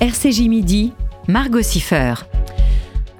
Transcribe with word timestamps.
RCJ 0.00 0.48
Midi, 0.48 0.92
Margot 1.26 1.62
Siffer. 1.62 2.14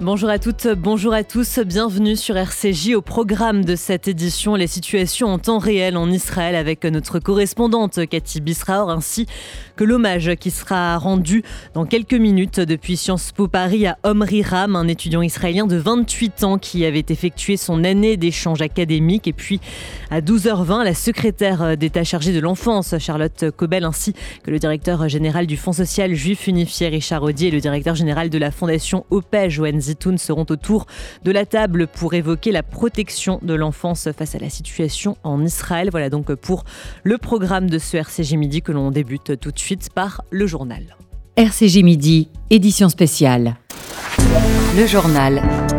Bonjour 0.01 0.29
à 0.29 0.39
toutes, 0.39 0.65
bonjour 0.77 1.13
à 1.13 1.25
tous, 1.25 1.59
bienvenue 1.59 2.15
sur 2.15 2.37
RCJ 2.37 2.93
au 2.95 3.01
programme 3.01 3.65
de 3.65 3.75
cette 3.75 4.07
édition. 4.07 4.55
Les 4.55 4.65
situations 4.65 5.27
en 5.27 5.39
temps 5.39 5.57
réel 5.57 5.97
en 5.97 6.09
Israël 6.09 6.55
avec 6.55 6.85
notre 6.85 7.19
correspondante 7.19 8.07
Cathy 8.07 8.39
Bisraor 8.39 8.89
ainsi 8.89 9.25
que 9.75 9.83
l'hommage 9.83 10.35
qui 10.35 10.51
sera 10.51 10.97
rendu 10.97 11.43
dans 11.73 11.85
quelques 11.85 12.13
minutes 12.13 12.61
depuis 12.61 12.95
Sciences 12.95 13.33
Po 13.33 13.49
Paris 13.49 13.87
à 13.87 13.97
Omri 14.05 14.41
Ram, 14.41 14.77
un 14.77 14.87
étudiant 14.87 15.21
israélien 15.21 15.67
de 15.67 15.75
28 15.75 16.45
ans 16.45 16.57
qui 16.57 16.85
avait 16.85 17.05
effectué 17.09 17.57
son 17.57 17.83
année 17.83 18.15
d'échange 18.15 18.61
académique. 18.61 19.27
Et 19.27 19.33
puis 19.33 19.59
à 20.11 20.21
12h20 20.21 20.85
la 20.85 20.93
secrétaire 20.93 21.75
d'État 21.75 22.05
chargée 22.05 22.31
de 22.31 22.39
l'enfance 22.39 22.97
Charlotte 22.99 23.51
Cobel 23.51 23.83
ainsi 23.83 24.13
que 24.43 24.51
le 24.51 24.59
directeur 24.59 25.09
général 25.09 25.45
du 25.45 25.57
Fonds 25.57 25.73
social 25.73 26.13
juif 26.13 26.47
unifié 26.47 26.87
Richard 26.87 27.21
Audier 27.21 27.49
et 27.49 27.51
le 27.51 27.59
directeur 27.59 27.95
général 27.95 28.29
de 28.29 28.37
la 28.37 28.51
fondation 28.51 29.05
OPEJ 29.09 29.59
ONZ 29.59 29.88
Zitoun 29.89 30.17
seront 30.17 30.45
autour 30.49 30.85
de 31.23 31.31
la 31.31 31.45
table 31.45 31.87
pour 31.87 32.13
évoquer 32.13 32.51
la 32.51 32.63
protection 32.63 33.39
de 33.41 33.53
l'enfance 33.53 34.09
face 34.17 34.35
à 34.35 34.39
la 34.39 34.49
situation 34.49 35.17
en 35.23 35.43
Israël. 35.43 35.89
Voilà 35.91 36.09
donc 36.09 36.33
pour 36.35 36.63
le 37.03 37.17
programme 37.17 37.69
de 37.69 37.77
ce 37.79 37.97
RCG 37.97 38.37
Midi 38.37 38.61
que 38.61 38.71
l'on 38.71 38.91
débute 38.91 39.39
tout 39.39 39.51
de 39.51 39.59
suite 39.59 39.89
par 39.93 40.21
le 40.31 40.47
journal. 40.47 40.95
RCG 41.35 41.83
Midi, 41.83 42.29
édition 42.49 42.89
spéciale. 42.89 43.55
Le 44.75 44.85
journal. 44.85 45.78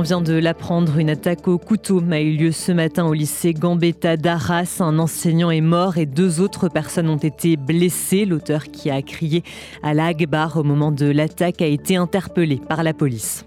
On 0.00 0.02
vient 0.02 0.22
de 0.22 0.32
l'apprendre, 0.32 0.96
une 0.96 1.10
attaque 1.10 1.46
au 1.46 1.58
couteau 1.58 2.02
a 2.10 2.20
eu 2.20 2.34
lieu 2.34 2.52
ce 2.52 2.72
matin 2.72 3.04
au 3.04 3.12
lycée 3.12 3.52
Gambetta 3.52 4.16
d'Arras. 4.16 4.78
Un 4.80 4.98
enseignant 4.98 5.50
est 5.50 5.60
mort 5.60 5.98
et 5.98 6.06
deux 6.06 6.40
autres 6.40 6.70
personnes 6.70 7.10
ont 7.10 7.18
été 7.18 7.58
blessées. 7.58 8.24
L'auteur 8.24 8.68
qui 8.68 8.88
a 8.88 9.02
crié 9.02 9.42
à 9.82 9.92
la 9.92 10.06
Akbar 10.06 10.56
au 10.56 10.62
moment 10.62 10.90
de 10.90 11.04
l'attaque 11.04 11.60
a 11.60 11.66
été 11.66 11.96
interpellé 11.96 12.58
par 12.66 12.82
la 12.82 12.94
police. 12.94 13.44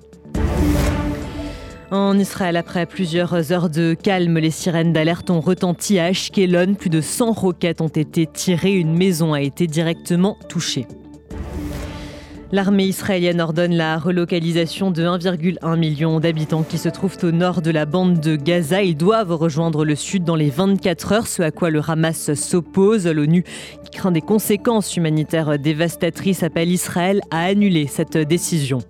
En 1.90 2.20
Israël, 2.20 2.56
après 2.56 2.86
plusieurs 2.86 3.52
heures 3.52 3.72
de 3.72 3.96
calme, 3.96 4.38
les 4.38 4.52
sirènes 4.52 4.94
d'alerte 4.94 5.32
ont 5.32 5.42
retenti 5.42 5.98
à 5.98 6.06
Ashkelon. 6.06 6.76
Plus 6.76 6.92
de 6.92 7.02
100 7.02 7.32
roquettes 7.32 7.82
ont 7.82 7.88
été 7.88 8.28
tirées. 8.28 8.76
Une 8.76 8.96
maison 8.96 9.34
a 9.34 9.42
été 9.42 9.66
directement 9.66 10.38
touchée. 10.50 10.86
L'armée 12.54 12.86
israélienne 12.86 13.42
ordonne 13.42 13.74
la 13.74 13.98
relocalisation 13.98 14.92
de 14.92 15.02
1,1 15.02 15.76
million 15.76 16.20
d'habitants 16.20 16.62
qui 16.62 16.78
se 16.78 16.88
trouvent 16.88 17.18
au 17.24 17.32
nord 17.32 17.64
de 17.64 17.72
la 17.72 17.88
bande 17.88 18.20
de 18.20 18.36
Gaza. 18.36 18.84
Ils 18.84 18.96
doivent 18.96 19.34
rejoindre 19.34 19.84
le 19.84 19.96
sud 19.96 20.24
dans 20.24 20.36
les 20.36 20.52
24 20.52 21.12
heures, 21.14 21.26
ce 21.26 21.42
à 21.42 21.50
quoi 21.50 21.72
le 21.72 21.82
Hamas 21.82 22.36
s'oppose. 22.36 23.08
L'ONU, 23.08 23.44
qui 23.84 23.98
craint 23.98 24.12
des 24.12 24.22
conséquences 24.22 24.96
humanitaires 24.96 25.58
dévastatrices, 25.58 26.44
appelle 26.44 26.70
Israël 26.70 27.22
à 27.32 27.46
annuler 27.46 27.88
cette 27.88 28.20
décision. 28.20 28.84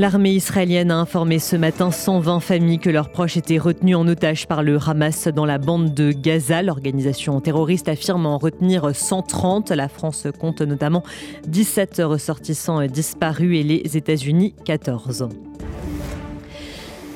L'armée 0.00 0.32
israélienne 0.32 0.90
a 0.92 0.96
informé 0.96 1.38
ce 1.38 1.56
matin 1.56 1.90
120 1.90 2.40
familles 2.40 2.78
que 2.78 2.88
leurs 2.88 3.10
proches 3.10 3.36
étaient 3.36 3.58
retenus 3.58 3.96
en 3.96 4.08
otage 4.08 4.46
par 4.46 4.62
le 4.62 4.78
Hamas 4.78 5.28
dans 5.28 5.44
la 5.44 5.58
bande 5.58 5.92
de 5.92 6.10
Gaza. 6.12 6.62
L'organisation 6.62 7.38
terroriste 7.42 7.86
affirme 7.86 8.24
en 8.24 8.38
retenir 8.38 8.96
130. 8.96 9.72
La 9.72 9.90
France 9.90 10.26
compte 10.40 10.62
notamment 10.62 11.02
17 11.48 12.00
ressortissants 12.02 12.86
disparus 12.86 13.60
et 13.60 13.62
les 13.62 13.98
États-Unis 13.98 14.54
14. 14.64 15.28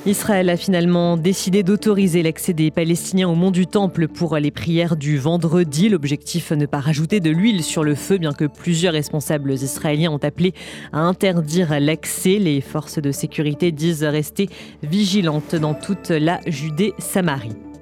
Israël 0.06 0.50
a 0.50 0.58
finalement 0.58 1.16
décidé 1.16 1.62
d'autoriser 1.62 2.22
l'accès 2.22 2.52
des 2.52 2.70
Palestiniens 2.70 3.26
au 3.26 3.34
mont 3.34 3.50
du 3.50 3.66
Temple 3.66 4.06
pour 4.06 4.36
les 4.36 4.50
prières 4.50 4.96
du 4.96 5.16
vendredi. 5.16 5.88
L'objectif, 5.88 6.52
ne 6.52 6.66
pas 6.66 6.80
rajouter 6.80 7.20
de 7.20 7.30
l'huile 7.30 7.62
sur 7.62 7.82
le 7.82 7.94
feu, 7.94 8.18
bien 8.18 8.34
que 8.34 8.44
plusieurs 8.44 8.92
responsables 8.92 9.52
israéliens 9.52 10.10
ont 10.10 10.18
appelé 10.22 10.52
à 10.92 11.00
interdire 11.00 11.80
l'accès. 11.80 12.38
Les 12.38 12.60
forces 12.60 12.98
de 12.98 13.12
sécurité 13.12 13.72
disent 13.72 14.04
rester 14.04 14.50
vigilantes 14.82 15.54
dans 15.54 15.72
toute 15.72 16.10
la 16.10 16.38
Judée-Samarie. 16.46 17.73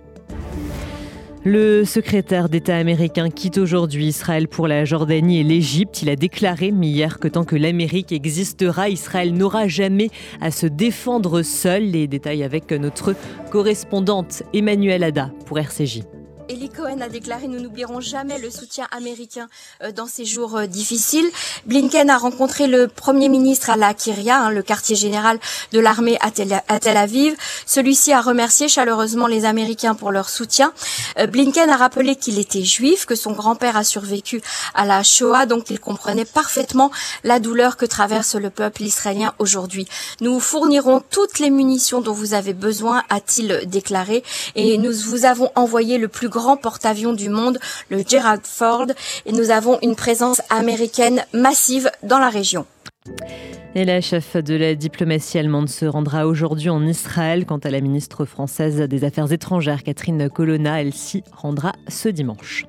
Le 1.45 1.85
secrétaire 1.85 2.49
d'État 2.49 2.77
américain 2.77 3.29
quitte 3.29 3.59
aujourd'hui 3.59 4.07
Israël 4.07 4.47
pour 4.47 4.69
la 4.69 4.85
Jordanie 4.85 5.41
et 5.41 5.43
l'Égypte. 5.43 6.01
Il 6.01 6.09
a 6.09 6.15
déclaré 6.15 6.69
hier 6.69 7.19
que 7.19 7.27
tant 7.27 7.43
que 7.43 7.57
l'Amérique 7.57 8.13
existera, 8.13 8.89
Israël 8.89 9.35
n'aura 9.35 9.67
jamais 9.67 10.11
à 10.41 10.53
se 10.53 10.67
défendre 10.67 11.43
seul. 11.43 11.83
Les 11.83 12.07
détails 12.07 12.45
avec 12.45 12.71
notre 12.71 13.17
correspondante 13.51 14.45
Emmanuelle 14.55 15.03
Ada 15.03 15.33
pour 15.45 15.59
RCJ. 15.59 16.03
Eli 16.49 16.69
Cohen 16.69 17.01
a 17.01 17.09
déclaré 17.09 17.47
Nous 17.47 17.61
n'oublierons 17.61 18.01
jamais 18.01 18.39
le 18.39 18.51
soutien 18.51 18.89
américain 18.91 19.49
euh, 19.83 19.93
dans 19.93 20.07
ces 20.07 20.25
jours 20.25 20.57
euh, 20.57 20.67
difficiles. 20.67 21.31
Blinken 21.67 22.11
a 22.11 22.19
rencontré 22.19 22.67
le 22.67 22.89
Premier 22.89 23.29
ministre 23.29 23.71
à 23.71 23.77
la 23.77 23.95
Kiria, 23.95 24.39
hein, 24.39 24.51
le 24.51 24.63
quartier 24.63 24.97
général 24.97 25.39
de 25.73 25.79
l'armée 25.79 26.19
à, 26.21 26.31
Tel 26.31 26.97
Aviv. 26.97 27.37
Celui-ci 27.67 28.13
a 28.13 28.21
remercié 28.21 28.69
chaleureusement 28.69 29.27
les 29.27 29.45
Américains 29.45 29.95
pour 29.95 30.11
leur 30.11 30.29
soutien. 30.29 30.73
Euh, 31.19 31.27
Blinken 31.27 31.71
a 31.71 31.77
rappelé 31.77 32.17
qu'il 32.17 32.39
était 32.39 32.65
juif, 32.65 33.07
que 33.07 33.15
son 33.15 33.33
grand-père 33.33 33.77
a 33.77 33.85
survécu 33.85 34.43
à 34.75 34.85
la 34.85 35.03
Shoah, 35.03 35.47
donc 35.47 35.71
il 35.71 35.79
comprenait 35.79 36.25
parfaitement 36.25 36.91
la 37.23 37.39
douleur 37.39 37.77
que 37.77 37.87
traverse 37.87 38.35
le 38.35 38.51
peuple 38.51 38.83
israélien 38.83 39.35
aujourd'hui. 39.39 39.87
Nous 40.21 40.41
fournirons 40.41 41.03
toutes 41.11 41.39
les 41.39 41.51
munitions 41.51 42.01
dont 42.01 42.13
vous 42.13 42.35
avez 42.35 42.53
besoin, 42.53 43.05
a-t-il 43.11 43.63
déclaré, 43.67 44.25
et 44.57 44.77
nous 44.79 44.93
vous 44.93 45.25
avons 45.25 45.51
envoyé 45.55 45.99
le 45.99 46.09
plus 46.09 46.29
grand 46.32 46.56
porte-avions 46.56 47.12
du 47.12 47.28
monde, 47.28 47.59
le 47.91 48.03
Gerald 48.06 48.43
Ford, 48.44 48.87
et 49.26 49.32
nous 49.32 49.50
avons 49.50 49.78
une 49.82 49.94
présence 49.94 50.41
américaine 50.50 51.22
massive 51.32 51.91
dans 52.03 52.19
la 52.19 52.31
région. 52.31 52.66
Et 53.75 53.84
la 53.84 54.00
chef 54.00 54.37
de 54.37 54.54
la 54.54 54.75
diplomatie 54.75 55.38
allemande 55.38 55.69
se 55.69 55.87
rendra 55.87 56.26
aujourd'hui 56.26 56.69
en 56.69 56.84
Israël. 56.87 57.47
Quant 57.47 57.59
à 57.59 57.70
la 57.70 57.81
ministre 57.81 58.25
française 58.25 58.81
des 58.81 59.04
Affaires 59.04 59.32
étrangères, 59.32 59.82
Catherine 59.82 60.28
Colonna, 60.28 60.81
elle 60.81 60.93
s'y 60.93 61.22
rendra 61.32 61.72
ce 61.88 62.09
dimanche. 62.09 62.66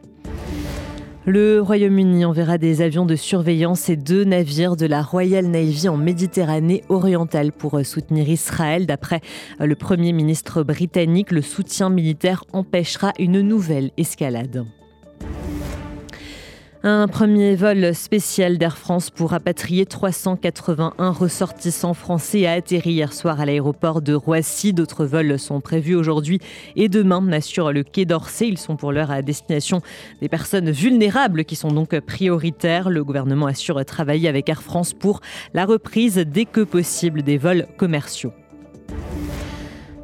Le 1.26 1.62
Royaume-Uni 1.62 2.26
enverra 2.26 2.58
des 2.58 2.82
avions 2.82 3.06
de 3.06 3.16
surveillance 3.16 3.88
et 3.88 3.96
deux 3.96 4.26
navires 4.26 4.76
de 4.76 4.86
la 4.86 5.02
Royal 5.02 5.46
Navy 5.46 5.88
en 5.88 5.96
Méditerranée 5.96 6.84
orientale 6.90 7.54
pour 7.54 7.80
soutenir 7.86 8.28
Israël. 8.28 8.86
D'après 8.86 9.22
le 9.58 9.76
Premier 9.76 10.12
ministre 10.12 10.64
britannique, 10.64 11.32
le 11.32 11.42
soutien 11.42 11.90
militaire 11.90 12.44
empêchera 12.52 13.14
une 13.20 13.40
nouvelle 13.40 13.92
escalade. 13.96 14.66
Un 16.86 17.08
premier 17.08 17.56
vol 17.56 17.96
spécial 17.96 18.58
d'Air 18.58 18.78
France 18.78 19.10
pour 19.10 19.30
rapatrier 19.30 19.86
381 19.86 21.12
ressortissants 21.12 21.94
français 21.94 22.46
a 22.46 22.52
atterri 22.52 22.92
hier 22.92 23.14
soir 23.14 23.40
à 23.40 23.46
l'aéroport 23.46 24.02
de 24.02 24.14
Roissy. 24.14 24.74
D'autres 24.74 25.06
vols 25.06 25.40
sont 25.40 25.62
prévus 25.62 25.96
aujourd'hui 25.96 26.40
et 26.76 26.90
demain, 26.90 27.26
assure 27.32 27.72
le 27.72 27.84
Quai 27.84 28.04
d'Orsay. 28.04 28.50
Ils 28.50 28.58
sont 28.58 28.76
pour 28.76 28.92
l'heure 28.92 29.12
à 29.12 29.22
destination 29.22 29.80
des 30.20 30.28
personnes 30.28 30.72
vulnérables 30.72 31.46
qui 31.46 31.56
sont 31.56 31.72
donc 31.72 31.98
prioritaires. 32.02 32.90
Le 32.90 33.06
gouvernement 33.06 33.46
assure 33.46 33.86
travailler 33.86 34.28
avec 34.28 34.50
Air 34.50 34.62
France 34.62 34.92
pour 34.92 35.22
la 35.54 35.64
reprise 35.64 36.18
dès 36.18 36.44
que 36.44 36.60
possible 36.60 37.22
des 37.22 37.38
vols 37.38 37.66
commerciaux. 37.78 38.34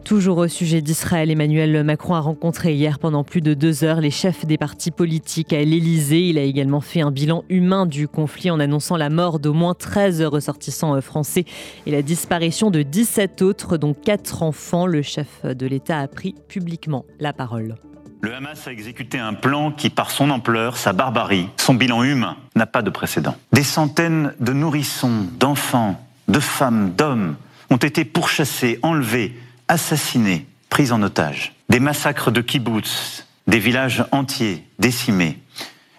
Toujours 0.10 0.40
au 0.40 0.48
sujet 0.48 0.82
d'Israël, 0.82 1.30
Emmanuel 1.30 1.84
Macron 1.84 2.16
a 2.16 2.20
rencontré 2.20 2.74
hier 2.74 2.98
pendant 2.98 3.24
plus 3.24 3.42
de 3.42 3.54
deux 3.54 3.84
heures 3.84 4.02
les 4.02 4.10
chefs 4.10 4.44
des 4.44 4.58
partis 4.58 4.90
politiques 4.90 5.54
à 5.54 5.64
l'Élysée. 5.64 6.30
Il 6.30 6.40
a 6.40 6.42
également 6.42 6.82
fait 6.82 7.02
un 7.02 7.12
bilan 7.12 7.44
humain 7.48 7.86
du 7.86 8.08
conflit 8.08 8.50
en 8.50 8.60
annonçant 8.60 8.98
la 8.98 9.12
mort 9.12 9.38
d'au 9.38 9.54
moins 9.54 9.76
13 9.76 10.24
ressortissants 10.24 11.00
français 11.02 11.46
et 11.86 11.92
la 11.92 12.02
disparition 12.02 12.72
de 12.72 12.82
17 12.82 13.44
autres, 13.44 13.78
dont 13.78 13.94
4 13.94 14.42
enfants. 14.42 14.88
Le 14.88 15.04
chef 15.04 15.46
de 15.46 15.68
l'État 15.68 16.00
a 16.00 16.08
pris 16.08 16.34
publiquement 16.48 17.06
la 17.20 17.32
parole. 17.32 17.76
Le 18.22 18.34
Hamas 18.34 18.68
a 18.68 18.72
exécuté 18.72 19.20
un 19.20 19.36
plan 19.36 19.72
qui, 19.72 19.92
par 19.92 20.10
son 20.10 20.32
ampleur, 20.32 20.76
sa 20.76 20.92
barbarie, 20.92 21.50
son 21.58 21.76
bilan 21.76 22.02
humain, 22.02 22.36
n'a 22.56 22.66
pas 22.66 22.82
de 22.82 22.90
précédent. 22.90 23.36
Des 23.54 23.62
centaines 23.62 24.34
de 24.40 24.54
nourrissons, 24.54 25.28
d'enfants, 25.40 26.02
de 26.28 26.40
femmes, 26.40 26.94
d'hommes 26.98 27.36
ont 27.70 27.78
été 27.78 28.06
pourchassés, 28.06 28.80
enlevés, 28.82 29.36
assassinés, 29.70 30.46
pris 30.70 30.92
en 30.92 31.02
otage, 31.02 31.54
des 31.70 31.80
massacres 31.80 32.32
de 32.32 32.42
kibbutz, 32.42 33.26
des 33.48 33.60
villages 33.60 34.04
entiers 34.12 34.68
décimés, 34.80 35.40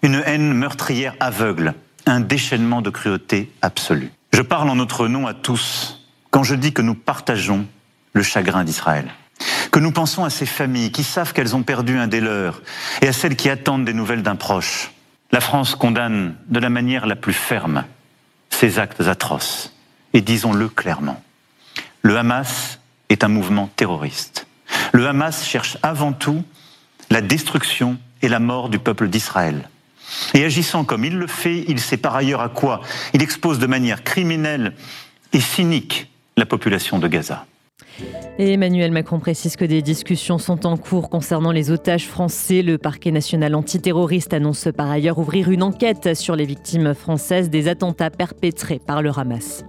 une 0.03 0.21
haine 0.25 0.53
meurtrière 0.53 1.15
aveugle, 1.19 1.73
un 2.05 2.19
déchaînement 2.19 2.81
de 2.81 2.89
cruauté 2.89 3.51
absolue. 3.61 4.11
Je 4.33 4.41
parle 4.41 4.69
en 4.69 4.75
notre 4.75 5.07
nom 5.07 5.25
à 5.25 5.33
tous 5.33 6.05
quand 6.29 6.43
je 6.43 6.55
dis 6.55 6.73
que 6.73 6.81
nous 6.81 6.95
partageons 6.95 7.65
le 8.13 8.23
chagrin 8.23 8.63
d'Israël, 8.63 9.09
que 9.71 9.79
nous 9.79 9.91
pensons 9.91 10.23
à 10.23 10.29
ces 10.29 10.45
familles 10.45 10.91
qui 10.91 11.03
savent 11.03 11.33
qu'elles 11.33 11.55
ont 11.55 11.63
perdu 11.63 11.97
un 11.97 12.07
des 12.07 12.21
leurs 12.21 12.61
et 13.01 13.07
à 13.07 13.13
celles 13.13 13.35
qui 13.35 13.49
attendent 13.49 13.85
des 13.85 13.93
nouvelles 13.93 14.23
d'un 14.23 14.35
proche. 14.35 14.91
La 15.31 15.41
France 15.41 15.75
condamne 15.75 16.35
de 16.47 16.59
la 16.59 16.69
manière 16.69 17.05
la 17.05 17.15
plus 17.15 17.33
ferme 17.33 17.85
ces 18.49 18.79
actes 18.79 19.01
atroces 19.01 19.73
et 20.13 20.21
disons-le 20.21 20.67
clairement. 20.67 21.21
Le 22.01 22.17
Hamas 22.17 22.80
est 23.11 23.23
un 23.23 23.27
mouvement 23.27 23.69
terroriste. 23.75 24.47
Le 24.93 25.07
Hamas 25.07 25.45
cherche 25.45 25.77
avant 25.83 26.13
tout 26.13 26.43
la 27.09 27.21
destruction 27.21 27.97
et 28.21 28.29
la 28.29 28.39
mort 28.39 28.69
du 28.69 28.79
peuple 28.79 29.07
d'Israël. 29.07 29.69
Et 30.33 30.43
agissant 30.43 30.83
comme 30.83 31.05
il 31.05 31.17
le 31.17 31.27
fait, 31.27 31.65
il 31.67 31.79
sait 31.79 31.97
par 31.97 32.15
ailleurs 32.15 32.41
à 32.41 32.49
quoi 32.49 32.81
il 33.13 33.21
expose 33.21 33.59
de 33.59 33.67
manière 33.67 34.03
criminelle 34.03 34.73
et 35.33 35.39
cynique 35.39 36.09
la 36.37 36.45
population 36.45 36.99
de 36.99 37.07
Gaza. 37.07 37.45
Et 38.39 38.53
Emmanuel 38.53 38.91
Macron 38.91 39.19
précise 39.19 39.55
que 39.55 39.65
des 39.65 39.81
discussions 39.81 40.37
sont 40.37 40.65
en 40.65 40.77
cours 40.77 41.09
concernant 41.09 41.51
les 41.51 41.69
otages 41.69 42.07
français. 42.07 42.61
Le 42.61 42.77
parquet 42.77 43.11
national 43.11 43.53
antiterroriste 43.55 44.33
annonce 44.33 44.69
par 44.75 44.89
ailleurs 44.89 45.19
ouvrir 45.19 45.51
une 45.51 45.63
enquête 45.63 46.15
sur 46.15 46.35
les 46.35 46.45
victimes 46.45 46.93
françaises 46.93 47.49
des 47.49 47.67
attentats 47.67 48.09
perpétrés 48.09 48.79
par 48.79 49.01
le 49.01 49.11
Hamas. 49.15 49.63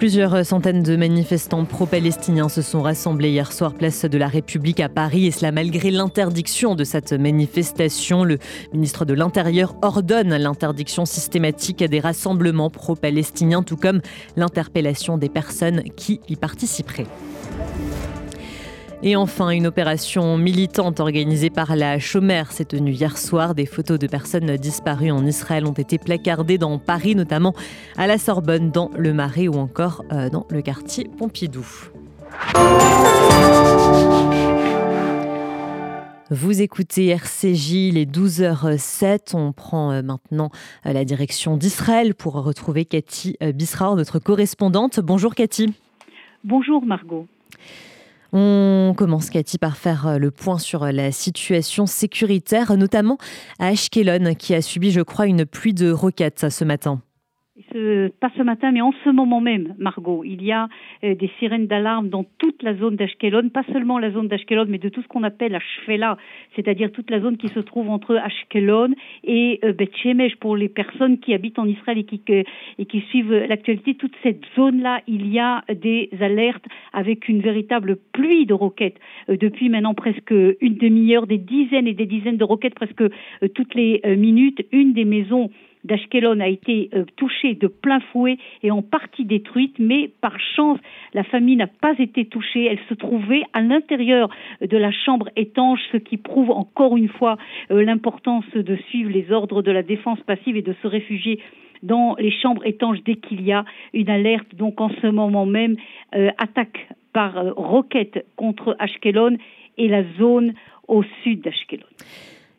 Plusieurs 0.00 0.46
centaines 0.46 0.82
de 0.82 0.96
manifestants 0.96 1.66
pro-palestiniens 1.66 2.48
se 2.48 2.62
sont 2.62 2.80
rassemblés 2.80 3.32
hier 3.32 3.52
soir 3.52 3.74
place 3.74 4.06
de 4.06 4.16
la 4.16 4.28
République 4.28 4.80
à 4.80 4.88
Paris 4.88 5.26
et 5.26 5.30
cela 5.30 5.52
malgré 5.52 5.90
l'interdiction 5.90 6.74
de 6.74 6.84
cette 6.84 7.12
manifestation. 7.12 8.24
Le 8.24 8.38
ministre 8.72 9.04
de 9.04 9.12
l'Intérieur 9.12 9.76
ordonne 9.82 10.34
l'interdiction 10.34 11.04
systématique 11.04 11.84
des 11.84 12.00
rassemblements 12.00 12.70
pro-palestiniens 12.70 13.62
tout 13.62 13.76
comme 13.76 14.00
l'interpellation 14.36 15.18
des 15.18 15.28
personnes 15.28 15.82
qui 15.96 16.22
y 16.30 16.36
participeraient. 16.36 17.06
Et 19.02 19.16
enfin, 19.16 19.48
une 19.48 19.66
opération 19.66 20.36
militante 20.36 21.00
organisée 21.00 21.48
par 21.48 21.74
la 21.74 21.98
Chomère 21.98 22.52
s'est 22.52 22.66
tenue 22.66 22.92
hier 22.92 23.16
soir. 23.16 23.54
Des 23.54 23.64
photos 23.64 23.98
de 23.98 24.06
personnes 24.06 24.58
disparues 24.58 25.10
en 25.10 25.24
Israël 25.24 25.64
ont 25.64 25.72
été 25.72 25.96
placardées 25.96 26.58
dans 26.58 26.78
Paris, 26.78 27.14
notamment 27.14 27.54
à 27.96 28.06
la 28.06 28.18
Sorbonne, 28.18 28.70
dans 28.70 28.90
le 28.94 29.14
Marais 29.14 29.48
ou 29.48 29.54
encore 29.54 30.04
euh, 30.12 30.28
dans 30.28 30.46
le 30.50 30.60
quartier 30.60 31.08
Pompidou. 31.16 31.66
Vous 36.30 36.60
écoutez 36.60 37.06
RCJ, 37.06 37.94
les 37.94 38.04
12h07. 38.04 39.34
On 39.34 39.52
prend 39.52 39.92
euh, 39.92 40.02
maintenant 40.02 40.50
euh, 40.84 40.92
la 40.92 41.06
direction 41.06 41.56
d'Israël 41.56 42.14
pour 42.14 42.34
retrouver 42.34 42.84
Cathy 42.84 43.38
Bisraor, 43.40 43.96
notre 43.96 44.18
correspondante. 44.18 45.00
Bonjour 45.00 45.34
Cathy. 45.34 45.72
Bonjour 46.44 46.84
Margot. 46.84 47.26
On 48.32 48.94
commence, 48.96 49.30
Cathy, 49.30 49.58
par 49.58 49.76
faire 49.76 50.06
euh, 50.06 50.18
le 50.18 50.30
point 50.30 50.58
sur 50.58 50.84
euh, 50.84 50.92
la 50.92 51.10
situation 51.12 51.86
sécuritaire, 51.86 52.76
notamment 52.76 53.18
à 53.58 53.68
Ashkelon, 53.68 54.34
qui 54.34 54.54
a 54.54 54.62
subi, 54.62 54.92
je 54.92 55.00
crois, 55.00 55.26
une 55.26 55.44
pluie 55.44 55.74
de 55.74 55.90
roquettes 55.90 56.48
ce 56.48 56.64
matin 56.64 57.00
pas 58.20 58.30
ce 58.36 58.42
matin, 58.42 58.72
mais 58.72 58.80
en 58.80 58.92
ce 59.04 59.10
moment 59.10 59.40
même, 59.40 59.74
Margot, 59.78 60.22
il 60.24 60.42
y 60.42 60.52
a 60.52 60.68
euh, 61.04 61.14
des 61.14 61.30
sirènes 61.38 61.66
d'alarme 61.66 62.08
dans 62.08 62.24
toute 62.38 62.62
la 62.62 62.74
zone 62.74 62.96
d'Ashkelon, 62.96 63.48
pas 63.50 63.64
seulement 63.72 63.98
la 63.98 64.10
zone 64.10 64.28
d'Ashkelon, 64.28 64.66
mais 64.68 64.78
de 64.78 64.88
tout 64.88 65.02
ce 65.02 65.08
qu'on 65.08 65.22
appelle 65.22 65.54
Ashfela, 65.54 66.16
c'est-à-dire 66.56 66.90
toute 66.92 67.10
la 67.10 67.20
zone 67.20 67.36
qui 67.36 67.48
se 67.48 67.60
trouve 67.60 67.90
entre 67.90 68.16
Ashkelon 68.16 68.94
et 69.24 69.60
euh, 69.64 69.74
Shemesh 70.02 70.36
pour 70.36 70.56
les 70.56 70.68
personnes 70.68 71.18
qui 71.18 71.34
habitent 71.34 71.58
en 71.58 71.66
Israël 71.66 71.98
et 71.98 72.84
qui, 72.84 73.00
suivent 73.10 73.32
l'actualité. 73.32 73.94
Toute 73.94 74.14
cette 74.22 74.42
zone-là, 74.56 75.02
il 75.06 75.30
y 75.32 75.38
a 75.38 75.64
des 75.74 76.10
alertes 76.20 76.64
avec 76.92 77.28
une 77.28 77.40
véritable 77.40 77.96
pluie 78.12 78.46
de 78.46 78.54
roquettes 78.54 78.98
euh, 79.28 79.36
depuis 79.36 79.68
maintenant 79.68 79.94
presque 79.94 80.30
une 80.30 80.74
demi-heure, 80.74 81.26
des 81.26 81.38
dizaines 81.38 81.86
et 81.86 81.94
des 81.94 82.06
dizaines 82.06 82.36
de 82.36 82.44
roquettes 82.44 82.74
presque 82.74 83.02
toutes 83.54 83.74
les 83.74 84.00
minutes. 84.16 84.64
Une 84.72 84.92
des 84.92 85.04
maisons 85.04 85.50
d'Ashkelon 85.84 86.40
a 86.40 86.48
été 86.48 86.90
euh, 86.94 87.04
touchée 87.16 87.54
de 87.54 87.66
plein 87.66 88.00
fouet 88.12 88.38
et 88.62 88.70
en 88.70 88.82
partie 88.82 89.24
détruite, 89.24 89.76
mais 89.78 90.10
par 90.20 90.38
chance, 90.56 90.78
la 91.14 91.24
famille 91.24 91.56
n'a 91.56 91.66
pas 91.66 91.94
été 91.98 92.24
touchée. 92.26 92.66
Elle 92.66 92.80
se 92.88 92.94
trouvait 92.94 93.42
à 93.52 93.60
l'intérieur 93.60 94.28
de 94.60 94.76
la 94.76 94.92
chambre 94.92 95.28
étanche, 95.36 95.80
ce 95.92 95.96
qui 95.96 96.16
prouve 96.16 96.50
encore 96.50 96.96
une 96.96 97.08
fois 97.08 97.36
euh, 97.70 97.82
l'importance 97.82 98.48
de 98.54 98.76
suivre 98.88 99.10
les 99.10 99.32
ordres 99.32 99.62
de 99.62 99.70
la 99.70 99.82
défense 99.82 100.20
passive 100.26 100.56
et 100.56 100.62
de 100.62 100.74
se 100.82 100.86
réfugier 100.86 101.40
dans 101.82 102.14
les 102.18 102.30
chambres 102.30 102.66
étanches 102.66 102.98
dès 103.04 103.16
qu'il 103.16 103.42
y 103.42 103.52
a 103.52 103.64
une 103.92 104.10
alerte. 104.10 104.54
Donc 104.54 104.80
en 104.80 104.90
ce 105.00 105.06
moment 105.06 105.46
même, 105.46 105.76
euh, 106.14 106.30
attaque 106.38 106.88
par 107.12 107.34
roquette 107.56 108.26
contre 108.36 108.76
Ashkelon 108.78 109.36
et 109.78 109.88
la 109.88 110.04
zone 110.18 110.54
au 110.86 111.02
sud 111.22 111.40
d'Ashkelon. 111.42 111.86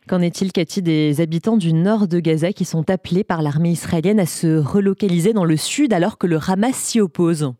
Qu'en 0.08 0.20
est-il, 0.20 0.50
Cathy, 0.50 0.82
des 0.82 1.20
habitants 1.20 1.56
du 1.56 1.72
nord 1.72 2.08
de 2.08 2.18
Gaza 2.18 2.52
qui 2.52 2.64
sont 2.64 2.90
appelés 2.90 3.22
par 3.22 3.40
l'armée 3.40 3.70
israélienne 3.70 4.18
à 4.18 4.26
se 4.26 4.58
relocaliser 4.58 5.32
dans 5.32 5.44
le 5.44 5.56
sud 5.56 5.92
alors 5.92 6.18
que 6.18 6.26
le 6.26 6.38
Hamas 6.48 6.74
s'y 6.74 7.00
oppose? 7.00 7.54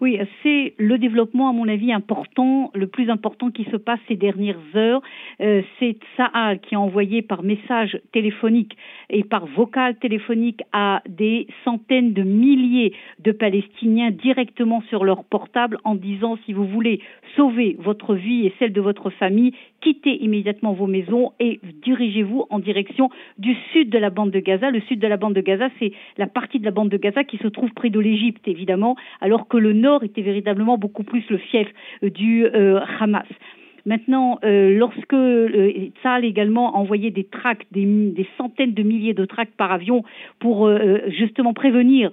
Oui, 0.00 0.18
c'est 0.42 0.74
le 0.78 0.98
développement, 0.98 1.48
à 1.48 1.52
mon 1.52 1.68
avis, 1.68 1.92
important, 1.92 2.70
le 2.74 2.86
plus 2.86 3.08
important 3.08 3.50
qui 3.50 3.64
se 3.64 3.76
passe 3.76 3.98
ces 4.08 4.16
dernières 4.16 4.60
heures. 4.74 5.00
Euh, 5.40 5.62
c'est 5.78 5.96
Saal 6.16 6.60
qui 6.60 6.74
a 6.74 6.80
envoyé 6.80 7.22
par 7.22 7.42
message 7.42 7.98
téléphonique 8.12 8.76
et 9.08 9.24
par 9.24 9.46
vocal 9.46 9.96
téléphonique 9.98 10.62
à 10.72 11.02
des 11.08 11.46
centaines 11.64 12.12
de 12.12 12.22
milliers 12.22 12.92
de 13.20 13.32
Palestiniens 13.32 14.10
directement 14.10 14.82
sur 14.82 15.02
leur 15.02 15.24
portable 15.24 15.78
en 15.84 15.94
disant 15.94 16.38
si 16.44 16.52
vous 16.52 16.66
voulez 16.66 17.00
sauver 17.34 17.76
votre 17.78 18.14
vie 18.14 18.46
et 18.46 18.52
celle 18.58 18.72
de 18.74 18.80
votre 18.80 19.08
famille, 19.10 19.52
quittez 19.86 20.20
immédiatement 20.20 20.72
vos 20.72 20.88
maisons 20.88 21.32
et 21.38 21.60
dirigez-vous 21.84 22.46
en 22.50 22.58
direction 22.58 23.08
du 23.38 23.54
sud 23.72 23.88
de 23.88 23.98
la 23.98 24.10
bande 24.10 24.32
de 24.32 24.40
Gaza. 24.40 24.72
Le 24.72 24.80
sud 24.80 24.98
de 24.98 25.06
la 25.06 25.16
bande 25.16 25.34
de 25.34 25.40
Gaza, 25.40 25.68
c'est 25.78 25.92
la 26.18 26.26
partie 26.26 26.58
de 26.58 26.64
la 26.64 26.72
bande 26.72 26.88
de 26.88 26.96
Gaza 26.96 27.22
qui 27.22 27.36
se 27.36 27.46
trouve 27.46 27.70
près 27.70 27.88
de 27.88 28.00
l'Égypte, 28.00 28.48
évidemment, 28.48 28.96
alors 29.20 29.46
que 29.46 29.56
le 29.56 29.72
nord 29.72 30.02
était 30.02 30.22
véritablement 30.22 30.76
beaucoup 30.76 31.04
plus 31.04 31.22
le 31.30 31.38
fief 31.38 31.68
euh, 32.02 32.10
du 32.10 32.46
euh, 32.46 32.80
Hamas. 32.98 33.28
Maintenant, 33.86 34.40
euh, 34.44 34.76
lorsque 34.76 35.14
euh, 35.14 35.90
également 36.22 36.74
a 36.74 36.78
envoyé 36.78 37.10
des 37.10 37.24
tracts, 37.24 37.66
des, 37.72 38.26
centaines 38.36 38.74
de 38.74 38.82
milliers 38.82 39.14
de 39.14 39.24
tracts 39.24 39.56
par 39.56 39.72
avion 39.72 40.02
pour 40.40 40.68
justement 41.08 41.54
prévenir 41.54 42.10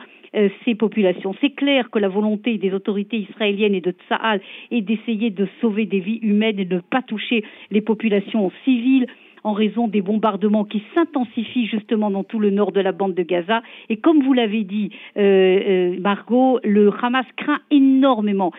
ces 0.66 0.76
populations. 0.76 1.36
C'est 1.42 1.52
clair 1.52 1.90
que 1.90 2.00
la 2.00 2.10
volonté 2.10 2.58
des 2.58 2.74
autorités 2.74 3.18
israéliennes 3.18 3.76
et 3.76 3.82
de 3.82 3.92
Tsahal 3.92 4.42
est 4.72 4.82
d'essayer 4.82 5.30
de 5.30 5.48
sauver 5.62 5.86
des 5.86 6.00
vies 6.00 6.20
humaines 6.22 6.60
et 6.60 6.66
de 6.66 6.76
ne 6.76 6.82
pas 6.82 7.02
toucher 7.02 7.44
les 7.72 7.82
populations 7.82 8.52
civiles 8.66 9.08
en 9.44 9.54
raison 9.54 9.88
des 9.88 10.02
bombardements 10.02 10.64
qui 10.64 10.82
s'intensifient 10.94 11.68
justement 11.68 12.10
dans 12.10 12.24
tout 12.24 12.40
le 12.40 12.50
nord 12.50 12.72
de 12.72 12.80
la 12.80 12.92
bande 12.92 13.14
de 13.14 13.24
Gaza. 13.24 13.62
Et 13.90 13.98
comme 13.98 14.24
vous 14.24 14.34
l'avez 14.34 14.64
dit, 14.64 14.90
euh, 15.18 15.22
euh, 15.22 16.00
Margot, 16.00 16.60
le 16.64 16.92
Hamas 17.02 17.26
craint 17.38 17.60
énormément 17.70 18.52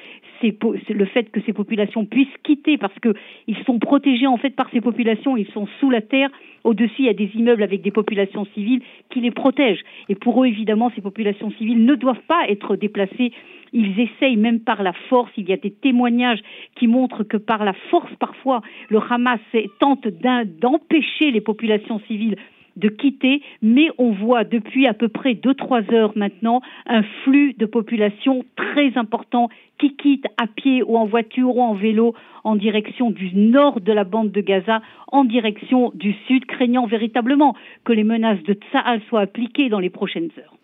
le 0.53 1.05
fait 1.07 1.31
que 1.31 1.41
ces 1.47 1.53
populations 1.53 2.05
puissent 2.05 2.37
quitter 2.43 2.77
parce 2.79 2.95
qu'ils 3.01 3.57
sont 3.65 3.79
protégés 3.79 4.27
en 4.27 4.37
fait 4.37 4.51
par 4.51 4.71
ces 4.71 4.81
populations, 4.81 5.37
ils 5.37 5.51
sont 5.53 5.67
sous 5.81 5.91
la 5.91 6.01
terre. 6.01 6.31
Au-dessus, 6.65 6.95
il 7.01 7.05
y 7.07 7.11
a 7.11 7.15
des 7.15 7.31
immeubles 7.35 7.63
avec 7.63 7.83
des 7.83 7.91
populations 7.91 8.47
civiles 8.55 8.83
qui 9.11 9.21
les 9.21 9.31
protègent. 9.31 9.85
Et 10.09 10.15
pour 10.15 10.43
eux, 10.43 10.47
évidemment, 10.47 10.91
ces 10.95 11.03
populations 11.03 11.51
civiles 11.53 11.85
ne 11.85 11.95
doivent 11.95 12.23
pas 12.27 12.49
être 12.49 12.77
déplacées 12.77 13.33
ils 13.75 14.01
essayent 14.01 14.37
même 14.37 14.61
par 14.61 14.83
la 14.83 14.93
force. 15.11 15.33
Il 15.37 15.49
y 15.49 15.53
a 15.53 15.57
des 15.57 15.73
témoignages 15.73 16.39
qui 16.77 16.87
montrent 16.87 17.25
que 17.25 17.37
par 17.37 17.65
la 17.65 17.75
force, 17.91 18.15
parfois, 18.21 18.63
le 18.89 19.01
Hamas 19.11 19.41
tente 19.81 20.07
d'empêcher 20.07 21.33
les 21.33 21.41
populations 21.41 22.01
civiles 22.07 22.37
de 22.77 22.89
quitter, 22.89 23.43
mais 23.63 23.89
on 23.99 24.13
voit 24.13 24.45
depuis 24.45 24.87
à 24.87 24.95
peu 24.95 25.09
près 25.09 25.35
deux 25.35 25.55
trois 25.55 25.83
heures 25.93 26.13
maintenant 26.17 26.61
un 26.87 27.03
flux 27.23 27.55
de 27.55 27.67
population 27.67 28.45
très 28.57 28.97
important 28.97 29.49
qui 29.79 29.97
quitte 29.97 30.27
à 30.39 30.47
pied 30.47 30.83
ou 30.83 30.97
en 30.97 31.07
voiture 31.07 31.57
ou 31.57 31.63
en 31.63 31.75
vélo 31.75 32.15
en 32.45 32.57
direction 32.57 33.11
du 33.11 33.35
nord 33.35 33.81
de 33.81 33.93
la 33.93 34.05
bande 34.05 34.31
de 34.31 34.41
Gaza, 34.41 34.83
en 35.09 35.25
direction 35.25 35.91
du 35.95 36.15
sud, 36.27 36.45
craignant 36.47 36.87
véritablement 36.87 37.55
que 37.85 37.93
les 37.93 38.05
menaces 38.05 38.43
de 38.43 38.55
Tsahal 38.55 39.01
soient 39.09 39.23
appliquées 39.23 39.69
dans 39.69 39.81
les 39.81 39.91
prochaines 39.91 40.31
heures. 40.39 40.55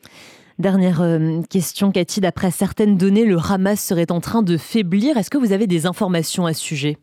Dernière 0.59 1.01
euh, 1.01 1.41
question, 1.49 1.91
Cathy. 1.91 2.21
D'après 2.21 2.51
certaines 2.51 2.99
données, 2.99 3.25
le 3.25 3.39
Hamas 3.39 3.83
serait 3.83 4.13
en 4.13 4.21
train 4.21 4.43
de 4.43 4.59
faiblir. 4.59 5.17
Est-ce 5.17 5.31
que 5.31 5.39
vous 5.39 5.53
avez 5.53 5.67
des 5.67 5.87
informations 5.87 6.45
à 6.45 6.53
ce 6.53 6.63
sujet? 6.63 6.99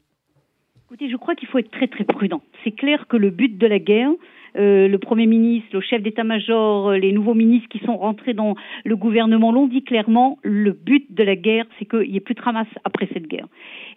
Écoutez, 0.85 1.09
je 1.09 1.17
crois 1.17 1.33
qu'il 1.33 1.47
faut 1.47 1.57
être 1.57 1.71
très 1.71 1.87
très 1.87 2.03
prudent. 2.03 2.41
C'est 2.63 2.71
clair 2.71 3.07
que 3.07 3.17
le 3.17 3.31
but 3.31 3.57
de 3.57 3.65
la 3.67 3.79
guerre, 3.79 4.11
euh, 4.57 4.87
le 4.87 4.97
Premier 4.97 5.25
ministre, 5.25 5.69
le 5.73 5.81
chef 5.81 6.01
d'état-major, 6.01 6.89
euh, 6.89 6.97
les 6.97 7.11
nouveaux 7.11 7.33
ministres 7.33 7.69
qui 7.69 7.79
sont 7.79 7.97
rentrés 7.97 8.33
dans 8.33 8.55
le 8.83 8.95
gouvernement 8.95 9.51
l'ont 9.51 9.67
dit 9.67 9.83
clairement, 9.83 10.37
le 10.43 10.71
but 10.71 11.05
de 11.09 11.23
la 11.23 11.35
guerre, 11.35 11.65
c'est 11.79 11.85
qu'il 11.85 12.11
n'y 12.11 12.17
ait 12.17 12.21
plus 12.21 12.35
de 12.35 12.41
Hamas 12.45 12.67
après 12.83 13.07
cette 13.13 13.27
guerre. 13.27 13.47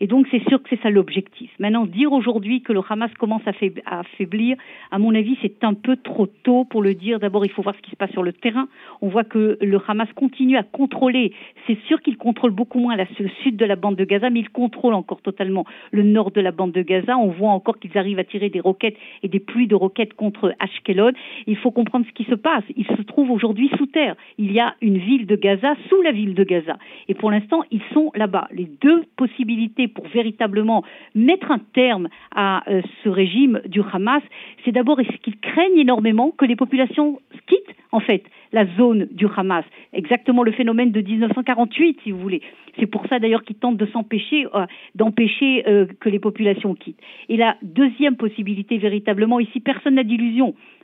Et 0.00 0.06
donc 0.06 0.26
c'est 0.30 0.42
sûr 0.48 0.62
que 0.62 0.68
c'est 0.70 0.80
ça 0.82 0.90
l'objectif. 0.90 1.50
Maintenant, 1.58 1.86
dire 1.86 2.12
aujourd'hui 2.12 2.62
que 2.62 2.72
le 2.72 2.80
Hamas 2.88 3.12
commence 3.18 3.42
à, 3.46 3.52
affaiblir, 3.86 4.56
à 4.90 4.98
mon 4.98 5.14
avis, 5.14 5.36
c'est 5.42 5.64
un 5.64 5.74
peu 5.74 5.96
trop 5.96 6.26
tôt 6.26 6.64
pour 6.64 6.82
le 6.82 6.94
dire. 6.94 7.18
D'abord, 7.18 7.44
il 7.44 7.50
faut 7.50 7.62
voir 7.62 7.74
ce 7.74 7.82
qui 7.82 7.90
se 7.90 7.96
passe 7.96 8.10
sur 8.12 8.22
le 8.22 8.32
terrain. 8.32 8.68
On 9.00 9.08
voit 9.08 9.24
que 9.24 9.58
le 9.60 9.80
Hamas 9.86 10.08
continue 10.14 10.56
à 10.56 10.62
contrôler. 10.62 11.32
C'est 11.66 11.78
sûr 11.86 12.00
qu'il 12.00 12.16
contrôle 12.16 12.50
beaucoup 12.50 12.78
moins 12.78 12.96
le 12.96 13.28
sud 13.42 13.56
de 13.56 13.64
la 13.64 13.76
bande 13.76 13.96
de 13.96 14.04
Gaza, 14.04 14.30
mais 14.30 14.40
il 14.40 14.48
contrôle 14.50 14.94
encore 14.94 15.20
totalement 15.22 15.64
le 15.90 16.02
nord 16.02 16.30
de 16.30 16.40
la 16.40 16.52
bande 16.52 16.72
de 16.72 16.82
Gaza. 16.82 17.16
On 17.16 17.28
voit 17.28 17.50
encore 17.50 17.78
qu'ils 17.78 17.96
arrivent 17.96 18.18
à 18.18 18.24
tirer 18.24 18.50
des 18.50 18.60
roquettes 18.60 18.96
et 19.22 19.28
des 19.28 19.40
pluies 19.40 19.66
de 19.66 19.74
roquettes 19.74 20.14
contre 20.14 20.49
Ashkelon. 20.58 21.12
Il 21.46 21.56
faut 21.56 21.70
comprendre 21.70 22.06
ce 22.06 22.12
qui 22.12 22.24
se 22.24 22.34
passe. 22.34 22.64
Il 22.76 22.86
se 22.86 23.02
trouve 23.02 23.30
aujourd'hui 23.30 23.70
sous 23.76 23.86
terre. 23.86 24.16
Il 24.38 24.52
y 24.52 24.60
a 24.60 24.74
une 24.80 24.98
ville 24.98 25.26
de 25.26 25.36
Gaza 25.36 25.74
sous 25.88 26.00
la 26.02 26.12
ville 26.12 26.34
de 26.34 26.44
Gaza. 26.44 26.78
Et 27.08 27.14
pour 27.14 27.30
l'instant, 27.30 27.62
ils 27.70 27.82
sont 27.92 28.10
là-bas. 28.14 28.48
Les 28.52 28.68
deux 28.80 29.04
possibilités 29.16 29.88
pour 29.88 30.06
véritablement 30.08 30.84
mettre 31.14 31.50
un 31.50 31.60
terme 31.72 32.08
à 32.34 32.62
euh, 32.68 32.82
ce 33.04 33.08
régime 33.08 33.60
du 33.66 33.80
Hamas, 33.92 34.22
c'est 34.64 34.72
d'abord 34.72 34.98
ce 34.98 35.16
qu'ils 35.18 35.38
craignent 35.38 35.78
énormément 35.78 36.30
que 36.30 36.44
les 36.44 36.56
populations 36.56 37.20
quittent 37.46 37.76
en 37.92 38.00
fait 38.00 38.24
la 38.52 38.66
zone 38.76 39.06
du 39.10 39.26
Hamas? 39.36 39.64
Exactement 39.92 40.42
le 40.42 40.52
phénomène 40.52 40.90
de 40.90 41.00
1948, 41.00 42.00
si 42.02 42.10
vous 42.10 42.20
voulez. 42.20 42.42
C'est 42.78 42.86
pour 42.86 43.06
ça 43.08 43.18
d'ailleurs 43.18 43.42
qu'ils 43.42 43.56
tentent 43.56 43.76
de 43.76 43.86
s'empêcher, 43.86 44.46
euh, 44.54 44.66
d'empêcher 44.94 45.64
euh, 45.68 45.86
que 46.00 46.08
les 46.08 46.18
populations 46.18 46.74
quittent. 46.74 47.00
Et 47.28 47.36
la 47.36 47.56
deuxième 47.62 48.16
possibilité, 48.16 48.78
véritablement, 48.78 49.40
ici, 49.40 49.60
personne 49.60 49.94
n'a 49.94 50.04
d'illusion. 50.04 50.39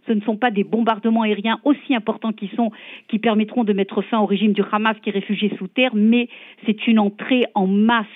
Ce 0.06 0.12
ne 0.12 0.20
sont 0.20 0.36
pas 0.36 0.50
des 0.50 0.64
bombardements 0.64 1.22
aériens 1.22 1.58
aussi 1.64 1.94
importants 1.94 2.32
qui 2.32 2.48
sont, 2.54 2.70
qui 3.08 3.18
permettront 3.18 3.64
de 3.64 3.72
mettre 3.72 4.02
fin 4.02 4.20
au 4.20 4.26
régime 4.26 4.52
du 4.52 4.62
Hamas 4.70 4.96
qui 5.02 5.10
est 5.10 5.12
réfugié 5.12 5.52
sous 5.58 5.66
terre, 5.66 5.92
mais 5.94 6.28
c'est 6.64 6.86
une 6.86 6.98
entrée 6.98 7.46
en 7.54 7.66
masse 7.66 8.06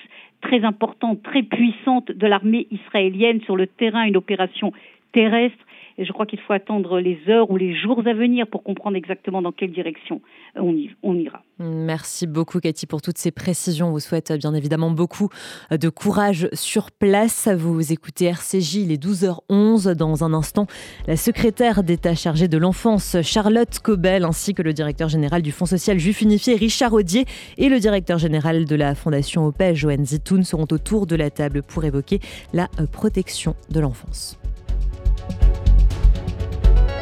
très 0.41 0.65
importante, 0.65 1.23
très 1.23 1.43
puissante 1.43 2.11
de 2.13 2.27
l'armée 2.27 2.67
israélienne 2.71 3.41
sur 3.43 3.57
le 3.57 3.67
terrain, 3.67 4.05
une 4.05 4.17
opération 4.17 4.73
terrestre 5.13 5.59
et 6.01 6.07
je 6.07 6.13
crois 6.13 6.25
qu'il 6.25 6.41
faut 6.41 6.55
attendre 6.55 6.99
les 6.99 7.19
heures 7.29 7.51
ou 7.51 7.59
les 7.59 7.79
jours 7.79 8.01
à 8.07 8.15
venir 8.15 8.47
pour 8.47 8.63
comprendre 8.63 8.97
exactement 8.97 9.43
dans 9.43 9.53
quelle 9.53 9.71
direction 9.71 10.23
on, 10.57 10.75
on 11.03 11.15
ira. 11.15 11.43
Merci 11.59 12.27
beaucoup 12.27 12.59
Cathy 12.59 12.87
pour 12.87 13.03
toutes 13.03 13.19
ces 13.19 13.31
précisions. 13.31 13.89
On 13.89 13.91
vous 13.91 14.01
souhaite 14.01 14.33
bien 14.33 14.55
évidemment 14.55 14.91
beaucoup 14.91 15.29
de 15.71 15.89
courage 15.91 16.49
sur 16.55 16.91
place. 16.91 17.49
Vous 17.49 17.93
écoutez 17.93 18.25
RCJ, 18.25 18.77
il 18.77 18.93
est 18.93 19.03
12h11. 19.03 19.91
Dans 19.95 20.25
un 20.25 20.33
instant, 20.33 20.67
la 21.07 21.17
secrétaire 21.17 21.83
d'État 21.83 22.15
chargée 22.15 22.49
de 22.49 22.57
l'enfance, 22.57 23.19
Charlotte 23.21 23.79
Cobel, 23.81 24.25
ainsi 24.25 24.55
que 24.55 24.63
le 24.63 24.73
directeur 24.73 25.11
général 25.11 25.43
du 25.43 25.53
Fonds 25.53 25.67
social 25.67 25.99
juif 25.99 26.23
unifié, 26.23 26.55
Richard 26.55 26.95
Audier, 26.95 27.27
et 27.59 27.69
le 27.69 27.79
directeur 27.79 28.17
général 28.17 28.65
de 28.65 28.75
la 28.75 28.95
Fondation 28.95 29.45
OPEJ, 29.45 29.75
Joanne 29.75 30.07
Zitoun, 30.07 30.45
seront 30.45 30.67
autour 30.71 31.07
de 31.07 31.17
la 31.17 31.29
table 31.29 31.63
pour 31.63 31.85
évoquer 31.85 32.21
la 32.55 32.69
protection 32.91 33.55
de 33.71 33.81
l'enfance. 33.81 34.40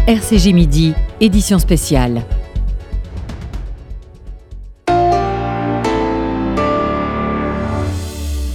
RCG 0.09 0.55
Midi, 0.55 0.95
édition 1.21 1.59
spéciale. 1.59 2.23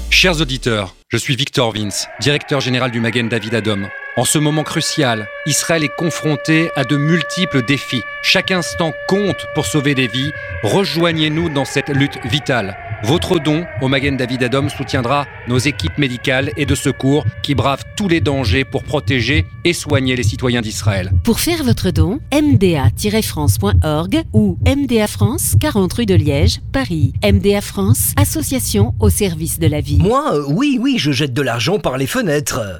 Chers 0.10 0.42
auditeurs, 0.42 0.96
je 1.10 1.18
suis 1.18 1.36
Victor 1.36 1.72
Vince, 1.72 2.08
directeur 2.20 2.60
général 2.60 2.90
du 2.90 3.00
Magen 3.00 3.30
David 3.30 3.54
Adom. 3.54 3.88
En 4.18 4.26
ce 4.26 4.40
moment 4.40 4.64
crucial, 4.64 5.28
Israël 5.46 5.84
est 5.84 5.96
confronté 5.96 6.72
à 6.76 6.86
de 6.86 6.98
multiples 6.98 7.64
défis. 7.64 8.02
Chaque 8.24 8.50
instant 8.50 8.92
compte 9.08 9.46
pour 9.54 9.68
sauver 9.68 9.94
des 9.94 10.08
vies. 10.08 10.32
Rejoignez-nous 10.64 11.50
dans 11.50 11.66
cette 11.66 11.90
lutte 11.90 12.18
vitale. 12.26 12.76
Votre 13.04 13.38
don 13.38 13.66
au 13.82 13.90
Magen 13.90 14.16
David 14.16 14.44
Adom 14.44 14.70
soutiendra 14.70 15.26
nos 15.50 15.58
équipes 15.58 15.98
médicales 15.98 16.52
et 16.56 16.66
de 16.66 16.74
secours 16.74 17.26
qui 17.42 17.54
bravent 17.54 17.84
tous 17.98 18.08
les 18.08 18.22
dangers 18.22 18.64
pour 18.64 18.84
protéger 18.84 19.46
et 19.66 19.74
soigner 19.74 20.16
les 20.16 20.24
citoyens 20.24 20.62
d'Israël. 20.62 21.12
Pour 21.26 21.42
faire 21.42 21.66
votre 21.66 21.92
don, 21.92 22.22
mda-france.org 22.32 24.24
ou 24.32 24.58
MDA 24.66 25.08
France, 25.08 25.56
40 25.60 25.92
rue 25.92 26.06
de 26.06 26.16
Liège, 26.16 26.62
Paris. 26.72 27.12
MDA 27.22 27.60
France, 27.60 28.14
association 28.16 28.96
au 29.02 29.10
service 29.10 29.60
de 29.60 29.68
la 29.68 29.82
vie. 29.82 29.98
Moi, 29.98 30.36
euh, 30.36 30.46
oui, 30.48 30.78
oui, 30.80 30.96
je 30.98 31.12
jette 31.12 31.34
de 31.34 31.42
l'argent 31.42 31.80
par 31.80 31.98
les 31.98 32.08
fenêtres. 32.08 32.80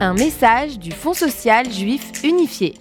Un 0.00 0.14
message 0.14 0.78
du 0.78 0.92
Fonds 0.92 1.14
social 1.14 1.70
juif 1.70 2.24
unifié. 2.24 2.74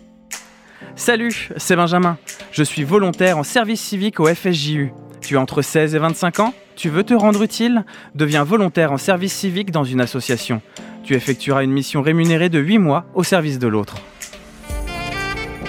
Salut, 0.96 1.50
c'est 1.58 1.76
Benjamin. 1.76 2.18
Je 2.52 2.64
suis 2.64 2.84
volontaire 2.84 3.38
en 3.38 3.44
service 3.44 3.82
civique 3.82 4.20
au 4.20 4.26
FSJU. 4.26 4.92
Tu 5.22 5.38
as 5.38 5.42
entre 5.42 5.62
16 5.62 5.96
et 5.96 6.00
25 6.00 6.40
ans 6.40 6.54
tu 6.80 6.88
veux 6.88 7.04
te 7.04 7.14
rendre 7.14 7.44
utile? 7.44 7.84
Deviens 8.16 8.46
volontaire 8.46 8.94
en 8.94 8.98
service 8.98 9.34
civique 9.34 9.70
dans 9.70 9.84
une 9.84 10.00
association. 10.00 10.62
Tu 11.04 11.14
effectueras 11.14 11.66
une 11.66 11.74
mission 11.74 12.02
rémunérée 12.02 12.48
de 12.48 12.58
8 12.58 12.78
mois 12.78 13.04
au 13.16 13.24
service 13.24 13.60
de 13.60 13.68
l'autre. 13.68 13.98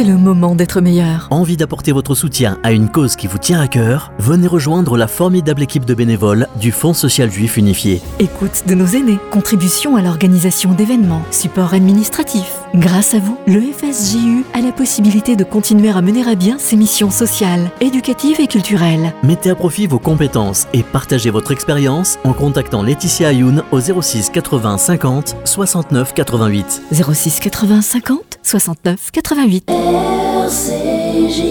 C'est 0.00 0.06
le 0.06 0.16
moment 0.16 0.54
d'être 0.54 0.80
meilleur. 0.80 1.28
Envie 1.30 1.58
d'apporter 1.58 1.92
votre 1.92 2.14
soutien 2.14 2.56
à 2.62 2.72
une 2.72 2.88
cause 2.88 3.16
qui 3.16 3.26
vous 3.26 3.36
tient 3.36 3.60
à 3.60 3.68
cœur? 3.68 4.12
Venez 4.18 4.46
rejoindre 4.46 4.96
la 4.96 5.06
formidable 5.06 5.62
équipe 5.62 5.84
de 5.84 5.92
bénévoles 5.92 6.48
du 6.58 6.72
Fonds 6.72 6.94
social 6.94 7.30
juif 7.30 7.58
unifié. 7.58 8.00
Écoute 8.18 8.62
de 8.66 8.74
nos 8.74 8.86
aînés, 8.86 9.18
contribution 9.30 9.96
à 9.96 10.00
l'organisation 10.00 10.72
d'événements, 10.72 11.20
support 11.30 11.74
administratif. 11.74 12.50
Grâce 12.74 13.12
à 13.12 13.18
vous, 13.18 13.36
le 13.46 13.60
FSJU 13.60 14.46
a 14.54 14.62
la 14.62 14.72
possibilité 14.72 15.36
de 15.36 15.44
continuer 15.44 15.90
à 15.90 16.00
mener 16.00 16.26
à 16.26 16.34
bien 16.34 16.58
ses 16.58 16.76
missions 16.76 17.10
sociales, 17.10 17.70
éducatives 17.82 18.40
et 18.40 18.46
culturelles. 18.46 19.12
Mettez 19.22 19.50
à 19.50 19.54
profit 19.54 19.86
vos 19.86 19.98
compétences 19.98 20.66
et 20.72 20.82
partagez 20.82 21.28
votre 21.28 21.50
expérience 21.50 22.18
en 22.24 22.32
contactant 22.32 22.82
Laetitia 22.82 23.28
Ayoun 23.28 23.64
au 23.70 23.80
06 23.80 24.30
80 24.30 24.78
50 24.78 25.36
69 25.44 26.14
88. 26.14 26.82
06 26.90 27.40
80 27.40 27.82
50 27.82 28.38
69 28.42 29.10
88. 29.12 29.70
RCJ. 29.92 31.42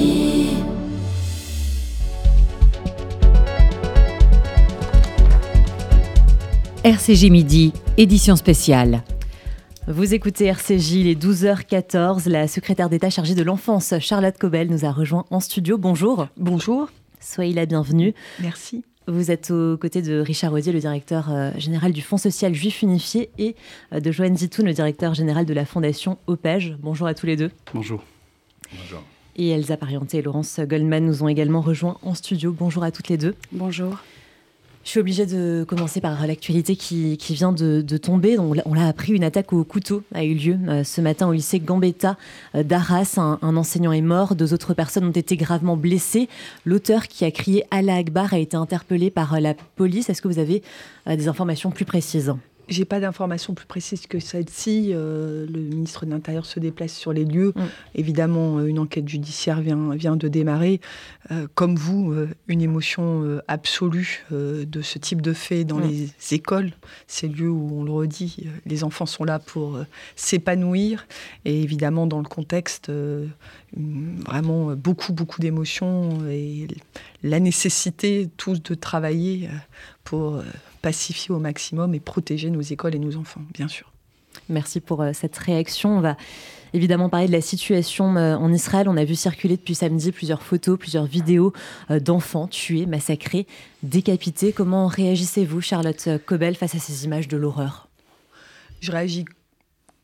RCJ 6.85 7.29
Midi, 7.29 7.73
édition 7.97 8.37
spéciale. 8.37 9.03
Vous 9.89 10.13
écoutez 10.13 10.45
RCJ, 10.45 10.91
il 10.93 11.07
est 11.07 11.21
12h14. 11.21 12.29
La 12.29 12.47
secrétaire 12.47 12.89
d'État 12.89 13.09
chargée 13.09 13.35
de 13.35 13.43
l'enfance, 13.43 13.93
Charlotte 13.99 14.37
Cobel, 14.37 14.69
nous 14.69 14.85
a 14.85 14.91
rejoint 14.91 15.25
en 15.31 15.41
studio. 15.41 15.77
Bonjour. 15.77 16.29
Bonjour. 16.37 16.89
Soyez 17.19 17.53
la 17.53 17.65
bienvenue. 17.65 18.13
Merci. 18.39 18.85
Vous 19.07 19.31
êtes 19.31 19.51
aux 19.51 19.75
côtés 19.75 20.01
de 20.01 20.21
Richard 20.21 20.51
Rodier, 20.51 20.71
le 20.71 20.79
directeur 20.79 21.29
euh, 21.29 21.51
général 21.57 21.91
du 21.91 22.01
Fonds 22.01 22.15
social 22.15 22.55
juif 22.55 22.83
unifié, 22.83 23.31
et 23.37 23.57
euh, 23.91 23.99
de 23.99 24.13
Joanne 24.13 24.37
Zitoun, 24.37 24.65
le 24.65 24.73
directeur 24.73 25.13
général 25.13 25.45
de 25.45 25.53
la 25.53 25.65
Fondation 25.65 26.17
OPEJ. 26.27 26.77
Bonjour 26.79 27.05
à 27.05 27.13
tous 27.13 27.25
les 27.25 27.35
deux. 27.35 27.51
Bonjour. 27.73 28.01
Bonjour. 28.73 29.03
Et 29.35 29.49
Elsa 29.49 29.77
Parienté 29.77 30.17
et 30.17 30.21
Laurence 30.21 30.59
Goldman 30.59 31.05
nous 31.05 31.23
ont 31.23 31.27
également 31.27 31.61
rejoints 31.61 31.97
en 32.01 32.13
studio. 32.13 32.51
Bonjour 32.51 32.83
à 32.83 32.91
toutes 32.91 33.07
les 33.07 33.17
deux. 33.17 33.35
Bonjour. 33.51 33.97
Je 34.83 34.91
suis 34.91 34.99
obligée 35.01 35.25
de 35.25 35.65
commencer 35.67 36.01
par 36.01 36.25
l'actualité 36.25 36.75
qui, 36.75 37.17
vient 37.29 37.51
de, 37.51 37.97
tomber. 37.97 38.39
on 38.39 38.73
l'a 38.73 38.87
appris, 38.87 39.13
une 39.13 39.23
attaque 39.23 39.53
au 39.53 39.63
couteau 39.63 40.03
a 40.13 40.23
eu 40.23 40.33
lieu 40.33 40.57
euh, 40.67 40.83
ce 40.83 41.01
matin 41.01 41.27
au 41.27 41.33
lycée 41.33 41.59
Gambetta 41.59 42.17
euh, 42.55 42.63
d'Arras. 42.63 43.17
Un, 43.17 43.55
enseignant 43.55 43.91
est 43.91 44.01
mort, 44.01 44.35
deux 44.35 44.53
autres 44.53 44.73
personnes 44.73 45.05
ont 45.05 45.11
été 45.11 45.35
gravement 45.35 45.77
blessées. 45.77 46.27
L'auteur 46.65 47.07
qui 47.07 47.25
a 47.25 47.31
crié 47.31 47.65
Allah 47.71 47.97
Akbar 47.97 48.33
a 48.33 48.39
été 48.39 48.55
interpellé 48.57 49.11
par 49.11 49.35
euh, 49.35 49.39
la 49.39 49.53
police. 49.53 50.09
Est-ce 50.09 50.21
que 50.21 50.27
vous 50.27 50.39
avez 50.39 50.63
des 51.07 51.27
informations 51.27 51.71
plus 51.71 51.85
précises? 51.85 52.33
J'ai 52.69 52.85
pas 52.85 52.99
d'informations 52.99 53.53
plus 53.53 53.65
précises 53.65 54.07
que 54.07 54.19
celle-ci. 54.19 54.91
Euh, 54.93 55.45
le 55.47 55.59
ministre 55.59 56.05
de 56.05 56.11
l'Intérieur 56.11 56.45
se 56.45 56.59
déplace 56.59 56.93
sur 56.93 57.11
les 57.11 57.25
lieux. 57.25 57.53
Mm. 57.55 57.61
Évidemment, 57.95 58.59
euh, 58.59 58.65
une 58.65 58.79
enquête 58.79 59.07
judiciaire 59.07 59.61
vient, 59.61 59.95
vient 59.95 60.15
de 60.15 60.27
démarrer. 60.27 60.79
Euh, 61.31 61.47
comme 61.55 61.75
vous, 61.75 62.13
une 62.47 62.61
émotion 62.61 63.39
absolue 63.47 64.25
de 64.31 64.81
ce 64.81 64.99
type 64.99 65.21
de 65.21 65.33
fait 65.33 65.63
dans 65.63 65.77
mm. 65.77 65.89
les 65.89 66.09
écoles, 66.31 66.71
ces 67.07 67.27
lieux 67.27 67.49
où, 67.49 67.79
on 67.79 67.83
le 67.83 67.91
redit, 67.91 68.47
les 68.65 68.83
enfants 68.83 69.05
sont 69.05 69.23
là 69.23 69.39
pour 69.39 69.79
s'épanouir. 70.15 71.07
Et 71.45 71.61
évidemment, 71.61 72.07
dans 72.07 72.19
le 72.19 72.27
contexte, 72.27 72.91
vraiment 73.75 74.75
beaucoup, 74.75 75.13
beaucoup 75.13 75.41
d'émotions 75.41 76.25
et 76.29 76.67
la 77.23 77.39
nécessité 77.39 78.29
tous 78.37 78.61
de 78.61 78.75
travailler 78.75 79.49
pour 80.03 80.41
pacifier 80.81 81.33
au 81.33 81.39
maximum 81.39 81.93
et 81.93 81.99
protéger 81.99 82.49
nos 82.49 82.61
écoles 82.61 82.95
et 82.95 82.99
nos 82.99 83.17
enfants, 83.17 83.41
bien 83.53 83.67
sûr. 83.67 83.91
Merci 84.47 84.79
pour 84.79 85.03
cette 85.13 85.37
réaction. 85.37 85.97
On 85.97 86.01
va 86.01 86.15
évidemment 86.73 87.09
parler 87.09 87.27
de 87.27 87.31
la 87.31 87.41
situation 87.41 88.05
en 88.15 88.53
Israël. 88.53 88.87
On 88.87 88.95
a 88.95 89.03
vu 89.03 89.15
circuler 89.15 89.57
depuis 89.57 89.75
samedi 89.75 90.11
plusieurs 90.11 90.43
photos, 90.43 90.77
plusieurs 90.77 91.05
vidéos 91.05 91.51
d'enfants 91.89 92.47
tués, 92.47 92.85
massacrés, 92.85 93.47
décapités. 93.83 94.53
Comment 94.53 94.87
réagissez-vous, 94.87 95.61
Charlotte 95.61 96.09
Cobel, 96.25 96.55
face 96.55 96.75
à 96.75 96.79
ces 96.79 97.05
images 97.05 97.27
de 97.27 97.37
l'horreur? 97.37 97.89
Je 98.81 98.91
réagis 98.91 99.25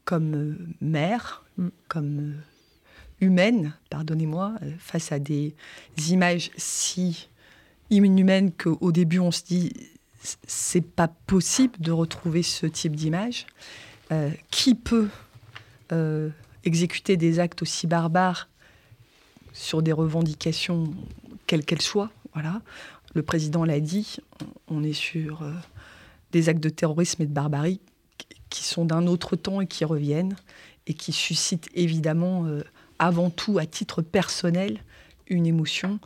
comme 0.05 0.58
mère, 0.82 1.44
mm. 1.58 1.67
comme 1.88 2.34
humaine, 3.22 3.74
pardonnez-moi, 3.89 4.53
face 4.79 5.12
à 5.12 5.20
des 5.20 5.55
images 6.10 6.51
si 6.58 7.29
inhumaines 7.89 8.51
qu'au 8.51 8.91
début 8.91 9.20
on 9.20 9.32
se 9.32 9.44
dit 9.44 9.72
c'est 10.48 10.86
pas 10.86 11.08
possible 11.08 11.79
de 11.79 11.91
retrouver 11.91 12.44
ce 12.44 12.65
type 12.65 12.96
d'image. 12.96 13.46
Euh, 14.12 14.29
qui 14.51 14.75
peut 14.75 15.10
euh, 15.91 16.29
exécuter 16.63 17.17
des 17.17 17.39
actes 17.39 17.63
aussi 17.63 17.88
barbares 17.88 18.50
sur 19.51 19.82
des 19.82 19.94
revendications, 19.94 20.94
quelles 21.48 21.65
qu'elles 21.65 21.82
soient 21.82 22.12
Voilà. 22.34 22.62
Le 23.15 23.24
président 23.24 23.63
l'a 23.63 23.79
dit, 23.79 24.17
on 24.67 24.84
est 24.84 24.94
sur 24.94 25.41
euh, 25.41 25.51
des 26.32 26.50
actes 26.50 26.62
de 26.62 26.70
terrorisme 26.70 27.24
et 27.24 27.25
de 27.25 27.34
barbarie 27.34 27.79
qui 28.51 28.63
sont 28.63 28.86
d'un 28.86 29.08
autre 29.08 29.36
temps 29.36 29.60
et 29.60 29.65
qui 29.65 29.86
reviennent 29.86 30.36
et 30.86 30.94
qui 30.94 31.12
suscitent 31.12 31.70
évidemment 31.74 32.46
avant 33.00 33.32
tout 33.32 33.58
à 33.58 33.65
titre 33.65 34.03
personnel 34.03 34.79
une 35.27 35.48
émotion 35.48 36.00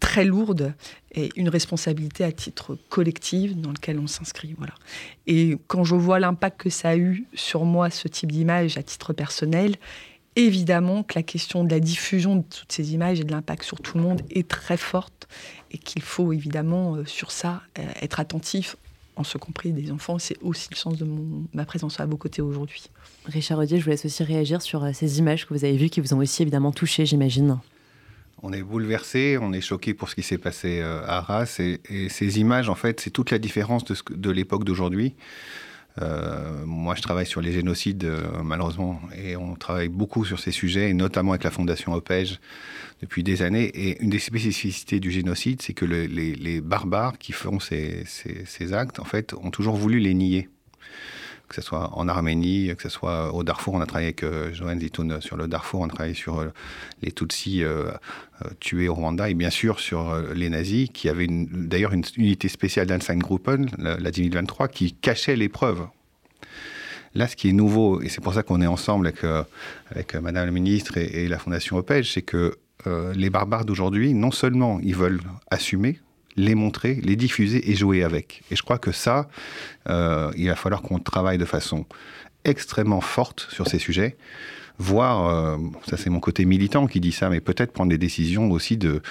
très 0.00 0.24
lourde 0.24 0.74
et 1.12 1.28
une 1.36 1.48
responsabilité 1.48 2.24
à 2.24 2.32
titre 2.32 2.76
collectif 2.88 3.54
dans 3.56 3.70
lequel 3.70 3.98
on 3.98 4.06
s'inscrit. 4.06 4.54
Voilà. 4.56 4.74
Et 5.26 5.56
quand 5.66 5.84
je 5.84 5.94
vois 5.94 6.18
l'impact 6.18 6.62
que 6.62 6.70
ça 6.70 6.90
a 6.90 6.96
eu 6.96 7.26
sur 7.34 7.64
moi, 7.64 7.90
ce 7.90 8.08
type 8.08 8.32
d'image 8.32 8.78
à 8.78 8.82
titre 8.82 9.12
personnel, 9.12 9.76
évidemment 10.36 11.02
que 11.02 11.14
la 11.16 11.22
question 11.22 11.64
de 11.64 11.70
la 11.70 11.80
diffusion 11.80 12.36
de 12.36 12.42
toutes 12.42 12.72
ces 12.72 12.94
images 12.94 13.20
et 13.20 13.24
de 13.24 13.32
l'impact 13.32 13.62
sur 13.62 13.80
tout 13.80 13.98
le 13.98 14.04
monde 14.04 14.22
est 14.30 14.48
très 14.48 14.76
forte 14.76 15.28
et 15.70 15.78
qu'il 15.78 16.02
faut 16.02 16.32
évidemment 16.32 16.96
euh, 16.96 17.04
sur 17.04 17.30
ça 17.30 17.62
euh, 17.78 17.82
être 18.00 18.20
attentif, 18.20 18.76
en 19.16 19.24
ce 19.24 19.38
compris 19.38 19.72
des 19.72 19.90
enfants. 19.90 20.18
C'est 20.18 20.38
aussi 20.40 20.68
le 20.70 20.76
sens 20.76 20.96
de 20.96 21.06
ma 21.52 21.64
présence 21.64 22.00
à 22.00 22.06
vos 22.06 22.16
côtés 22.16 22.42
aujourd'hui. 22.42 22.84
Richard 23.26 23.58
Rodier, 23.58 23.78
je 23.78 23.84
vous 23.84 23.90
laisse 23.90 24.04
aussi 24.04 24.22
réagir 24.24 24.62
sur 24.62 24.84
euh, 24.84 24.92
ces 24.92 25.18
images 25.18 25.46
que 25.46 25.54
vous 25.54 25.64
avez 25.64 25.76
vues 25.76 25.90
qui 25.90 26.00
vous 26.00 26.14
ont 26.14 26.18
aussi 26.18 26.42
évidemment 26.42 26.72
touché, 26.72 27.06
j'imagine 27.06 27.58
on 28.42 28.52
est 28.52 28.62
bouleversé, 28.62 29.38
on 29.40 29.52
est 29.52 29.60
choqué 29.60 29.94
pour 29.94 30.08
ce 30.08 30.14
qui 30.14 30.22
s'est 30.22 30.38
passé 30.38 30.80
euh, 30.80 31.02
à 31.04 31.18
Arras. 31.18 31.60
Et, 31.60 32.08
ces 32.08 32.40
images, 32.40 32.68
en 32.68 32.74
fait, 32.74 33.00
c'est 33.00 33.10
toute 33.10 33.30
la 33.30 33.38
différence 33.38 33.84
de, 33.84 34.30
l'époque 34.30 34.64
d'aujourd'hui. 34.64 35.14
Euh, 36.00 36.64
moi, 36.64 36.94
je 36.94 37.02
travaille 37.02 37.26
sur 37.26 37.40
les 37.40 37.52
génocides, 37.52 38.04
euh, 38.04 38.42
malheureusement, 38.42 39.00
et 39.22 39.36
on 39.36 39.56
travaille 39.56 39.88
beaucoup 39.88 40.24
sur 40.24 40.38
ces 40.38 40.52
sujets, 40.52 40.90
et 40.90 40.94
notamment 40.94 41.32
avec 41.32 41.44
la 41.44 41.50
Fondation 41.50 41.92
OPEJ 41.92 42.38
depuis 43.02 43.22
des 43.22 43.42
années. 43.42 43.64
Et 43.74 44.00
une 44.02 44.10
des 44.10 44.18
spécificités 44.18 45.00
du 45.00 45.10
génocide, 45.10 45.60
c'est 45.60 45.74
que 45.74 45.84
les, 45.84 46.60
barbares 46.60 47.18
qui 47.18 47.32
font 47.32 47.60
ces 47.60 48.72
actes, 48.72 49.00
en 49.00 49.04
fait, 49.04 49.34
ont 49.34 49.50
toujours 49.50 49.76
voulu 49.76 49.98
les 49.98 50.14
nier 50.14 50.48
que 51.50 51.56
ce 51.56 51.62
soit 51.62 51.90
en 51.98 52.06
Arménie, 52.06 52.72
que 52.76 52.82
ce 52.84 52.88
soit 52.88 53.34
au 53.34 53.42
Darfour. 53.42 53.74
On 53.74 53.80
a 53.80 53.86
travaillé 53.86 54.06
avec 54.06 54.22
euh, 54.22 54.52
Zitoun 54.78 55.20
sur 55.20 55.36
le 55.36 55.48
Darfour, 55.48 55.80
on 55.80 55.86
a 55.86 55.88
travaillé 55.88 56.14
sur 56.14 56.38
euh, 56.38 56.52
les 57.02 57.10
Tutsis 57.10 57.64
euh, 57.64 57.90
tués 58.60 58.88
au 58.88 58.94
Rwanda 58.94 59.28
et 59.28 59.34
bien 59.34 59.50
sûr 59.50 59.80
sur 59.80 60.16
les 60.32 60.48
nazis, 60.48 60.88
qui 60.94 61.08
avaient 61.08 61.26
d'ailleurs 61.28 61.92
une 61.92 62.04
unité 62.16 62.48
spéciale 62.48 62.86
d'Einstein-Gruppen, 62.86 63.66
la, 63.78 63.96
la 63.96 64.10
10023, 64.12 64.68
qui 64.68 64.92
cachait 64.92 65.34
les 65.34 65.48
preuves. 65.48 65.86
Là, 67.16 67.26
ce 67.26 67.34
qui 67.34 67.48
est 67.48 67.52
nouveau, 67.52 68.00
et 68.00 68.08
c'est 68.08 68.20
pour 68.20 68.32
ça 68.32 68.44
qu'on 68.44 68.62
est 68.62 68.68
ensemble 68.68 69.08
avec, 69.08 69.24
avec 69.90 70.14
Madame 70.14 70.46
la 70.46 70.52
Ministre 70.52 70.96
et, 70.96 71.24
et 71.24 71.28
la 71.28 71.40
Fondation 71.40 71.76
OPEJ, 71.76 72.12
c'est 72.14 72.22
que 72.22 72.56
les 73.14 73.28
barbares 73.28 73.64
d'aujourd'hui, 73.64 74.14
non 74.14 74.30
seulement 74.30 74.78
ils 74.82 74.96
veulent 74.96 75.20
assumer, 75.50 75.98
les 76.36 76.54
montrer, 76.54 76.94
les 77.02 77.16
diffuser 77.16 77.70
et 77.70 77.74
jouer 77.74 78.02
avec. 78.02 78.42
Et 78.50 78.56
je 78.56 78.62
crois 78.62 78.78
que 78.78 78.92
ça, 78.92 79.28
euh, 79.88 80.30
il 80.36 80.48
va 80.48 80.56
falloir 80.56 80.82
qu'on 80.82 80.98
travaille 80.98 81.38
de 81.38 81.44
façon 81.44 81.86
extrêmement 82.44 83.00
forte 83.00 83.46
sur 83.50 83.66
ces 83.68 83.78
sujets, 83.78 84.16
voire, 84.78 85.26
euh, 85.26 85.58
ça 85.86 85.98
c'est 85.98 86.08
mon 86.08 86.20
côté 86.20 86.46
militant 86.46 86.86
qui 86.86 87.00
dit 87.00 87.12
ça, 87.12 87.28
mais 87.28 87.40
peut-être 87.40 87.72
prendre 87.72 87.90
des 87.90 87.98
décisions 87.98 88.50
aussi 88.50 88.78
de, 88.78 89.02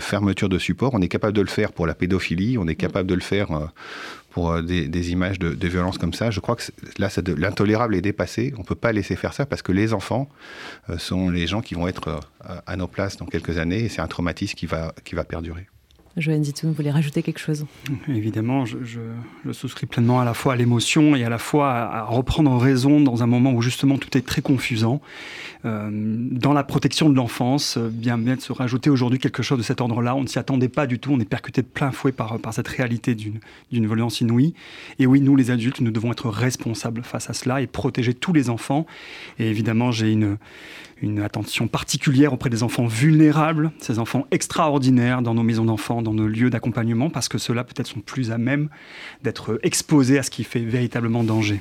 fermeture 0.00 0.48
de 0.48 0.58
support. 0.58 0.92
On 0.94 1.00
est 1.00 1.08
capable 1.08 1.34
de 1.34 1.40
le 1.42 1.46
faire 1.46 1.72
pour 1.72 1.86
la 1.86 1.94
pédophilie, 1.94 2.58
on 2.58 2.66
est 2.66 2.74
capable 2.74 3.08
de 3.08 3.14
le 3.14 3.20
faire 3.20 3.52
euh, 3.52 3.66
pour 4.30 4.60
des, 4.60 5.12
images 5.12 5.38
de, 5.38 5.54
de, 5.54 5.68
violence 5.68 5.98
comme 5.98 6.14
ça. 6.14 6.32
Je 6.32 6.40
crois 6.40 6.56
que 6.56 6.64
là, 6.98 7.08
l'intolérable 7.36 7.94
est 7.94 8.00
dépassé. 8.00 8.52
On 8.56 8.62
ne 8.62 8.66
peut 8.66 8.74
pas 8.74 8.90
laisser 8.90 9.14
faire 9.14 9.32
ça 9.32 9.46
parce 9.46 9.62
que 9.62 9.70
les 9.70 9.92
enfants 9.92 10.28
sont 10.98 11.30
les 11.30 11.46
gens 11.46 11.60
qui 11.60 11.74
vont 11.74 11.86
être 11.86 12.18
à 12.40 12.74
nos 12.74 12.88
places 12.88 13.16
dans 13.16 13.26
quelques 13.26 13.58
années 13.58 13.84
et 13.84 13.88
c'est 13.88 14.00
un 14.00 14.08
traumatisme 14.08 14.56
qui 14.56 14.66
va 14.66 15.24
perdurer. 15.24 15.68
Joanne 16.16 16.44
Zitoun, 16.44 16.70
vous 16.70 16.76
voulez 16.76 16.92
rajouter 16.92 17.22
quelque 17.24 17.40
chose? 17.40 17.66
Évidemment, 18.08 18.64
je, 18.64 18.78
je, 18.84 19.52
souscris 19.52 19.86
pleinement 19.86 20.20
à 20.20 20.24
la 20.24 20.32
fois 20.32 20.52
à 20.52 20.56
l'émotion 20.56 21.16
et 21.16 21.24
à 21.24 21.28
la 21.28 21.38
fois 21.38 21.72
à, 21.72 22.04
reprendre 22.04 22.56
raison 22.56 23.00
dans 23.00 23.24
un 23.24 23.26
moment 23.26 23.52
où 23.52 23.60
justement 23.60 23.98
tout 23.98 24.16
est 24.16 24.24
très 24.24 24.40
confusant. 24.40 25.00
Euh, 25.64 25.90
dans 25.92 26.52
la 26.52 26.62
protection 26.62 27.08
de 27.08 27.16
l'enfance, 27.16 27.78
euh, 27.78 27.88
bien 27.88 28.16
bien 28.16 28.36
de 28.36 28.40
se 28.40 28.52
rajouter 28.52 28.90
aujourd'hui 28.90 29.18
quelque 29.18 29.42
chose 29.42 29.58
de 29.58 29.64
cet 29.64 29.80
ordre-là. 29.80 30.14
On 30.14 30.22
ne 30.22 30.28
s'y 30.28 30.38
attendait 30.38 30.68
pas 30.68 30.86
du 30.86 31.00
tout. 31.00 31.10
On 31.12 31.18
est 31.18 31.28
percuté 31.28 31.62
de 31.62 31.66
plein 31.66 31.90
fouet 31.90 32.12
par, 32.12 32.38
par 32.38 32.54
cette 32.54 32.68
réalité 32.68 33.16
d'une 33.16 33.40
violence 33.72 34.20
inouïe. 34.20 34.54
Et 35.00 35.06
oui, 35.06 35.20
nous 35.20 35.34
les 35.34 35.50
adultes, 35.50 35.80
nous 35.80 35.90
devons 35.90 36.12
être 36.12 36.28
responsables 36.28 37.02
face 37.02 37.28
à 37.28 37.32
cela 37.32 37.60
et 37.60 37.66
protéger 37.66 38.14
tous 38.14 38.32
les 38.32 38.50
enfants. 38.50 38.86
Et 39.40 39.48
évidemment, 39.48 39.90
j'ai 39.90 40.12
une 40.12 40.36
une 41.02 41.20
attention 41.20 41.68
particulière 41.68 42.32
auprès 42.32 42.50
des 42.50 42.62
enfants 42.62 42.86
vulnérables, 42.86 43.72
ces 43.78 43.98
enfants 43.98 44.26
extraordinaires 44.30 45.22
dans 45.22 45.34
nos 45.34 45.42
maisons 45.42 45.64
d'enfants, 45.64 46.02
dans 46.04 46.14
nos 46.14 46.28
lieux 46.28 46.50
d'accompagnement, 46.50 47.10
parce 47.10 47.28
que 47.28 47.38
ceux-là 47.38 47.64
peut-être 47.64 47.88
sont 47.88 48.00
plus 48.00 48.30
à 48.30 48.38
même 48.38 48.68
d'être 49.24 49.58
exposés 49.64 50.18
à 50.18 50.22
ce 50.22 50.30
qui 50.30 50.44
fait 50.44 50.60
véritablement 50.60 51.24
danger. 51.24 51.60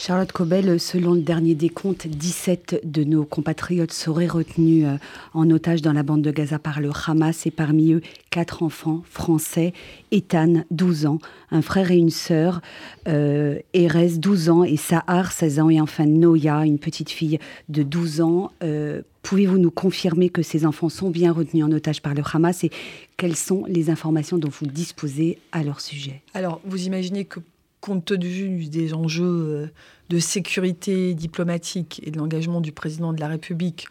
Charlotte 0.00 0.32
Cobel, 0.32 0.80
selon 0.80 1.12
le 1.12 1.20
dernier 1.20 1.54
décompte, 1.54 2.06
17 2.06 2.80
de 2.84 3.04
nos 3.04 3.26
compatriotes 3.26 3.92
seraient 3.92 4.26
retenus 4.26 4.86
euh, 4.86 4.96
en 5.34 5.50
otage 5.50 5.82
dans 5.82 5.92
la 5.92 6.02
bande 6.02 6.22
de 6.22 6.30
Gaza 6.30 6.58
par 6.58 6.80
le 6.80 6.88
Hamas 7.06 7.44
et 7.46 7.50
parmi 7.50 7.92
eux, 7.92 8.00
quatre 8.30 8.62
enfants 8.62 9.02
français, 9.04 9.74
Ethan, 10.10 10.64
12 10.70 11.04
ans, 11.04 11.18
un 11.50 11.60
frère 11.60 11.90
et 11.90 11.98
une 11.98 12.08
sœur, 12.08 12.62
euh, 13.08 13.58
Erez, 13.74 14.16
12 14.16 14.48
ans, 14.48 14.64
et 14.64 14.78
Sahar, 14.78 15.32
16 15.32 15.60
ans, 15.60 15.68
et 15.68 15.82
enfin 15.82 16.06
Noya, 16.06 16.64
une 16.64 16.78
petite 16.78 17.10
fille 17.10 17.38
de 17.68 17.82
12 17.82 18.22
ans. 18.22 18.52
Euh, 18.62 19.02
pouvez-vous 19.22 19.58
nous 19.58 19.70
confirmer 19.70 20.30
que 20.30 20.42
ces 20.42 20.66
enfants 20.66 20.88
sont 20.88 21.10
bien 21.10 21.32
retenus 21.32 21.64
en 21.64 21.72
otage 21.72 22.02
par 22.02 22.14
le 22.14 22.22
Hamas 22.32 22.64
et 22.64 22.70
quelles 23.16 23.36
sont 23.36 23.64
les 23.66 23.90
informations 23.90 24.38
dont 24.38 24.48
vous 24.48 24.66
disposez 24.66 25.38
à 25.52 25.62
leur 25.62 25.80
sujet? 25.80 26.22
Alors, 26.34 26.60
vous 26.64 26.86
imaginez 26.86 27.24
que 27.24 27.40
compte 27.80 28.04
tenu 28.04 28.66
des 28.66 28.92
enjeux 28.92 29.24
euh, 29.24 29.66
de 30.10 30.18
sécurité 30.18 31.14
diplomatique 31.14 32.00
et 32.04 32.10
de 32.10 32.18
l'engagement 32.18 32.60
du 32.60 32.72
président 32.72 33.12
de 33.12 33.20
la 33.20 33.28
République, 33.28 33.88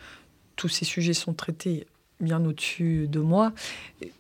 tous 0.56 0.68
ces 0.68 0.86
sujets 0.86 1.14
sont 1.14 1.34
traités 1.34 1.88
bien 2.20 2.44
au-dessus 2.46 3.08
de 3.08 3.20
moi. 3.20 3.54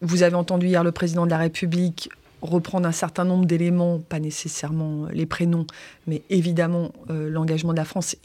Vous 0.01 0.23
avez 0.23 0.35
entendu 0.35 0.67
hier 0.67 0.83
le 0.83 0.91
président 0.91 1.25
de 1.25 1.31
la 1.31 1.37
République 1.37 2.09
reprendre 2.41 2.87
un 2.87 2.93
certain 2.93 3.25
nombre 3.25 3.45
d'éléments, 3.45 3.99
pas 3.99 4.19
nécessairement 4.19 5.07
les 5.11 5.25
prénoms, 5.25 5.67
mais 6.07 6.21
évidemment 6.29 6.93
euh, 7.09 7.29
l'engagement 7.29 7.73
de 7.73 7.77
la 7.77 7.85
France 7.85 8.15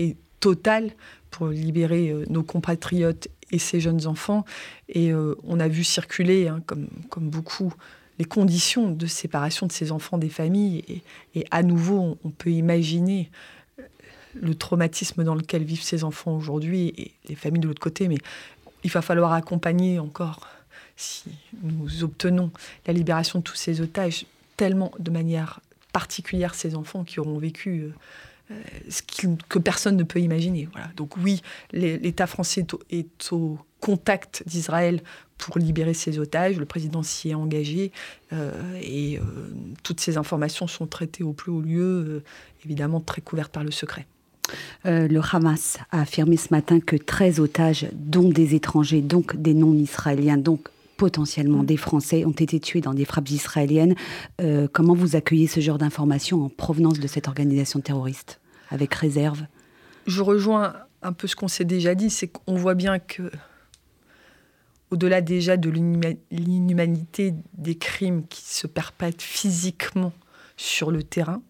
total 0.45 0.91
pour 1.31 1.47
libérer 1.49 2.11
euh, 2.11 2.27
nos 2.29 2.43
compatriotes 2.43 3.29
et 3.51 3.59
ces 3.59 3.81
jeunes 3.81 4.07
enfants. 4.07 4.45
Et 4.91 5.13
on 5.15 5.61
a 5.61 5.69
vu 5.69 5.85
circuler, 5.85 6.49
hein, 6.49 6.61
comme, 6.67 6.89
comme 7.09 7.31
beaucoup, 7.31 7.73
les 8.19 8.25
conditions 8.25 8.91
de 8.91 9.07
séparation 9.07 9.67
de 9.67 9.73
ces 9.73 9.91
enfants 9.91 10.19
des 10.19 10.29
familles. 10.29 11.03
Et, 11.35 11.45
à 11.51 11.63
nouveau, 11.63 12.19
on, 12.23 12.31
peut 12.31 12.51
imaginer 12.51 13.31
euh, 13.79 13.83
le 14.35 14.55
traumatisme 14.55 15.25
dans 15.25 15.35
lequel 15.35 15.65
vivent 15.65 15.83
ces 15.83 16.05
enfants 16.05 16.37
aujourd'hui 16.37 16.93
et 16.97 17.13
les 17.29 17.35
familles 17.35 17.61
de 17.61 17.69
l'autre 17.69 17.81
côté. 17.81 18.09
Mais 18.09 18.19
il 18.85 18.91
va 18.91 19.03
falloir 19.03 19.33
accompagner 19.33 19.99
encore, 19.99 20.47
si 20.97 21.25
nous 21.63 22.05
obtenons 22.05 22.51
la 22.87 22.93
libération 22.93 23.41
de 23.41 23.45
tous 23.45 23.57
ces 23.57 23.81
otages, 23.81 24.27
tellement 24.57 24.93
de 24.99 25.11
manière 25.11 25.61
particulière 25.93 26.55
ces 26.55 26.75
enfants 26.75 27.05
qui 27.05 27.19
auront 27.21 27.39
vécu 27.39 27.81
euh, 27.81 27.95
euh, 28.51 28.55
ce 28.91 29.01
que 29.49 29.59
personne 29.59 29.97
ne 29.97 30.03
peut 30.03 30.21
imaginer. 30.21 30.69
Voilà. 30.73 30.91
Donc 30.97 31.17
oui, 31.17 31.41
l'État 31.73 32.27
français 32.27 32.67
est 32.91 33.33
au 33.33 33.59
contact 33.81 34.43
d'Israël 34.47 35.03
pour 35.39 35.59
libérer 35.59 35.95
ses 35.95 36.19
otages. 36.19 36.59
Le 36.59 36.67
président 36.67 37.03
s'y 37.03 37.31
est 37.31 37.35
engagé 37.35 37.91
euh, 38.35 38.53
et 38.83 39.19
euh, 39.19 39.23
toutes 39.83 40.01
ces 40.01 40.19
informations 40.19 40.67
sont 40.67 40.87
traitées 40.87 41.25
au 41.25 41.33
plus 41.33 41.53
haut 41.53 41.63
lieu, 41.63 42.23
évidemment 42.67 43.01
très 43.01 43.23
couvertes 43.23 43.53
par 43.53 43.65
le 43.65 43.71
secret. 43.71 44.07
le 44.85 45.21
Hamas 45.33 45.79
a 45.91 46.03
affirmé 46.03 46.37
ce 46.37 46.49
matin 46.51 46.81
que 46.81 46.97
13 46.97 47.41
otages, 47.41 47.87
dont 47.95 48.29
des 48.29 48.55
étrangers, 48.55 49.01
donc 49.01 49.37
des 49.37 49.55
non-israéliens, 49.55 50.37
donc 50.37 50.69
potentiellement 51.05 51.65
des 51.65 51.77
Français, 51.77 52.25
ont 52.25 52.31
été 52.31 52.59
tués 52.61 52.81
dans 52.81 52.95
des 52.95 53.05
frappes 53.05 53.29
israéliennes. 53.29 53.95
comment 54.73 54.95
vous 54.95 55.17
accueillez 55.17 55.47
ce 55.47 55.61
genre 55.61 55.77
d'informations 55.77 56.43
en 56.43 56.49
provenance 56.49 56.99
de 56.99 57.07
cette 57.07 57.29
organisation 57.29 57.81
terroriste 57.81 58.41
avec 58.71 58.95
réserve? 58.95 59.43
Je 60.07 60.23
rejoins 60.23 60.73
un 61.03 61.13
peu 61.13 61.27
ce 61.27 61.37
qu'on 61.37 61.49
s'est 61.49 61.67
déjà 61.67 61.95
dit, 61.95 62.09
c'est 62.09 62.29
qu'on 62.29 62.55
voit 62.55 62.73
bien 62.73 62.99
que 62.99 63.31
au-delà 64.91 65.21
déjà 65.21 65.59
de 65.59 65.69
l'inhumanité 66.31 67.35
des 67.59 67.75
crimes 67.75 68.27
qui 68.27 68.43
se 68.43 68.67
perpètrent 68.67 69.23
physiquement 69.23 70.15
sur 70.57 70.91
le 70.91 71.03
terrain, 71.03 71.43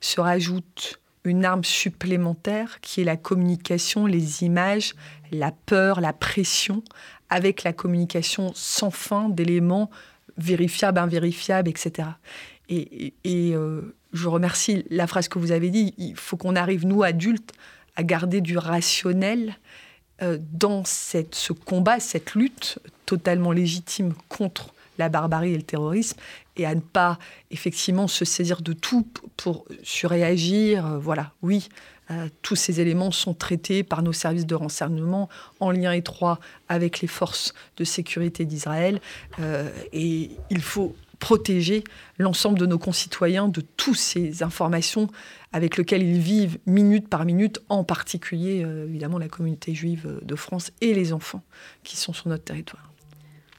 se 0.00 0.20
rajoute 0.20 0.98
une 1.22 1.44
arme 1.44 1.64
supplémentaire 1.64 2.80
qui 2.80 3.00
est 3.00 3.04
la 3.04 3.16
communication, 3.16 4.06
les 4.06 4.42
images, 4.42 4.94
la 5.30 5.52
peur, 5.52 6.00
la 6.00 6.12
pression, 6.12 6.82
avec 7.30 7.62
la 7.62 7.72
communication 7.72 8.52
sans 8.54 8.90
fin 8.90 9.28
d'éléments 9.28 9.90
vérifiables, 10.38 10.98
invérifiables, 10.98 11.68
etc. 11.68 12.08
Et, 12.68 13.12
euh, 13.26 13.94
je 14.12 14.28
remercie 14.28 14.84
la 14.90 15.06
phrase 15.06 15.28
que 15.28 15.38
vous 15.38 15.52
avez 15.52 15.70
dit, 15.70 15.94
il 15.98 16.16
faut 16.16 16.36
qu'on 16.36 16.56
arrive, 16.56 16.86
nous, 16.86 17.02
adultes, 17.02 17.52
à 17.96 18.02
garder 18.02 18.40
du 18.40 18.58
rationnel 18.58 19.56
euh, 20.22 20.38
dans 20.52 20.84
ce 20.84 21.52
combat, 21.52 22.00
cette 22.00 22.34
lutte 22.34 22.78
totalement 23.04 23.52
légitime 23.52 24.14
contre 24.28 24.72
la 24.98 25.08
barbarie 25.08 25.52
et 25.52 25.56
le 25.56 25.62
terrorisme, 25.62 26.18
et 26.56 26.64
à 26.64 26.74
ne 26.74 26.80
pas 26.80 27.18
effectivement 27.50 28.08
se 28.08 28.24
saisir 28.24 28.62
de 28.62 28.72
tout 28.72 29.06
pour 29.36 29.66
surréagir. 29.82 30.86
Euh, 30.86 30.98
voilà, 30.98 31.32
oui, 31.42 31.68
euh, 32.10 32.28
tous 32.42 32.56
ces 32.56 32.80
éléments 32.80 33.10
sont 33.10 33.34
traités 33.34 33.82
par 33.82 34.02
nos 34.02 34.12
services 34.12 34.46
de 34.46 34.54
renseignement 34.54 35.28
en 35.60 35.70
lien 35.70 35.92
étroit 35.92 36.40
avec 36.68 37.00
les 37.00 37.08
forces 37.08 37.54
de 37.76 37.84
sécurité 37.84 38.44
d'Israël, 38.44 39.00
et 39.92 40.30
il 40.50 40.62
faut 40.62 40.94
protéger 41.18 41.84
l'ensemble 42.18 42.58
de 42.58 42.66
nos 42.66 42.78
concitoyens 42.78 43.48
de 43.48 43.60
toutes 43.60 43.96
ces 43.96 44.42
informations 44.42 45.08
avec 45.52 45.76
lesquelles 45.76 46.02
ils 46.02 46.20
vivent 46.20 46.58
minute 46.66 47.08
par 47.08 47.24
minute, 47.24 47.60
en 47.68 47.84
particulier 47.84 48.62
euh, 48.64 48.84
évidemment 48.86 49.18
la 49.18 49.28
communauté 49.28 49.74
juive 49.74 50.20
de 50.22 50.36
France 50.36 50.70
et 50.80 50.92
les 50.92 51.12
enfants 51.12 51.42
qui 51.82 51.96
sont 51.96 52.12
sur 52.12 52.28
notre 52.28 52.44
territoire. 52.44 52.92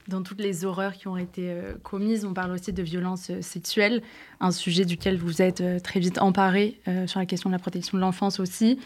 Dans 0.08 0.22
toutes 0.22 0.40
les 0.40 0.64
horreurs 0.64 0.94
qui 0.94 1.06
ont 1.06 1.16
été 1.16 1.50
euh, 1.50 1.74
commises, 1.82 2.24
on 2.24 2.32
parle 2.32 2.50
aussi 2.50 2.72
de 2.72 2.82
violences 2.82 3.30
euh, 3.30 3.42
sexuelles, 3.42 4.02
un 4.40 4.50
sujet 4.50 4.84
duquel 4.84 5.18
vous 5.18 5.42
êtes 5.42 5.62
très 5.82 6.00
vite 6.00 6.18
emparé 6.18 6.80
sur 7.06 7.20
la 7.20 7.26
question 7.26 7.50
de 7.50 7.54
la 7.54 7.58
protection 7.58 7.98
de 7.98 8.02
l'enfance 8.02 8.40
aussi. 8.40 8.78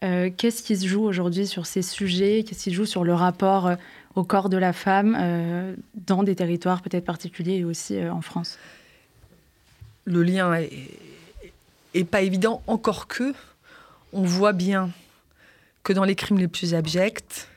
Qu'est-ce 0.00 0.62
qui 0.62 0.76
se 0.76 0.86
joue 0.86 1.02
aujourd'hui 1.02 1.48
sur 1.48 1.66
ces 1.66 1.82
sujets? 1.82 2.44
Qu'est-ce 2.44 2.62
qui 2.62 2.70
se 2.70 2.76
joue 2.76 2.86
sur 2.86 3.02
le 3.02 3.14
rapport 3.14 3.76
au 4.18 4.24
corps 4.24 4.48
de 4.48 4.56
la 4.56 4.72
femme 4.72 5.16
euh, 5.18 5.74
dans 5.94 6.22
des 6.22 6.34
territoires 6.34 6.82
peut-être 6.82 7.04
particuliers 7.04 7.58
et 7.58 7.64
aussi 7.64 7.96
euh, 7.96 8.12
en 8.12 8.20
France? 8.20 8.58
Le 10.04 10.22
lien 10.22 10.52
est, 11.94 12.04
pas 12.04 12.22
évident, 12.22 12.62
encore 12.66 13.06
que 13.06 13.32
on 14.12 14.22
voit 14.22 14.52
bien 14.52 14.90
que 15.82 15.92
dans 15.92 16.04
les 16.04 16.14
crimes 16.14 16.38
les 16.38 16.48
plus 16.48 16.74
abjects, 16.74 17.48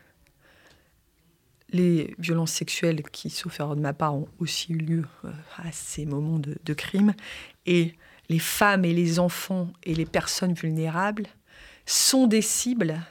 les 1.71 2.13
violences 2.17 2.51
sexuelles 2.51 3.03
qui, 3.11 3.29
sauf 3.29 3.59
erreur 3.59 3.75
de 3.75 3.81
ma 3.81 3.93
part, 3.93 4.15
ont 4.15 4.27
aussi 4.39 4.73
eu 4.73 4.77
lieu 4.77 5.05
euh, 5.25 5.31
à 5.57 5.71
ces 5.71 6.05
moments 6.05 6.39
de, 6.39 6.73
crime, 6.73 7.13
et 7.65 7.95
les 8.29 8.39
femmes 8.39 8.85
et 8.85 8.93
les 8.93 9.19
enfants 9.19 9.71
et 9.83 9.93
les 9.93 10.05
personnes 10.05 10.53
vulnérables 10.53 11.27
sont 11.85 12.27
des 12.27 12.41
cibles 12.41 13.01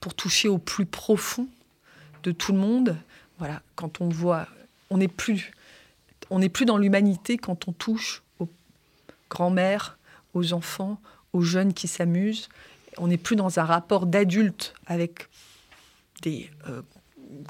pour 0.00 0.14
toucher 0.14 0.48
au 0.48 0.58
plus 0.58 0.86
profond 0.86 1.48
de 2.22 2.32
tout 2.32 2.52
le 2.52 2.58
monde. 2.58 2.96
Voilà, 3.38 3.62
quand 3.74 4.00
on 4.00 4.08
voit, 4.08 4.46
on 4.90 4.98
n'est 4.98 5.08
plus, 5.08 5.52
on 6.30 6.38
n'est 6.38 6.48
plus 6.48 6.64
dans 6.64 6.78
l'humanité 6.78 7.36
quand 7.36 7.68
on 7.68 7.72
touche 7.72 8.22
aux 8.38 8.48
grands-mères, 9.28 9.98
aux 10.32 10.52
enfants, 10.52 11.00
aux 11.32 11.42
jeunes 11.42 11.74
qui 11.74 11.88
s'amusent. 11.88 12.48
On 12.98 13.08
n'est 13.08 13.18
plus 13.18 13.36
dans 13.36 13.58
un 13.58 13.64
rapport 13.64 14.06
d'adulte 14.06 14.74
avec 14.86 15.28
des 16.22 16.50
euh, 16.68 16.82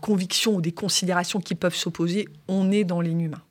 convictions 0.01 0.57
ou 0.57 0.61
des 0.61 0.73
considérations 0.73 1.41
qui 1.41 1.55
peuvent 1.55 1.75
s'opposer. 1.75 2.29
On 2.49 2.71
est 2.71 2.85
dans 2.85 3.01
l'inhumain. 3.01 3.43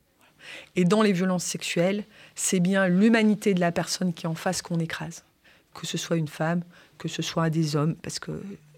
Et 0.76 0.86
dans 0.86 1.02
les 1.02 1.14
violences 1.14 1.46
sexuelles, 1.46 2.04
c'est 2.36 2.60
bien 2.60 2.88
l'humanité 2.88 3.54
de 3.54 3.60
la 3.60 3.72
personne 3.72 4.14
qui 4.14 4.26
est 4.26 4.30
en 4.30 4.36
face 4.36 4.62
qu'on 4.62 4.80
écrase. 4.80 5.24
Que 5.74 5.88
ce 5.88 5.98
soit 5.98 6.18
une 6.18 6.28
femme, 6.28 6.62
que 6.98 7.08
ce 7.08 7.22
soit 7.22 7.50
des 7.50 7.76
hommes, 7.76 7.96
parce 7.96 8.20
que 8.20 8.32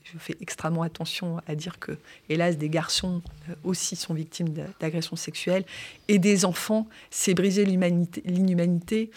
je 0.05 0.17
fais 0.19 0.35
extrêmement 0.39 0.83
attention 0.83 1.41
à 1.47 1.55
dire 1.55 1.79
que, 1.79 1.97
hélas, 2.29 2.57
des 2.57 2.69
garçons 2.69 3.21
euh, 3.49 3.55
aussi 3.63 3.95
sont 3.95 4.13
victimes 4.13 4.49
d'agressions 4.79 5.15
sexuelles. 5.15 5.65
Et 6.07 6.19
des 6.19 6.45
enfants, 6.45 6.87
c'est 7.09 7.33
briser 7.33 7.65
l'inhumanité, 7.65 9.11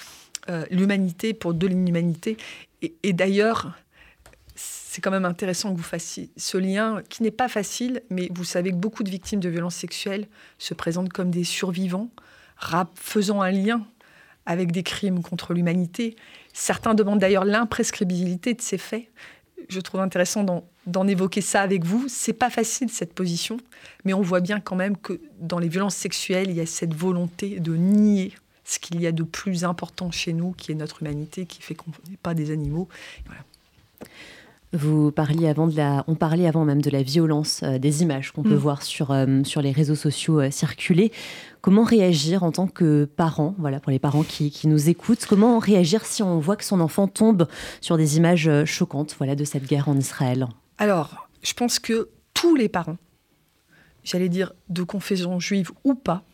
euh, 0.48 0.64
l'humanité 0.70 1.34
pour 1.34 1.52
de 1.52 1.66
l'inhumanité. 1.66 2.36
Et, 2.80 3.12
d'ailleurs, 3.12 3.72
c'est 4.90 5.02
quand 5.02 5.10
même 5.10 5.26
intéressant 5.26 5.72
que 5.72 5.76
vous 5.76 5.82
fassiez 5.82 6.30
ce 6.38 6.56
lien 6.56 7.02
qui 7.10 7.22
n'est 7.22 7.30
pas 7.30 7.48
facile, 7.48 8.02
mais 8.08 8.30
vous 8.32 8.44
savez 8.44 8.70
que 8.70 8.76
beaucoup 8.76 9.02
de 9.02 9.10
victimes 9.10 9.38
de 9.38 9.50
violences 9.50 9.76
sexuelles 9.76 10.26
se 10.56 10.72
présentent 10.72 11.12
comme 11.12 11.30
des 11.30 11.44
survivants, 11.44 12.08
faisant 12.94 13.42
un 13.42 13.50
lien 13.50 13.86
avec 14.46 14.72
des 14.72 14.82
crimes 14.82 15.22
contre 15.22 15.52
l'humanité. 15.52 16.16
Certains 16.54 16.94
demandent 16.94 17.18
d'ailleurs 17.18 17.44
l'imprescriptibilité 17.44 18.54
de 18.54 18.62
ces 18.62 18.78
faits 18.78 19.08
je 19.68 19.80
trouve 19.80 20.00
intéressant 20.00 20.44
d'en 20.86 21.06
évoquer 21.06 21.42
ça 21.42 21.60
avec 21.60 21.84
vous. 21.84 22.06
C'est 22.08 22.32
pas 22.32 22.48
facile 22.48 22.88
cette 22.88 23.12
position, 23.12 23.58
mais 24.06 24.14
on 24.14 24.22
voit 24.22 24.40
bien 24.40 24.60
quand 24.60 24.76
même 24.76 24.96
que 24.96 25.20
dans 25.38 25.58
les 25.58 25.68
violences 25.68 25.96
sexuelles, 25.96 26.48
il 26.48 26.56
y 26.56 26.60
a 26.60 26.66
cette 26.66 26.94
volonté 26.94 27.60
de 27.60 27.76
nier 27.76 28.32
ce 28.64 28.78
qu'il 28.78 28.98
y 28.98 29.06
a 29.06 29.12
de 29.12 29.22
plus 29.22 29.64
important 29.64 30.10
chez 30.10 30.32
nous, 30.32 30.52
qui 30.52 30.72
est 30.72 30.74
notre 30.74 31.02
humanité, 31.02 31.44
qui 31.44 31.60
fait 31.60 31.74
qu'on 31.74 31.90
n'est 32.08 32.16
pas 32.16 32.32
des 32.32 32.50
animaux. 32.50 32.88
Vous 34.74 35.10
parliez 35.12 35.48
avant 35.48 35.66
de 35.66 35.74
la, 35.74 36.04
on 36.08 36.14
parlait 36.14 36.46
avant 36.46 36.66
même 36.66 36.82
de 36.82 36.90
la 36.90 37.02
violence 37.02 37.62
euh, 37.62 37.78
des 37.78 38.02
images 38.02 38.32
qu'on 38.32 38.42
peut 38.42 38.50
mm. 38.50 38.58
voir 38.58 38.82
sur, 38.82 39.12
euh, 39.12 39.42
sur 39.44 39.62
les 39.62 39.72
réseaux 39.72 39.94
sociaux 39.94 40.40
euh, 40.40 40.50
circuler. 40.50 41.10
Comment 41.62 41.84
réagir 41.84 42.42
en 42.42 42.52
tant 42.52 42.66
que 42.66 43.06
parent, 43.06 43.54
voilà, 43.58 43.80
pour 43.80 43.90
les 43.90 43.98
parents 43.98 44.22
qui, 44.22 44.50
qui, 44.50 44.68
nous 44.68 44.90
écoutent, 44.90 45.24
comment 45.24 45.58
réagir 45.58 46.04
si 46.04 46.22
on 46.22 46.38
voit 46.38 46.56
que 46.56 46.64
son 46.64 46.80
enfant 46.80 47.08
tombe 47.08 47.48
sur 47.80 47.96
des 47.96 48.18
images 48.18 48.50
choquantes, 48.66 49.14
voilà, 49.16 49.34
de 49.34 49.44
cette 49.44 49.66
guerre 49.66 49.88
en 49.88 49.96
Israël? 49.96 50.46
Alors, 50.76 51.28
je 51.42 51.54
pense 51.54 51.78
que 51.78 52.10
tous 52.34 52.54
les 52.54 52.68
parents, 52.68 52.98
j'allais 54.04 54.28
dire 54.28 54.52
de 54.68 54.82
confession 54.82 55.40
juive 55.40 55.70
ou 55.84 55.94
pas, 55.94 56.24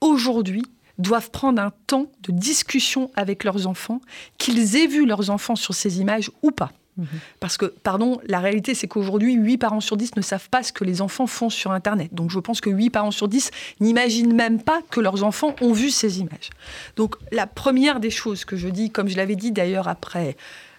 aujourd'hui 0.00 0.64
doivent 0.98 1.30
prendre 1.30 1.60
un 1.60 1.72
temps 1.86 2.06
de 2.22 2.32
discussion 2.32 3.10
avec 3.16 3.44
leurs 3.44 3.66
enfants, 3.66 4.00
qu'ils 4.38 4.76
aient 4.76 4.86
vu 4.86 5.04
leurs 5.06 5.28
enfants 5.28 5.56
sur 5.56 5.74
ces 5.74 6.00
images 6.00 6.30
ou 6.42 6.50
pas. 6.50 6.72
Mhm. 6.96 7.06
Parce 7.40 7.56
que, 7.56 7.66
pardon, 7.66 8.20
la 8.26 8.40
réalité, 8.40 8.74
c'est 8.74 8.88
qu'aujourd'hui, 8.88 9.34
8 9.34 9.58
parents 9.58 9.80
sur 9.80 9.96
10 9.96 10.16
ne 10.16 10.22
savent 10.22 10.48
pas 10.48 10.62
ce 10.62 10.72
que 10.72 10.84
les 10.84 11.02
enfants 11.02 11.26
font 11.26 11.50
sur 11.50 11.72
Internet. 11.72 12.14
Donc 12.14 12.30
je 12.30 12.38
pense 12.38 12.60
que 12.60 12.70
8 12.70 12.90
parents 12.90 13.10
sur 13.10 13.28
10 13.28 13.50
n'imaginent 13.80 14.34
même 14.34 14.62
pas 14.62 14.80
que 14.90 15.00
leurs 15.00 15.24
enfants 15.24 15.54
ont 15.60 15.72
vu 15.72 15.90
ces 15.90 16.20
images. 16.20 16.50
Donc 16.96 17.16
la 17.32 17.46
première 17.46 18.00
des 18.00 18.10
choses 18.10 18.44
que 18.44 18.56
je 18.56 18.68
dis, 18.68 18.90
comme 18.90 19.08
je 19.08 19.16
l'avais 19.16 19.36
dit 19.36 19.52
d'ailleurs 19.52 19.88
après 19.88 20.36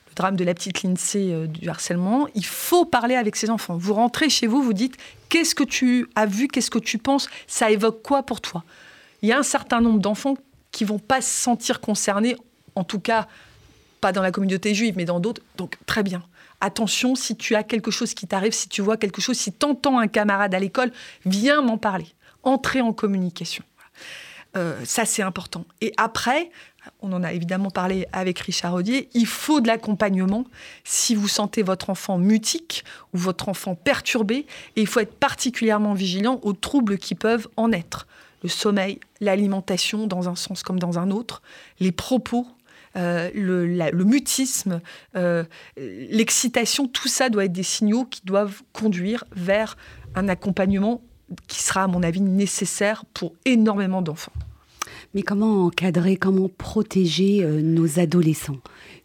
le 0.09 0.15
drame 0.15 0.35
de 0.35 0.43
la 0.43 0.53
petite 0.53 0.83
Lindsay 0.83 1.31
euh, 1.31 1.45
du 1.45 1.69
harcèlement, 1.69 2.27
il 2.33 2.45
faut 2.45 2.85
parler 2.85 3.15
avec 3.15 3.35
ses 3.35 3.49
enfants. 3.49 3.77
Vous 3.77 3.93
rentrez 3.93 4.29
chez 4.29 4.47
vous, 4.47 4.61
vous 4.61 4.73
dites, 4.73 4.97
qu'est-ce 5.29 5.53
que 5.53 5.63
tu 5.63 6.07
as 6.15 6.25
vu, 6.25 6.47
qu'est-ce 6.47 6.71
que 6.71 6.79
tu 6.79 6.97
penses, 6.97 7.29
ça 7.45 7.69
évoque 7.69 8.01
quoi 8.01 8.23
pour 8.23 8.41
toi? 8.41 8.63
Il 9.21 9.29
y 9.29 9.31
a 9.31 9.37
un 9.37 9.43
certain 9.43 9.81
nombre 9.81 9.99
d'enfants 9.99 10.35
qui 10.71 10.83
vont 10.83 10.99
pas 10.99 11.21
se 11.21 11.29
sentir 11.29 11.79
concernés, 11.79 12.35
en 12.75 12.83
tout 12.83 12.99
cas 12.99 13.27
pas 14.01 14.11
dans 14.11 14.21
la 14.21 14.31
communauté 14.31 14.73
juive, 14.73 14.95
mais 14.97 15.05
dans 15.05 15.19
d'autres. 15.19 15.41
Donc, 15.57 15.77
très 15.85 16.03
bien. 16.03 16.23
Attention, 16.59 17.15
si 17.15 17.35
tu 17.35 17.55
as 17.55 17.63
quelque 17.63 17.91
chose 17.91 18.13
qui 18.13 18.27
t'arrive, 18.27 18.51
si 18.51 18.67
tu 18.67 18.81
vois 18.81 18.97
quelque 18.97 19.21
chose, 19.21 19.37
si 19.37 19.53
tu 19.53 19.65
entends 19.65 19.99
un 19.99 20.07
camarade 20.07 20.53
à 20.55 20.59
l'école, 20.59 20.91
viens 21.25 21.61
m'en 21.61 21.77
parler. 21.77 22.07
Entrer 22.43 22.81
en 22.81 22.93
communication. 22.93 23.63
Euh, 24.55 24.79
ça, 24.85 25.05
c'est 25.05 25.21
important. 25.21 25.65
Et 25.81 25.93
après, 25.97 26.49
on 27.01 27.11
en 27.13 27.23
a 27.23 27.33
évidemment 27.33 27.69
parlé 27.69 28.07
avec 28.11 28.39
Richard 28.39 28.73
Audier, 28.73 29.09
il 29.13 29.27
faut 29.27 29.61
de 29.61 29.67
l'accompagnement 29.67 30.45
si 30.83 31.15
vous 31.15 31.27
sentez 31.27 31.61
votre 31.61 31.89
enfant 31.89 32.17
mutique 32.17 32.83
ou 33.13 33.17
votre 33.17 33.49
enfant 33.49 33.75
perturbé, 33.75 34.45
et 34.75 34.81
il 34.81 34.87
faut 34.87 34.99
être 34.99 35.15
particulièrement 35.15 35.93
vigilant 35.93 36.39
aux 36.43 36.53
troubles 36.53 36.97
qui 36.97 37.15
peuvent 37.15 37.47
en 37.57 37.71
être. 37.71 38.07
Le 38.43 38.49
sommeil, 38.49 38.99
l'alimentation 39.19 40.07
dans 40.07 40.29
un 40.29 40.35
sens 40.35 40.63
comme 40.63 40.79
dans 40.79 40.99
un 40.99 41.11
autre, 41.11 41.41
les 41.79 41.91
propos 41.91 42.47
euh, 42.97 43.29
le, 43.33 44.03
mutisme, 44.03 44.81
euh, 45.15 45.43
l'excitation, 45.77 46.87
tout 46.87 47.07
ça 47.07 47.29
doit 47.29 47.45
être 47.45 47.53
des 47.53 47.63
signaux 47.63 48.05
qui 48.05 48.21
doivent 48.23 48.63
conduire 48.73 49.23
vers 49.35 49.77
un 50.15 50.27
accompagnement 50.27 51.01
qui 51.47 51.61
sera, 51.61 51.83
à 51.83 51.87
mon 51.87 52.01
avis, 52.03 52.21
nécessaire 52.21 53.05
pour 53.13 53.33
énormément 53.45 54.01
d'enfants. 54.01 54.33
Mais 55.13 55.21
comment 55.21 55.65
encadrer, 55.65 56.17
comment 56.17 56.49
protéger 56.49 57.43
euh, 57.43 57.61
nos 57.61 57.99
adolescents 57.99 58.59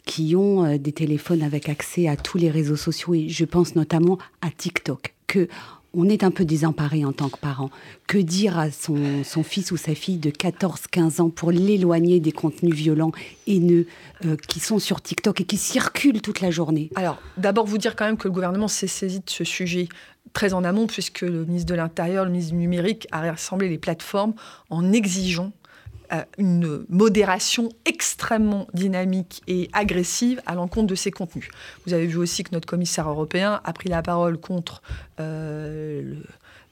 qui 0.06 0.34
ont 0.34 0.76
des 0.78 0.92
téléphones 0.92 1.42
avec 1.42 1.68
accès 1.68 2.08
à 2.08 2.16
tous 2.16 2.36
les 2.36 2.50
réseaux 2.50 2.76
sociaux 2.76 3.14
et 3.14 3.28
je 3.28 3.44
pense 3.44 3.76
notamment 3.76 4.18
à 4.40 4.50
TikTok 4.50 5.14
que 5.28 5.46
on 5.94 6.08
est 6.08 6.24
un 6.24 6.30
peu 6.30 6.44
désemparé 6.44 7.04
en 7.04 7.12
tant 7.12 7.28
que 7.28 7.38
parent. 7.38 7.70
Que 8.06 8.18
dire 8.18 8.58
à 8.58 8.70
son, 8.70 9.22
fils 9.42 9.72
ou 9.72 9.76
sa 9.76 9.94
fille 9.94 10.18
de 10.18 10.30
14-15 10.30 11.20
ans 11.20 11.30
pour 11.30 11.50
l'éloigner 11.50 12.20
des 12.20 12.32
contenus 12.32 12.74
violents, 12.74 13.12
haineux, 13.46 13.86
euh, 14.24 14.36
qui 14.48 14.60
sont 14.60 14.78
sur 14.78 15.00
TikTok 15.00 15.40
et 15.40 15.44
qui 15.44 15.56
circulent 15.56 16.22
toute 16.22 16.40
la 16.40 16.50
journée? 16.50 16.90
Alors, 16.94 17.20
d'abord 17.36 17.66
vous 17.66 17.78
dire 17.78 17.96
quand 17.96 18.06
même 18.06 18.16
que 18.16 18.28
le 18.28 18.32
gouvernement 18.32 18.68
s'est 18.68 18.86
saisi 18.86 19.20
de 19.20 19.30
ce 19.30 19.44
sujet 19.44 19.88
très 20.32 20.54
en 20.54 20.64
amont, 20.64 20.86
puisque 20.86 21.22
le 21.22 21.44
ministre 21.44 21.68
de 21.68 21.74
l'Intérieur, 21.74 22.24
le 22.24 22.30
ministre 22.30 22.52
du 22.52 22.58
Numérique 22.58 23.06
a 23.12 23.20
rassemblé 23.20 23.68
les 23.68 23.78
plateformes 23.78 24.34
en 24.70 24.92
exigeant 24.92 25.52
une 26.38 26.84
modération 26.88 27.70
extrêmement 27.84 28.66
dynamique 28.74 29.42
et 29.46 29.70
agressive 29.72 30.42
à 30.46 30.54
l'encontre 30.54 30.88
de 30.88 30.94
ces 30.94 31.10
contenus. 31.10 31.48
Vous 31.86 31.94
avez 31.94 32.06
vu 32.06 32.18
aussi 32.18 32.44
que 32.44 32.50
notre 32.52 32.66
commissaire 32.66 33.08
européen 33.08 33.60
a 33.64 33.72
pris 33.72 33.88
la 33.88 34.02
parole 34.02 34.38
contre 34.38 34.82
euh, 35.20 36.02
le 36.02 36.22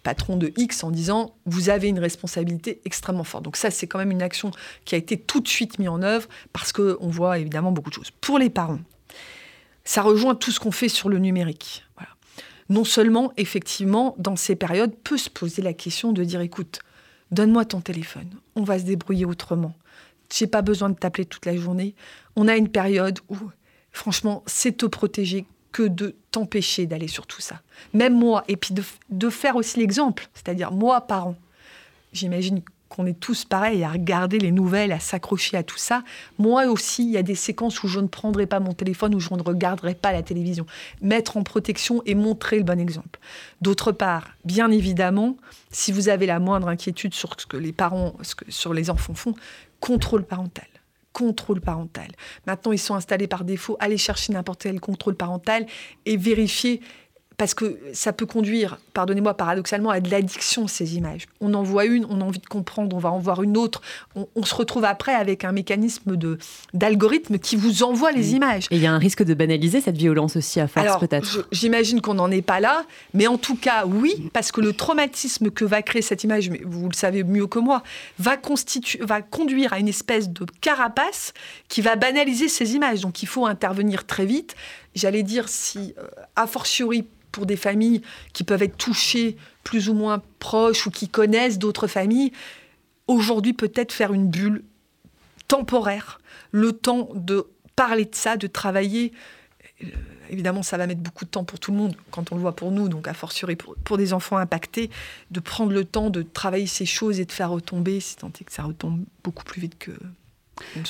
patron 0.03 0.37
de 0.37 0.53
X 0.57 0.85
en 0.85 0.91
disant 0.91 1.35
vous 1.47 1.71
avez 1.71 1.89
une 1.89 1.99
responsabilité 1.99 2.81
extrêmement 2.85 3.25
forte. 3.25 3.45
Donc 3.45 3.57
ça, 3.57 3.71
c'est 3.71 3.87
quand 3.87 3.99
même 3.99 4.11
une 4.11 4.23
action 4.23 4.51
qui 4.85 4.95
a 4.95 4.99
été 4.99 5.19
tout 5.19 5.41
de 5.41 5.49
suite 5.49 5.79
mise 5.79 5.89
en 5.89 6.03
œuvre 6.03 6.29
parce 6.53 6.73
qu'on 6.73 7.09
voit 7.09 7.39
évidemment 7.39 7.73
beaucoup 7.73 7.91
de 7.91 7.95
choses. 7.95 8.11
Pour 8.21 8.39
les 8.39 8.51
parents, 8.51 8.81
ça 9.85 10.03
rejoint 10.03 10.35
tout 10.35 10.51
ce 10.51 10.61
qu'on 10.61 10.73
fait 10.73 10.89
sur 10.89 11.09
le 11.09 11.19
numérique. 11.19 11.85
Non 12.69 12.85
seulement, 12.85 13.33
effectivement, 13.37 14.15
dans 14.17 14.37
ces 14.37 14.55
périodes, 14.55 14.95
peut 14.95 15.19
se 15.19 15.29
poser 15.29 15.61
la 15.61 15.73
question 15.73 16.13
de 16.13 16.23
dire 16.23 16.41
écoute, 16.41 16.79
Donne-moi 17.31 17.65
ton 17.65 17.81
téléphone, 17.81 18.29
on 18.57 18.63
va 18.63 18.79
se 18.79 18.85
débrouiller 18.85 19.25
autrement. 19.25 19.75
J'ai 20.33 20.47
pas 20.47 20.63
besoin 20.63 20.91
de 20.91 20.95
t'appeler 20.95 21.25
toute 21.25 21.47
la 21.47 21.57
journée. 21.57 21.95
On 22.37 22.49
a 22.49 22.57
une 22.57 22.69
période 22.69 23.19
où, 23.29 23.37
franchement, 23.93 24.43
c'est 24.47 24.77
te 24.77 24.87
protéger 24.87 25.47
que 25.73 25.83
de 25.85 26.17
t'empêcher 26.31 26.87
d'aller 26.87 27.09
sur 27.09 27.27
tout 27.27 27.41
ça. 27.41 27.61
Même 27.95 28.15
moi, 28.15 28.45
et 28.49 28.57
puis 28.57 28.75
de, 29.09 29.31
faire 29.31 29.57
aussi 29.57 29.79
l'exemple, 29.79 30.29
c'est-à-dire 30.35 30.73
moi, 30.73 31.01
parent. 31.03 31.37
J'imagine 32.13 32.63
qu'on 32.91 33.07
est 33.07 33.19
tous 33.19 33.45
pareils 33.45 33.85
à 33.85 33.93
regarder 33.93 34.39
les 34.39 34.51
nouvelles, 34.51 34.91
à 34.91 34.99
s'accrocher 34.99 35.57
à 35.57 35.63
tout 35.63 35.79
ça. 35.79 36.03
Moi 36.39 36.67
aussi, 36.67 37.05
il 37.05 37.11
y 37.11 37.17
a 37.17 37.23
des 37.23 37.37
séquences 37.37 37.83
où 37.85 37.89
je 37.89 38.01
ne 38.01 38.09
prendrai 38.09 38.47
pas 38.47 38.59
mon 38.59 38.75
téléphone, 38.75 39.15
où 39.15 39.21
je 39.21 39.33
ne 39.33 39.43
regarderai 39.43 39.95
pas 39.95 40.13
la 40.13 40.23
télévision. 40.23 40.67
Mettre 41.01 41.37
en 41.37 41.45
protection 41.45 42.03
et 42.05 42.17
montrer 42.17 42.59
le 42.59 42.65
bon 42.65 42.79
exemple. 42.81 43.21
D'autre 43.63 43.93
part, 43.93 44.33
bien 44.45 44.73
évidemment, 44.73 45.37
si 45.71 45.93
vous 45.93 46.09
avez 46.09 46.27
la 46.27 46.41
moindre 46.41 46.67
inquiétude 46.69 47.15
sur 47.15 47.41
ce 47.41 47.47
que 47.47 47.57
les 47.57 47.73
parents, 47.73 48.15
sur 48.49 48.75
les 48.75 48.91
enfants 48.91 49.15
font, 49.15 49.35
contrôle 49.79 50.25
parental 50.25 50.67
contrôle 51.13 51.61
parental. 51.61 52.07
Maintenant, 52.47 52.71
ils 52.71 52.79
sont 52.79 52.95
installés 52.95 53.27
par 53.27 53.45
défaut. 53.45 53.77
Allez 53.81 53.99
chercher 53.99 54.33
n'importe 54.33 54.63
quel 54.63 54.79
contrôle 54.79 55.17
parental 55.17 55.67
et 56.07 56.17
vérifier 56.17 56.81
parce 57.41 57.55
que 57.55 57.79
ça 57.95 58.13
peut 58.13 58.27
conduire, 58.27 58.79
pardonnez-moi 58.93 59.33
paradoxalement, 59.33 59.89
à 59.89 60.01
de 60.01 60.11
l'addiction, 60.11 60.69
ces 60.69 60.99
images. 60.99 61.27
On 61.41 61.55
en 61.55 61.63
voit 61.63 61.87
une, 61.87 62.05
on 62.11 62.21
a 62.21 62.25
envie 62.25 62.39
de 62.39 62.47
comprendre, 62.47 62.95
on 62.95 62.99
va 62.99 63.11
en 63.11 63.19
voir 63.19 63.43
une 63.43 63.57
autre. 63.57 63.81
On, 64.15 64.43
se 64.43 64.55
retrouve 64.55 64.85
après 64.85 65.15
avec 65.15 65.43
un 65.47 65.53
mécanisme 65.53 66.17
de, 66.17 66.37
d'algorithme 66.75 67.39
qui 67.39 67.57
vous 67.57 67.83
envoie 67.83 68.13
les 68.13 68.35
images. 68.35 68.67
Et 68.71 68.77
il 68.77 68.83
y 68.83 68.87
a 68.87 68.93
un 68.93 68.99
risque 68.99 69.23
de 69.23 69.33
banaliser 69.33 69.81
cette 69.81 69.97
violence 69.97 70.37
aussi 70.37 70.61
à 70.61 70.69
force 70.69 70.99
peut-être. 70.99 71.47
J'imagine 71.51 72.03
qu'on 72.03 72.13
n'en 72.13 72.31
est 72.31 72.43
pas 72.43 72.61
là, 72.61 72.85
mais 73.15 73.27
en 73.27 73.39
tout 73.39 73.57
cas, 73.57 73.87
oui, 73.87 74.29
parce 74.35 74.53
que 74.53 74.61
le 74.61 74.75
traumatisme 74.75 75.51
que 75.51 75.65
va 75.65 75.81
créer 75.81 76.03
cette 76.03 76.25
image, 76.25 76.51
mais 76.51 76.61
vous 76.67 76.91
le 76.91 76.95
savez 76.95 77.25
mieux 77.25 77.47
que 77.47 77.59
moi, 77.59 77.83
va, 78.19 78.37
constituer, 78.37 79.03
va 79.03 79.23
conduire 79.23 79.73
à 79.73 79.79
une 79.79 79.89
espèce 79.89 80.29
de 80.29 80.45
carapace 80.61 81.33
qui 81.69 81.81
va 81.81 81.97
banaliser 81.97 82.49
ces 82.49 82.75
images. 82.75 83.01
Donc 83.01 83.23
il 83.23 83.27
faut 83.27 83.47
intervenir 83.47 84.05
très 84.05 84.27
vite. 84.27 84.57
J'allais 84.95 85.23
dire 85.23 85.49
si, 85.49 85.95
euh, 85.99 86.09
a 86.37 86.47
fortiori, 86.47 87.07
pour 87.31 87.47
des 87.47 87.57
familles 87.57 88.03
qui 88.33 88.45
peuvent 88.45 88.63
être 88.63 88.77
touchées 88.77 89.37
plus 89.65 89.89
ou 89.89 89.95
moins 89.95 90.23
proches 90.39 90.87
ou 90.87 90.91
qui 90.91 91.09
connaissent 91.09 91.59
d'autres 91.59 91.87
familles, 91.87 92.33
aujourd'hui 93.07 93.53
peut-être 93.53 93.93
faire 93.93 94.13
une 94.13 94.29
bulle 94.29 94.63
temporaire, 95.49 96.21
le 96.53 96.73
temps 96.73 97.09
de 97.15 97.47
parler 97.77 98.05
de 98.05 98.15
ça, 98.15 98.37
de 98.37 98.47
travailler. 98.47 99.13
Euh, 99.83 99.87
évidemment, 100.29 100.63
ça 100.63 100.77
va 100.77 100.87
mettre 100.87 101.01
beaucoup 101.01 101.25
de 101.25 101.31
temps 101.31 101.45
pour 101.45 101.59
tout 101.59 101.73
le 101.73 101.77
monde 101.77 101.97
quand 102.11 102.33
on 102.33 102.37
le 102.37 102.41
voit 102.41 102.55
pour 102.55 102.71
nous, 102.71 102.89
donc 102.89 103.09
a 103.09 103.15
fortiori 103.15 103.57
pour, 103.57 103.75
pour 103.77 103.97
des 103.97 104.13
enfants 104.13 104.37
impactés, 104.37 104.91
de 105.31 105.41
prendre 105.41 105.73
le 105.73 105.85
temps 105.85 106.11
de 106.11 106.23
travailler 106.23 106.67
ces 106.67 106.87
choses 106.87 107.21
et 107.21 107.25
de 107.25 107.33
faire 107.33 107.51
retomber, 107.51 108.01
si 108.01 108.17
tant 108.17 108.29
est 108.29 108.45
que 108.45 108.53
ça 108.53 108.63
retombe 108.63 109.05
beaucoup 109.25 109.45
plus 109.45 109.61
vite 109.61 109.79
que. 109.79 109.93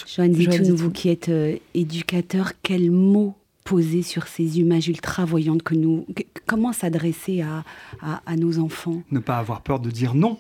Joanne 0.07 0.35
Zitoun, 0.35 0.73
vous 0.73 0.91
qui 0.91 1.11
êtes 1.11 1.29
euh, 1.29 1.57
éducateur, 1.75 2.53
quels 2.63 2.91
mots 2.91 3.37
poser 3.71 4.03
sur 4.03 4.27
ces 4.27 4.59
images 4.59 4.89
ultra 4.89 5.25
voyantes 5.25 5.63
que 5.63 5.77
nous. 5.77 6.05
Comment 6.45 6.73
s'adresser 6.73 7.41
à, 7.41 8.37
nos 8.37 8.59
enfants? 8.59 9.01
Ne 9.13 9.21
pas 9.21 9.39
avoir 9.39 9.61
peur 9.63 9.79
de 9.79 9.91
dire 9.93 10.17
non. 10.17 10.39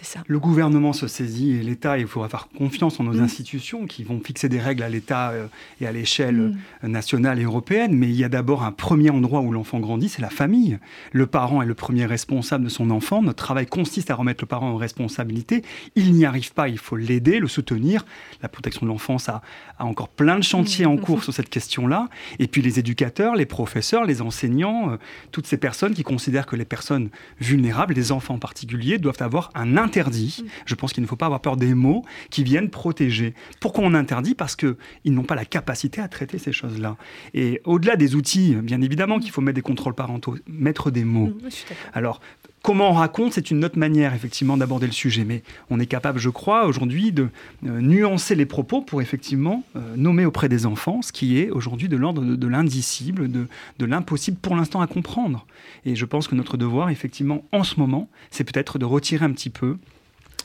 C'est 0.00 0.04
ça. 0.04 0.22
Le 0.28 0.38
gouvernement 0.38 0.92
se 0.92 1.08
saisit 1.08 1.56
et 1.56 1.60
l'État, 1.60 1.98
il 1.98 2.06
faut 2.06 2.22
avoir 2.22 2.50
confiance 2.50 3.00
en 3.00 3.04
nos 3.04 3.14
mm. 3.14 3.22
institutions 3.22 3.86
qui 3.86 4.04
vont 4.04 4.20
fixer 4.20 4.48
des 4.48 4.60
règles 4.60 4.84
à 4.84 4.88
l'État 4.88 5.30
euh, 5.30 5.48
et 5.80 5.88
à 5.88 5.92
l'échelle 5.92 6.36
mm. 6.36 6.58
euh, 6.84 6.88
nationale 6.88 7.40
et 7.40 7.42
européenne. 7.42 7.96
Mais 7.96 8.06
il 8.06 8.14
y 8.14 8.22
a 8.22 8.28
d'abord 8.28 8.62
un 8.62 8.70
premier 8.70 9.10
endroit 9.10 9.40
où 9.40 9.50
l'enfant 9.50 9.80
grandit, 9.80 10.08
c'est 10.08 10.22
la 10.22 10.30
famille. 10.30 10.78
Le 11.10 11.26
parent 11.26 11.62
est 11.62 11.66
le 11.66 11.74
premier 11.74 12.06
responsable 12.06 12.62
de 12.62 12.68
son 12.68 12.90
enfant. 12.90 13.22
Notre 13.22 13.42
travail 13.42 13.66
consiste 13.66 14.12
à 14.12 14.14
remettre 14.14 14.44
le 14.44 14.46
parent 14.46 14.70
en 14.70 14.76
responsabilité. 14.76 15.64
Il 15.96 16.12
n'y 16.12 16.24
arrive 16.24 16.52
pas, 16.52 16.68
il 16.68 16.78
faut 16.78 16.94
l'aider, 16.94 17.40
le 17.40 17.48
soutenir. 17.48 18.04
La 18.40 18.48
protection 18.48 18.86
de 18.86 18.92
l'enfance 18.92 19.28
a, 19.28 19.42
a, 19.80 19.84
encore 19.84 20.10
plein 20.10 20.36
de 20.38 20.44
chantiers 20.44 20.86
en 20.86 20.94
mm. 20.94 21.00
cours 21.00 21.24
sur 21.24 21.34
cette 21.34 21.50
question-là. 21.50 22.08
Et 22.38 22.46
puis 22.46 22.62
les 22.62 22.78
éducateurs, 22.78 23.34
les 23.34 23.46
professeurs, 23.46 24.04
les 24.04 24.22
enseignants, 24.22 24.92
euh, 24.92 24.96
toutes 25.32 25.48
ces 25.48 25.56
personnes 25.56 25.94
qui 25.94 26.04
considèrent 26.04 26.46
que 26.46 26.54
les 26.54 26.64
personnes 26.64 27.08
vulnérables, 27.40 27.94
les 27.94 28.12
enfants 28.12 28.34
en 28.34 28.38
particulier, 28.38 28.98
doivent 28.98 29.22
avoir 29.22 29.50
un 29.56 29.76
interdit. 29.88 30.44
Je 30.66 30.74
pense 30.74 30.92
qu'il 30.92 31.02
ne 31.02 31.08
faut 31.08 31.16
pas 31.16 31.26
avoir 31.26 31.40
peur 31.40 31.56
des 31.56 31.74
mots 31.74 32.04
qui 32.28 32.44
viennent 32.44 32.68
protéger. 32.68 33.34
Pourquoi 33.60 33.84
on 33.84 33.94
interdit? 33.94 34.34
Parce 34.34 34.54
qu'ils 34.54 34.76
n'ont 35.06 35.24
pas 35.24 35.34
la 35.34 35.46
capacité 35.46 36.02
à 36.02 36.08
traiter 36.08 36.38
ces 36.38 36.52
choses-là. 36.52 36.96
Et 37.32 37.62
au-delà 37.64 37.96
des 37.96 38.14
outils, 38.14 38.54
bien 38.56 38.82
évidemment 38.82 39.18
qu'il 39.18 39.30
faut 39.30 39.40
mettre 39.40 39.56
des 39.56 39.62
contrôles 39.62 39.94
parentaux, 39.94 40.36
mettre 40.46 40.90
des 40.90 41.04
mots. 41.04 41.32
Alors, 41.94 42.20
Comment 42.62 42.90
on 42.90 42.94
raconte, 42.94 43.34
c'est 43.34 43.50
une 43.50 43.64
autre 43.64 43.78
manière 43.78 44.14
effectivement 44.14 44.56
d'aborder 44.56 44.86
le 44.86 44.92
sujet, 44.92 45.24
mais 45.24 45.42
on 45.70 45.78
est 45.78 45.86
capable, 45.86 46.18
je 46.18 46.28
crois, 46.28 46.66
aujourd'hui 46.66 47.12
de 47.12 47.28
euh, 47.66 47.80
nuancer 47.80 48.34
les 48.34 48.46
propos 48.46 48.82
pour 48.82 49.00
effectivement 49.00 49.62
euh, 49.76 49.96
nommer 49.96 50.24
auprès 50.24 50.48
des 50.48 50.66
enfants 50.66 51.00
ce 51.00 51.12
qui 51.12 51.38
est 51.38 51.50
aujourd'hui 51.50 51.88
de 51.88 51.96
l'ordre 51.96 52.24
de, 52.24 52.46
l'indicible, 52.48 53.30
de, 53.30 53.46
l'impossible 53.80 54.38
pour 54.38 54.56
l'instant 54.56 54.80
à 54.80 54.86
comprendre. 54.86 55.46
Et 55.84 55.94
je 55.94 56.04
pense 56.04 56.26
que 56.26 56.34
notre 56.34 56.56
devoir, 56.56 56.90
effectivement, 56.90 57.44
en 57.52 57.62
ce 57.62 57.78
moment, 57.78 58.08
c'est 58.30 58.44
peut-être 58.44 58.78
de 58.78 58.84
retirer 58.84 59.24
un 59.24 59.32
petit 59.32 59.50
peu 59.50 59.76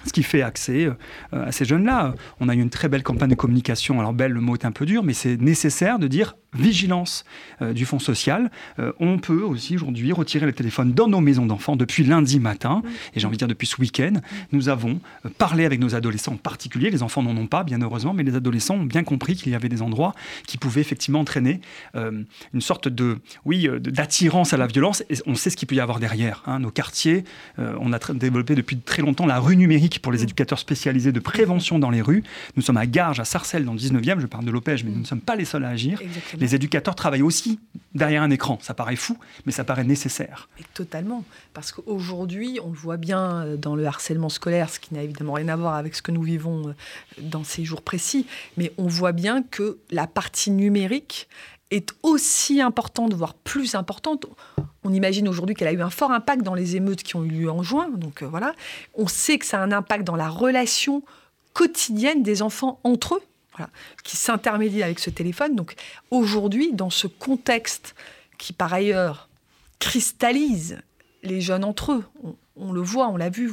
ce 0.06 0.14
qui 0.14 0.24
fait 0.24 0.42
accès 0.42 0.86
euh, 0.86 0.94
à 1.32 1.52
ces 1.52 1.66
jeunes-là. 1.66 2.14
On 2.40 2.48
a 2.48 2.56
eu 2.56 2.60
une 2.60 2.70
très 2.70 2.90
belle 2.90 3.04
campagne 3.04 3.30
de 3.30 3.36
communication. 3.36 4.00
Alors 4.00 4.14
belle, 4.14 4.34
le 4.34 4.42
mot 4.42 4.56
est 4.56 4.66
un 4.66 4.72
peu 4.72 4.86
dur, 4.86 5.04
mais 5.04 5.14
c'est 5.14 5.38
nécessaire 5.38 5.98
de 5.98 6.08
dire 6.08 6.36
vigilance 6.54 7.26
euh, 7.62 7.74
du 7.74 7.86
fonds 7.86 8.00
social. 8.00 8.52
Euh, 8.80 8.92
on 9.00 9.18
peut 9.18 9.42
aussi 9.42 9.76
aujourd'hui 9.76 10.12
retirer 10.12 10.46
le 10.46 10.54
téléphone 10.54 10.94
dans 10.94 11.08
nos 11.08 11.22
maisons 11.22 11.46
d'enfants 11.46 11.76
depuis 11.76 12.04
lundi 12.04 12.40
matin, 12.40 12.82
et 13.16 13.20
j'ai 13.20 13.28
envie 13.28 13.36
de 13.36 13.40
dire 13.40 13.48
depuis 13.48 13.68
ce 13.68 13.80
week-end. 13.80 14.14
Nous 14.52 14.70
avons 14.70 15.00
parlé 15.38 15.66
avec 15.66 15.80
nos 15.80 15.96
adolescents 15.96 16.34
en 16.34 16.38
particulier. 16.38 16.90
Les 16.90 17.04
enfants 17.04 17.24
n'en 17.24 17.36
ont 17.38 17.48
pas, 17.48 17.64
bien 17.64 17.82
heureusement, 17.82 18.14
mais 18.14 18.24
les 18.24 18.36
adolescents 18.36 18.76
ont 18.76 18.86
bien 18.86 19.04
compris 19.04 19.36
qu'il 19.36 19.52
y 19.52 19.56
avait 19.56 19.70
des 19.70 19.82
endroits 19.82 20.14
qui 20.48 20.58
pouvaient 20.58 20.82
effectivement 20.82 21.20
entraîner 21.20 21.62
une 21.96 22.62
sorte 22.62 22.88
de, 22.88 23.18
oui, 23.46 23.68
d'attirance 23.80 24.54
à 24.54 24.58
la 24.58 24.68
violence. 24.68 25.04
Et 25.10 25.16
on 25.26 25.36
sait 25.36 25.50
ce 25.50 25.58
qu'il 25.58 25.68
peut 25.68 25.76
y 25.76 25.80
avoir 25.80 26.00
derrière. 26.00 26.44
Hein. 26.46 26.60
Nos 26.60 26.72
quartiers, 26.72 27.24
on 27.58 27.94
a 27.94 28.00
développé 28.14 28.56
depuis 28.56 28.78
très 28.78 29.02
longtemps 29.02 29.26
la 29.26 29.40
rue 29.40 29.56
numérique 29.56 30.02
pour 30.02 30.12
les 30.12 30.24
éducateurs 30.24 30.60
spécialisés 30.60 31.12
de 31.12 31.20
prévention 31.20 31.80
dans 31.80 31.90
les 31.90 32.02
rues. 32.02 32.24
Nous 32.56 32.62
sommes 32.62 32.78
à 32.78 32.86
Garges, 32.86 33.20
à 33.20 33.26
Sarcelles, 33.26 33.66
dans 33.66 33.74
le 33.74 33.80
19e, 33.80 34.20
je 34.20 34.28
parle 34.28 34.46
de 34.46 34.52
Lopège, 34.52 34.84
mais 34.84 34.92
nous 34.92 35.00
ne 35.00 35.06
sommes 35.06 35.22
pas 35.22 35.36
les 35.36 35.46
seuls 35.46 35.66
à 35.66 35.70
agir. 35.70 36.00
Les 36.44 36.56
éducateurs 36.56 36.94
travaillent 36.94 37.22
aussi 37.22 37.58
derrière 37.96 38.22
un 38.22 38.30
écran. 38.30 38.60
Ça 38.62 38.74
paraît 38.74 38.98
fou, 38.98 39.18
mais 39.46 39.54
ça 39.54 39.64
paraît 39.64 39.86
nécessaire. 39.86 40.50
totalement. 40.74 41.24
Parce 41.54 41.72
qu'aujourd'hui, 41.72 42.60
on 42.62 42.72
le 42.72 42.76
voit 42.76 42.98
bien 42.98 43.56
dans 43.58 43.78
le 43.78 43.86
harcèlement 43.86 44.28
scolaire, 44.28 44.70
ce 44.70 44.78
qui 44.82 44.94
n'a 44.94 45.04
évidemment 45.04 45.32
rien 45.32 45.48
à 45.48 45.56
voir 45.56 45.76
avec 45.76 45.96
ce 45.96 46.02
que 46.02 46.12
nous 46.12 46.22
vivons 46.22 46.68
euh, 46.68 46.74
dans 47.22 47.46
ces 47.46 47.64
jours 47.64 47.82
précis, 47.82 48.28
mais 48.58 48.74
on 48.78 48.88
voit 48.88 49.14
bien 49.14 49.42
que 49.42 49.78
la 49.90 50.06
partie 50.06 50.52
numérique 50.52 51.30
est 51.72 51.94
aussi 52.04 52.60
importante, 52.60 53.14
voire 53.14 53.36
plus 53.36 53.76
importante. 53.76 54.26
On 54.84 54.92
imagine 54.92 55.30
aujourd'hui 55.30 55.56
qu'elle 55.56 55.70
a 55.70 55.74
eu 55.74 55.82
un 55.82 55.90
fort 55.90 56.12
impact 56.12 56.44
dans 56.44 56.56
les 56.56 56.76
émeutes 56.76 57.04
qui 57.04 57.16
ont 57.16 57.24
eu 57.24 57.30
lieu 57.30 57.50
en 57.50 57.64
juin. 57.64 57.88
Donc 57.96 58.22
euh, 58.22 58.28
voilà, 58.28 58.54
on 58.96 59.08
sait 59.08 59.38
que 59.38 59.46
ça 59.46 59.62
a 59.62 59.64
un 59.64 59.72
impact 59.72 60.04
dans 60.04 60.18
la 60.18 60.28
relation 60.28 61.04
quotidienne 61.54 62.22
des 62.22 62.42
enfants 62.42 62.82
entre 62.84 63.16
eux, 63.16 63.24
qui 64.04 64.18
s'intermédient 64.18 64.86
avec 64.86 65.00
ce 65.00 65.10
téléphone. 65.10 65.56
Donc 65.56 65.76
aujourd'hui, 66.12 66.74
dans 66.74 66.90
ce 66.90 67.08
contexte 67.08 67.96
qui 68.38 68.54
par 68.54 68.74
ailleurs 68.74 69.30
cristallise 69.80 70.80
les 71.24 71.42
jeunes 71.42 71.64
entre 71.64 71.94
eux, 71.94 72.04
on, 72.56 72.72
le 72.72 72.82
voit, 72.82 73.08
on 73.08 73.18
l'a 73.18 73.30
vu, 73.30 73.52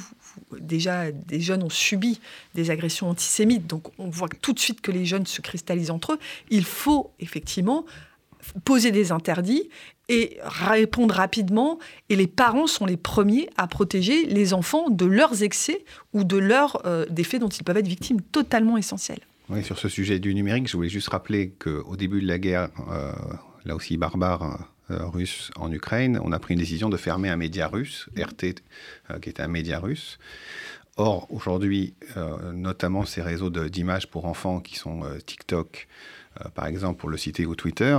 déjà 0.58 1.12
des 1.12 1.40
jeunes 1.40 1.62
ont 1.62 1.70
subi 1.70 2.20
des 2.54 2.70
agressions 2.70 3.08
antisémites, 3.08 3.66
donc 3.66 3.88
on 3.98 4.08
voit 4.08 4.28
tout 4.42 4.52
de 4.52 4.58
suite 4.58 4.80
que 4.80 4.90
les 4.90 5.06
jeunes 5.06 5.26
se 5.26 5.40
cristallisent 5.40 5.90
entre 5.90 6.14
eux. 6.14 6.18
Il 6.50 6.64
faut 6.64 7.12
effectivement 7.20 7.84
poser 8.64 8.90
des 8.90 9.12
interdits 9.12 9.68
et 10.08 10.38
répondre 10.42 11.14
rapidement. 11.14 11.78
Et 12.08 12.16
les 12.16 12.26
parents 12.26 12.66
sont 12.66 12.86
les 12.86 12.96
premiers 12.96 13.48
à 13.56 13.66
protéger 13.66 14.26
les 14.26 14.52
enfants 14.52 14.90
de 14.90 15.06
leurs 15.06 15.42
excès 15.42 15.84
ou 16.12 16.24
de 16.24 16.36
leurs 16.36 16.82
euh, 16.86 17.06
des 17.08 17.24
faits 17.24 17.40
dont 17.40 17.48
ils 17.48 17.62
peuvent 17.62 17.76
être 17.76 17.88
victimes 17.88 18.20
totalement 18.20 18.76
essentiels. 18.76 19.20
Sur 19.62 19.78
ce 19.78 19.88
sujet 19.88 20.20
du 20.20 20.32
numérique, 20.34 20.68
je 20.68 20.76
voulais 20.76 20.88
juste 20.88 21.08
rappeler 21.08 21.50
qu'au 21.50 21.96
début 21.96 22.20
de 22.20 22.26
la 22.26 22.38
guerre, 22.38 22.68
euh, 22.90 23.12
là 23.64 23.74
aussi 23.74 23.96
barbare, 23.96 24.68
euh, 24.90 25.06
russe 25.06 25.50
en 25.56 25.72
Ukraine, 25.72 26.20
on 26.22 26.32
a 26.32 26.38
pris 26.38 26.54
une 26.54 26.60
décision 26.60 26.88
de 26.88 26.96
fermer 26.96 27.28
un 27.28 27.36
média 27.36 27.66
russe, 27.66 28.08
RT, 28.16 28.62
qui 29.20 29.28
était 29.28 29.42
un 29.42 29.48
média 29.48 29.80
russe. 29.80 30.18
Or, 30.96 31.26
aujourd'hui, 31.30 31.94
notamment 32.52 33.04
ces 33.04 33.22
réseaux 33.22 33.50
d'images 33.50 34.06
pour 34.08 34.26
enfants 34.26 34.60
qui 34.60 34.76
sont 34.76 35.02
TikTok, 35.26 35.88
euh, 35.88 36.19
par 36.54 36.66
exemple, 36.66 37.00
pour 37.00 37.08
le 37.08 37.16
citer, 37.16 37.44
ou 37.44 37.54
Twitter, 37.54 37.98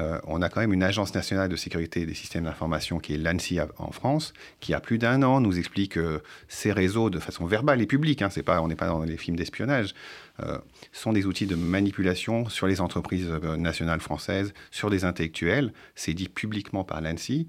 euh, 0.00 0.20
on 0.26 0.42
a 0.42 0.48
quand 0.48 0.60
même 0.60 0.72
une 0.72 0.82
agence 0.82 1.14
nationale 1.14 1.48
de 1.48 1.56
sécurité 1.56 2.04
des 2.04 2.14
systèmes 2.14 2.44
d'information 2.44 2.98
qui 2.98 3.14
est 3.14 3.16
l'ANSI 3.16 3.60
en 3.78 3.92
France, 3.92 4.34
qui 4.60 4.74
a 4.74 4.80
plus 4.80 4.98
d'un 4.98 5.22
an 5.22 5.40
nous 5.40 5.58
explique 5.58 5.92
que 5.92 6.22
ces 6.48 6.70
réseaux, 6.70 7.10
de 7.10 7.18
façon 7.18 7.46
verbale 7.46 7.80
et 7.80 7.86
publique, 7.86 8.22
hein, 8.22 8.28
pas, 8.44 8.60
on 8.60 8.68
n'est 8.68 8.76
pas 8.76 8.88
dans 8.88 9.02
les 9.02 9.16
films 9.16 9.36
d'espionnage, 9.36 9.94
euh, 10.42 10.58
sont 10.92 11.12
des 11.12 11.26
outils 11.26 11.46
de 11.46 11.56
manipulation 11.56 12.48
sur 12.48 12.66
les 12.66 12.80
entreprises 12.80 13.28
nationales 13.28 14.00
françaises, 14.00 14.52
sur 14.70 14.90
des 14.90 15.04
intellectuels. 15.04 15.72
C'est 15.94 16.14
dit 16.14 16.28
publiquement 16.28 16.84
par 16.84 17.00
l'ANSI 17.00 17.46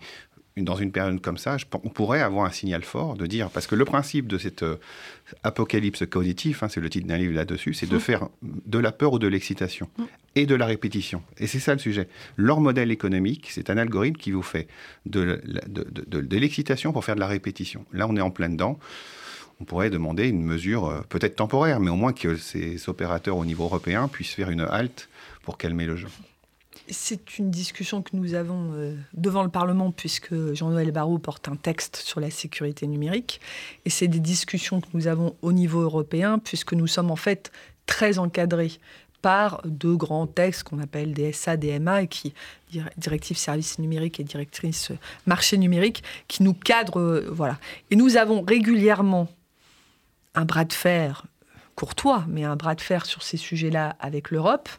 dans 0.62 0.76
une 0.76 0.92
période 0.92 1.20
comme 1.20 1.38
ça, 1.38 1.58
on 1.84 1.90
pourrait 1.90 2.22
avoir 2.22 2.46
un 2.46 2.52
signal 2.52 2.84
fort 2.84 3.16
de 3.16 3.26
dire, 3.26 3.50
parce 3.50 3.66
que 3.66 3.74
le 3.74 3.86
principe 3.86 4.28
de 4.28 4.38
cette 4.38 4.62
euh, 4.62 4.76
apocalypse 5.42 6.06
cognitif, 6.06 6.62
hein, 6.62 6.70
c'est 6.70 6.80
le 6.80 6.90
titre 6.90 7.08
d'un 7.08 7.18
livre 7.18 7.34
là-dessus, 7.34 7.74
c'est 7.74 7.90
de 7.90 7.96
mmh. 7.96 8.00
faire 8.00 8.30
de 8.44 8.78
la 8.78 8.92
peur 8.92 9.14
ou 9.14 9.20
de 9.20 9.28
l'excitation 9.28 9.90
mmh. 9.98 10.04
et 10.36 10.46
de 10.46 10.54
la 10.54 10.68
répétition. 10.68 11.24
Et 11.40 11.48
c'est 11.48 11.60
ça 11.60 11.74
le 11.74 11.80
sujet. 11.80 12.08
Leur 12.38 12.60
modèle 12.60 12.92
économique, 12.92 13.48
c'est 13.50 13.72
un 13.72 13.78
algorithme 13.78 14.18
qui 14.18 14.32
vous 14.32 14.44
fait 14.44 14.68
de, 15.08 15.42
de, 15.68 16.38
l'excitation 16.38 16.94
pour 16.94 17.04
faire 17.04 17.16
de 17.16 17.20
la 17.20 17.28
répétition. 17.28 17.86
Là, 17.92 18.08
on 18.08 18.16
est 18.16 18.22
en 18.22 18.32
plein 18.32 18.50
dedans. 18.50 18.78
On 19.60 19.66
pourrait 19.66 19.90
demander 19.90 20.28
une 20.28 20.44
mesure 20.44 20.88
euh, 20.88 21.02
peut-être 21.10 21.36
temporaire, 21.36 21.80
mais 21.80 21.90
au 21.90 21.96
moins 21.96 22.14
que 22.14 22.36
ces 22.36 22.90
opérateurs 22.90 23.38
au 23.38 23.46
niveau 23.46 23.64
européen 23.64 24.08
puissent 24.08 24.34
faire 24.34 24.52
une 24.52 24.62
halte 24.62 25.10
pour 25.44 25.58
calmer 25.58 25.86
le 25.86 25.96
jeu. 25.96 26.10
C'est 26.90 27.38
une 27.38 27.50
discussion 27.50 28.02
que 28.02 28.10
nous 28.14 28.34
avons 28.34 28.72
euh, 28.74 28.96
devant 29.14 29.44
le 29.44 29.50
Parlement 29.50 29.92
puisque 29.92 30.54
Jean-Noël 30.54 30.92
Barrot 30.92 31.18
porte 31.18 31.48
un 31.48 31.56
texte 31.56 31.98
sur 31.98 32.20
la 32.20 32.30
sécurité 32.30 32.88
numérique. 32.88 33.40
Et 33.86 33.90
c'est 33.90 34.08
des 34.08 34.20
discussions 34.20 34.82
que 34.82 34.88
nous 34.94 35.08
avons 35.08 35.36
au 35.42 35.54
niveau 35.54 35.82
européen 35.82 36.40
puisque 36.40 36.74
nous 36.74 36.88
sommes 36.88 37.12
en 37.12 37.16
fait 37.16 37.52
très 37.86 38.20
encadrés 38.20 38.80
par 39.24 39.62
deux 39.64 39.96
grands 39.96 40.28
textes 40.28 40.64
qu'on 40.64 40.80
appelle 40.80 41.14
DSA, 41.14 41.56
DMA, 41.56 42.04
et 42.04 42.08
qui, 42.08 42.34
directive 42.98 43.38
services 43.38 43.80
numériques 43.80 44.20
et 44.20 44.24
directrice 44.24 44.92
marché 45.26 45.58
numérique, 45.58 46.04
qui 46.28 46.44
nous 46.44 46.54
cadrent. 46.54 47.00
Euh, 47.00 47.30
voilà. 47.32 47.58
Et 47.90 47.96
nous 47.96 48.18
avons 48.18 48.42
régulièrement 48.42 49.30
un 50.36 50.44
bras 50.46 50.66
de 50.66 50.74
fer 50.74 51.26
courtois, 51.76 52.26
mais 52.28 52.44
un 52.44 52.56
bras 52.56 52.76
de 52.76 52.82
fer 52.82 53.06
sur 53.06 53.24
ces 53.24 53.38
sujets-là 53.38 53.96
avec 54.00 54.32
l'Europe, 54.32 54.70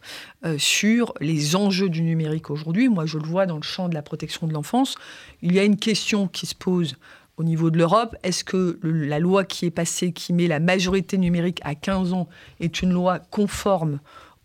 euh, 0.45 0.57
sur 0.59 1.15
les 1.21 1.57
enjeux 1.57 1.89
du 1.89 2.03
numérique 2.03 2.51
aujourd'hui. 2.51 2.89
Moi, 2.89 3.07
je 3.07 3.19
le 3.19 3.27
vois 3.27 3.47
dans 3.47 3.57
le 3.57 3.63
champ 3.63 3.89
de 3.89 3.95
la 3.95 4.03
protection 4.03 4.47
de 4.47 4.53
l'enfance. 4.53 4.95
Il 5.43 5.55
y 5.55 5.59
a 5.59 5.65
une 5.65 5.77
question 5.77 6.29
qui 6.29 6.47
se 6.47 6.55
pose 6.55 6.97
au 7.37 7.45
niveau 7.45 7.71
de 7.71 7.79
l'Europe. 7.79 8.17
Est-ce 8.23 8.45
que 8.45 8.79
la 8.83 9.19
loi 9.19 9.45
qui 9.45 9.67
est 9.67 9.71
passée, 9.71 10.13
qui 10.13 10.33
met 10.33 10.47
la 10.47 10.61
majorité 10.61 11.19
numérique 11.19 11.61
à 11.65 11.75
15 11.75 12.13
ans, 12.13 12.29
est 12.61 12.83
une 12.83 12.93
loi 12.93 13.19
conforme 13.19 13.99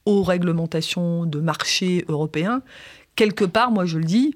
aux 0.05 0.23
réglementations 0.23 1.25
de 1.25 1.39
marché 1.39 2.05
européens 2.07 2.61
Quelque 3.15 3.45
part, 3.45 3.71
moi, 3.71 3.85
je 3.85 3.97
le 3.97 4.05
dis, 4.05 4.33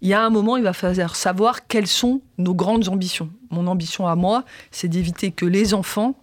il 0.00 0.08
y 0.08 0.14
a 0.14 0.24
un 0.24 0.30
moment, 0.30 0.56
il 0.56 0.64
va 0.64 0.72
falloir 0.72 1.14
savoir 1.14 1.66
quelles 1.66 1.86
sont 1.86 2.20
nos 2.38 2.54
grandes 2.54 2.88
ambitions. 2.88 3.30
Mon 3.50 3.66
ambition 3.66 4.06
à 4.06 4.16
moi, 4.16 4.44
c'est 4.70 4.88
d'éviter 4.88 5.30
que 5.30 5.46
les 5.46 5.72
enfants 5.72 6.16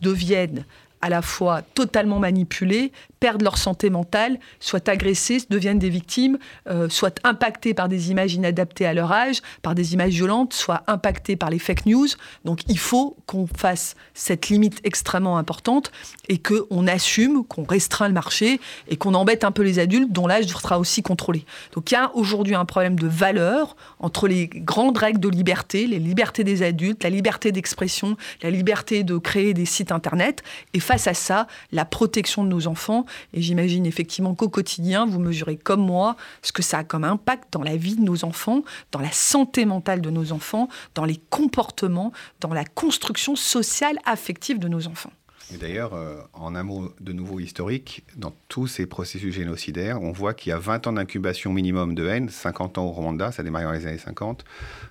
deviennent 0.00 0.64
à 1.00 1.08
la 1.08 1.22
fois 1.22 1.62
totalement 1.62 2.18
manipulés, 2.18 2.92
perdent 3.22 3.42
leur 3.42 3.56
santé 3.56 3.88
mentale, 3.88 4.40
soient 4.58 4.90
agressés, 4.90 5.38
deviennent 5.48 5.78
des 5.78 5.90
victimes, 5.90 6.38
euh, 6.68 6.88
soient 6.88 7.14
impactés 7.22 7.72
par 7.72 7.88
des 7.88 8.10
images 8.10 8.34
inadaptées 8.34 8.84
à 8.84 8.94
leur 8.94 9.12
âge, 9.12 9.42
par 9.62 9.76
des 9.76 9.94
images 9.94 10.12
violentes, 10.12 10.54
soient 10.54 10.82
impactés 10.88 11.36
par 11.36 11.48
les 11.48 11.60
fake 11.60 11.86
news. 11.86 12.08
Donc 12.44 12.62
il 12.66 12.80
faut 12.80 13.16
qu'on 13.26 13.46
fasse 13.46 13.94
cette 14.12 14.48
limite 14.48 14.80
extrêmement 14.82 15.38
importante 15.38 15.92
et 16.28 16.38
qu'on 16.38 16.88
assume, 16.88 17.44
qu'on 17.44 17.62
restreint 17.62 18.08
le 18.08 18.14
marché 18.14 18.60
et 18.88 18.96
qu'on 18.96 19.14
embête 19.14 19.44
un 19.44 19.52
peu 19.52 19.62
les 19.62 19.78
adultes 19.78 20.10
dont 20.10 20.26
l'âge 20.26 20.46
sera 20.46 20.80
aussi 20.80 21.02
contrôlé. 21.02 21.44
Donc 21.74 21.92
il 21.92 21.94
y 21.94 21.98
a 21.98 22.10
aujourd'hui 22.16 22.56
un 22.56 22.64
problème 22.64 22.98
de 22.98 23.06
valeur 23.06 23.76
entre 24.00 24.26
les 24.26 24.48
grandes 24.48 24.98
règles 24.98 25.20
de 25.20 25.28
liberté, 25.28 25.86
les 25.86 26.00
libertés 26.00 26.42
des 26.42 26.64
adultes, 26.64 27.04
la 27.04 27.10
liberté 27.10 27.52
d'expression, 27.52 28.16
la 28.42 28.50
liberté 28.50 29.04
de 29.04 29.16
créer 29.16 29.54
des 29.54 29.64
sites 29.64 29.92
internet 29.92 30.42
et 30.74 30.80
face 30.80 31.06
à 31.06 31.14
ça, 31.14 31.46
la 31.70 31.84
protection 31.84 32.42
de 32.42 32.48
nos 32.48 32.66
enfants. 32.66 33.06
Et 33.32 33.42
j'imagine 33.42 33.86
effectivement 33.86 34.34
qu'au 34.34 34.48
quotidien, 34.48 35.06
vous 35.06 35.18
mesurez 35.18 35.56
comme 35.56 35.84
moi 35.84 36.16
ce 36.42 36.52
que 36.52 36.62
ça 36.62 36.78
a 36.78 36.84
comme 36.84 37.04
impact 37.04 37.52
dans 37.52 37.62
la 37.62 37.76
vie 37.76 37.96
de 37.96 38.02
nos 38.02 38.24
enfants, 38.24 38.62
dans 38.90 39.00
la 39.00 39.12
santé 39.12 39.64
mentale 39.64 40.00
de 40.00 40.10
nos 40.10 40.32
enfants, 40.32 40.68
dans 40.94 41.04
les 41.04 41.20
comportements, 41.30 42.12
dans 42.40 42.54
la 42.54 42.64
construction 42.64 43.36
sociale, 43.36 43.98
affective 44.04 44.58
de 44.58 44.68
nos 44.68 44.86
enfants. 44.86 45.12
Et 45.52 45.58
d'ailleurs, 45.58 45.92
euh, 45.94 46.16
en 46.32 46.54
un 46.54 46.62
mot 46.62 46.92
de 47.00 47.12
nouveau 47.12 47.40
historique, 47.40 48.04
dans 48.16 48.32
tous 48.48 48.66
ces 48.66 48.86
processus 48.86 49.34
génocidaires, 49.34 50.00
on 50.00 50.12
voit 50.12 50.34
qu'il 50.34 50.50
y 50.50 50.52
a 50.52 50.58
20 50.58 50.86
ans 50.86 50.92
d'incubation 50.94 51.52
minimum 51.52 51.94
de 51.94 52.06
haine, 52.06 52.28
50 52.28 52.78
ans 52.78 52.84
au 52.84 52.90
Rwanda, 52.90 53.32
ça 53.32 53.42
démarre 53.42 53.64
dans 53.64 53.72
les 53.72 53.86
années 53.86 53.98
50. 53.98 54.44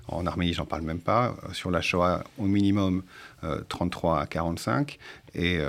En 0.07 0.27
Arménie, 0.27 0.53
j'en 0.53 0.65
parle 0.65 0.83
même 0.83 0.99
pas. 0.99 1.35
Euh, 1.43 1.53
sur 1.53 1.71
la 1.71 1.81
Shoah, 1.81 2.23
au 2.37 2.45
minimum 2.45 3.03
33 3.69 4.17
euh, 4.17 4.21
à 4.21 4.27
45. 4.27 4.99
Et 5.33 5.59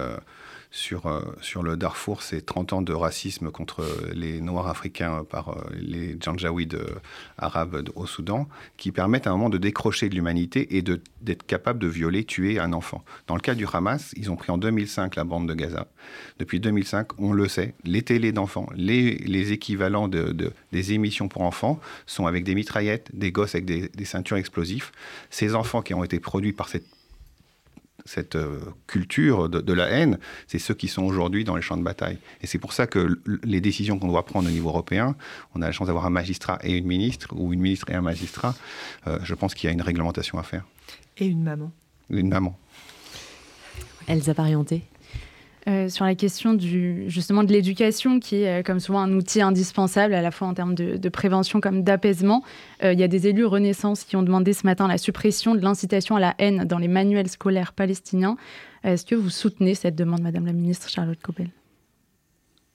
sur 0.72 1.62
le 1.62 1.76
Darfour, 1.76 2.22
c'est 2.22 2.46
30 2.46 2.72
ans 2.72 2.82
de 2.82 2.94
racisme 2.94 3.50
contre 3.50 3.84
les 4.14 4.40
Noirs 4.40 4.68
africains 4.68 5.24
par 5.28 5.50
euh, 5.50 5.60
les 5.74 6.16
Janjaouides 6.20 6.74
euh, 6.74 6.94
arabes 7.36 7.90
au 7.94 8.06
Soudan, 8.06 8.48
qui 8.76 8.90
permettent 8.90 9.26
à 9.26 9.30
un 9.30 9.34
moment 9.34 9.50
de 9.50 9.58
décrocher 9.58 10.08
de 10.08 10.14
l'humanité 10.14 10.76
et 10.76 10.82
d'être 10.82 11.46
capable 11.46 11.78
de 11.78 11.86
violer, 11.86 12.24
tuer 12.24 12.58
un 12.58 12.72
enfant. 12.72 13.04
Dans 13.26 13.34
le 13.34 13.40
cas 13.40 13.54
du 13.54 13.66
Hamas, 13.70 14.12
ils 14.16 14.30
ont 14.30 14.36
pris 14.36 14.50
en 14.50 14.58
2005 14.58 15.16
la 15.16 15.24
bande 15.24 15.48
de 15.48 15.54
Gaza. 15.54 15.88
Depuis 16.38 16.58
2005, 16.58 17.18
on 17.18 17.32
le 17.32 17.48
sait, 17.48 17.74
les 17.84 18.02
télés 18.02 18.32
d'enfants, 18.32 18.68
les, 18.74 19.16
les, 19.18 19.52
équivalents 19.52 20.08
de, 20.08 20.52
des 20.72 20.92
émissions 20.92 21.28
pour 21.28 21.42
enfants 21.42 21.80
sont 22.06 22.26
avec 22.26 22.44
des 22.44 22.54
mitraillettes, 22.54 23.10
des 23.14 23.30
gosses 23.30 23.54
avec 23.54 23.66
des, 23.66 23.88
des 23.88 24.04
ceintures 24.04 24.38
explosifs. 24.38 24.92
Ces 25.30 25.54
enfants 25.54 25.82
qui 25.82 25.94
ont 25.94 26.04
été 26.04 26.18
produits 26.18 26.52
par 26.52 26.68
cette 26.68 26.86
cette 28.04 28.36
euh, 28.36 28.60
culture 28.86 29.48
de, 29.48 29.72
la 29.72 29.88
haine, 29.88 30.18
c'est 30.46 30.58
ceux 30.58 30.74
qui 30.74 30.88
sont 30.88 31.02
aujourd'hui 31.02 31.44
dans 31.44 31.56
les 31.56 31.62
champs 31.62 31.76
de 31.76 31.82
bataille. 31.82 32.18
Et 32.40 32.46
c'est 32.46 32.58
pour 32.58 32.72
ça 32.72 32.86
que 32.86 33.18
les 33.44 33.60
décisions 33.60 33.98
qu'on 33.98 34.08
doit 34.08 34.24
prendre 34.24 34.48
au 34.48 34.52
niveau 34.52 34.68
européen, 34.68 35.16
on 35.54 35.62
a 35.62 35.66
la 35.66 35.72
chance 35.72 35.86
d'avoir 35.86 36.06
un 36.06 36.10
magistrat 36.10 36.58
et 36.62 36.76
une 36.76 36.86
ministre, 36.86 37.28
ou 37.36 37.52
une 37.52 37.60
ministre 37.60 37.90
et 37.90 37.94
un 37.94 38.02
magistrat, 38.02 38.54
euh, 39.06 39.18
je 39.22 39.34
pense 39.34 39.54
qu'il 39.54 39.68
y 39.68 39.70
a 39.70 39.72
une 39.72 39.82
réglementation 39.82 40.38
à 40.38 40.42
faire. 40.42 40.64
Et 41.18 41.26
une 41.26 41.42
maman. 41.42 41.72
Une 42.10 42.28
maman. 42.28 42.58
Elsa 44.08 44.34
Parienté 44.34 44.82
euh, 45.68 45.88
sur 45.88 46.04
la 46.04 46.16
question 46.16 46.54
du, 46.54 47.04
justement 47.08 47.44
de 47.44 47.52
l'éducation, 47.52 48.18
qui 48.18 48.42
est 48.42 48.60
euh, 48.60 48.62
comme 48.64 48.80
souvent 48.80 48.98
un 48.98 49.12
outil 49.12 49.42
indispensable 49.42 50.12
à 50.12 50.20
la 50.20 50.32
fois 50.32 50.48
en 50.48 50.54
termes 50.54 50.74
de, 50.74 51.08
prévention 51.08 51.60
comme 51.60 51.84
d'apaisement. 51.84 52.42
Euh, 52.82 52.92
il 52.92 52.98
y 52.98 53.04
a 53.04 53.08
des 53.08 53.28
élus 53.28 53.44
Renaissance 53.44 54.02
qui 54.02 54.16
ont 54.16 54.24
demandé 54.24 54.54
ce 54.54 54.66
matin 54.66 54.88
la 54.88 54.98
suppression 54.98 55.54
de 55.54 55.60
l'incitation 55.60 56.16
à 56.16 56.20
la 56.20 56.34
haine 56.38 56.64
dans 56.64 56.78
les 56.78 56.88
manuels 56.88 57.28
scolaires 57.28 57.74
palestiniens. 57.74 58.36
Est-ce 58.82 59.06
que 59.06 59.14
vous 59.14 59.30
soutenez 59.30 59.76
cette 59.76 59.94
demande, 59.94 60.22
Madame 60.22 60.46
la 60.46 60.52
Ministre 60.52 60.88
Charlotte 60.88 61.20
Cobel 61.22 61.48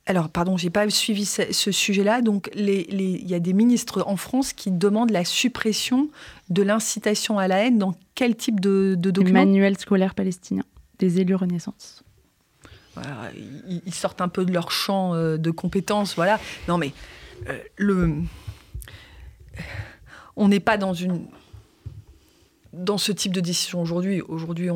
alors, 0.10 0.30
pardon, 0.30 0.56
j'ai 0.56 0.70
pas 0.70 0.90
suivi 0.90 1.26
ce, 1.26 1.52
sujet-là. 1.52 2.22
Donc, 2.22 2.50
il 2.56 3.30
y 3.30 3.34
a 3.34 3.40
des 3.42 3.52
ministres 3.52 4.06
en 4.08 4.16
France 4.16 4.54
qui 4.54 4.72
demandent 4.72 5.12
la 5.12 5.26
suppression 5.26 6.08
de 6.50 6.64
l'incitation 6.64 7.40
à 7.40 7.50
la 7.50 7.66
haine 7.66 7.78
dans 7.78 7.94
quel 8.16 8.38
type 8.38 8.62
de, 8.62 8.96
de 8.98 9.12
document 9.12 9.40
Manuel 9.40 9.78
scolaire 9.78 10.16
palestinien 10.16 10.64
des 10.98 11.20
élus 11.20 11.36
Renaissance 11.36 12.06
ils, 13.86 13.94
sortent 13.94 14.22
un 14.22 14.28
peu 14.28 14.46
de 14.46 14.52
leur 14.52 14.72
champ 14.72 15.14
euh, 15.14 15.38
de 15.38 15.52
compétences, 15.52 16.16
voilà. 16.16 16.40
Non, 16.68 16.78
mais 16.78 16.94
euh, 17.48 17.60
le, 17.78 18.16
on 20.36 20.48
n'est 20.48 20.60
pas 20.60 20.78
dans 20.78 20.94
une 20.94 21.26
dans 22.74 22.98
ce 22.98 23.12
type 23.12 23.34
de 23.34 23.42
décision 23.42 23.82
aujourd'hui. 23.82 24.22
Aujourd'hui, 24.22 24.70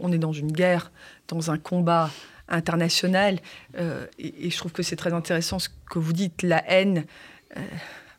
on, 0.00 0.12
est 0.12 0.18
dans 0.18 0.32
une 0.32 0.52
guerre, 0.52 0.92
dans 1.28 1.50
un 1.50 1.56
combat 1.56 2.10
international, 2.48 3.38
euh, 3.78 4.06
et, 4.18 4.50
je 4.50 4.56
trouve 4.56 4.72
que 4.72 4.82
c'est 4.82 4.96
très 4.96 5.14
intéressant 5.14 5.58
ce 5.58 5.68
que 5.88 5.98
vous 5.98 6.12
dites. 6.12 6.42
La 6.42 6.62
haine, 6.70 7.06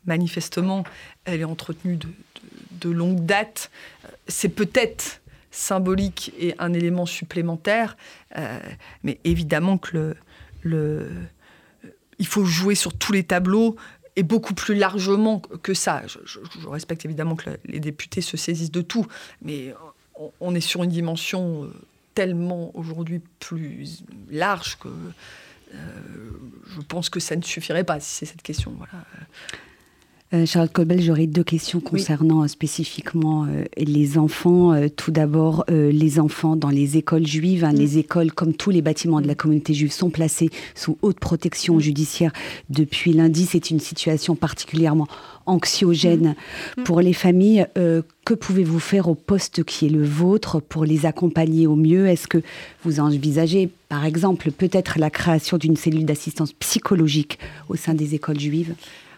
manifestement, 0.06 0.82
elle 1.24 1.40
est 1.40 1.44
entretenue 1.44 1.96
de, 1.96 2.08
de 2.80 2.90
longue 2.90 3.24
date. 3.24 3.70
C'est 4.26 4.48
peut-être 4.48 5.21
symbolique 5.52 6.32
et 6.38 6.54
un 6.58 6.72
élément 6.72 7.06
supplémentaire. 7.06 7.96
Euh, 8.36 8.58
mais 9.04 9.20
évidemment 9.22 9.78
que 9.78 9.96
le, 9.96 10.16
le, 10.62 11.10
il 12.18 12.26
faut 12.26 12.44
jouer 12.44 12.74
sur 12.74 12.92
tous 12.92 13.12
les 13.12 13.22
tableaux 13.22 13.76
et 14.16 14.24
beaucoup 14.24 14.54
plus 14.54 14.74
largement 14.74 15.40
que 15.40 15.74
ça. 15.74 16.02
Je, 16.06 16.40
respecte 16.66 17.04
évidemment 17.04 17.36
que 17.36 17.50
les 17.64 17.80
députés 17.80 18.20
se 18.20 18.36
saisissent 18.36 18.72
de 18.72 18.82
tout, 18.82 19.06
mais 19.42 19.74
on, 20.40 20.54
est 20.54 20.60
sur 20.60 20.82
une 20.82 20.90
dimension 20.90 21.70
tellement 22.14 22.70
aujourd'hui 22.74 23.20
plus 23.40 24.02
large 24.30 24.78
que 24.78 24.88
je 25.72 26.80
pense 26.82 27.08
que 27.08 27.20
ça 27.20 27.36
ne 27.36 27.42
suffirait 27.42 27.84
pas 27.84 28.00
si 28.00 28.10
c'est 28.10 28.26
cette 28.26 28.42
question. 28.42 28.74
Voilà. 28.76 29.04
Euh, 30.34 30.46
Charlotte 30.46 30.72
Colbel, 30.72 31.02
j'aurais 31.02 31.26
deux 31.26 31.44
questions 31.44 31.80
concernant 31.80 32.42
euh, 32.42 32.46
spécifiquement 32.46 33.44
euh, 33.44 33.64
les 33.76 34.16
enfants. 34.16 34.72
tout 34.96 35.10
d'abord, 35.10 35.64
les 35.68 36.18
enfants 36.18 36.56
dans 36.56 36.70
les 36.70 36.96
écoles 36.96 37.26
juives. 37.26 37.64
Hein, 37.64 37.72
mm. 37.72 37.76
Les 37.76 37.98
écoles, 37.98 38.32
comme 38.32 38.54
tous 38.54 38.70
les 38.70 38.82
bâtiments 38.82 39.20
de 39.20 39.26
la 39.26 39.34
communauté 39.34 39.74
juive, 39.74 39.92
sont 39.92 40.10
placés 40.10 40.48
sous 40.74 40.96
haute 41.02 41.20
protection 41.20 41.76
mm. 41.76 41.80
judiciaire 41.80 42.32
depuis 42.70 43.12
lundi. 43.12 43.46
C'est 43.46 43.70
une 43.70 43.80
situation 43.80 44.34
particulièrement 44.34 45.06
anxiogène 45.44 46.34
mm. 46.76 46.84
pour 46.84 47.00
les 47.00 47.12
familles. 47.12 47.66
que 47.74 48.34
pouvez-vous 48.34 48.80
faire 48.80 49.08
au 49.08 49.14
poste 49.14 49.64
qui 49.64 49.86
est 49.86 49.90
le 49.90 50.04
vôtre 50.04 50.60
pour 50.60 50.84
les 50.84 51.04
accompagner 51.04 51.66
au 51.66 51.76
mieux? 51.76 52.06
Est-ce 52.08 52.26
que 52.26 52.38
vous 52.84 53.00
envisagez, 53.00 53.68
par 53.88 54.04
exemple, 54.04 54.50
peut-être 54.50 54.98
la 54.98 55.10
création 55.10 55.58
d'une 55.58 55.76
cellule 55.76 56.06
d'assistance 56.06 56.52
psychologique 56.54 57.38
au 57.68 57.76
sein 57.76 57.94
des 57.94 58.14
écoles 58.14 58.40
juives? 58.40 58.74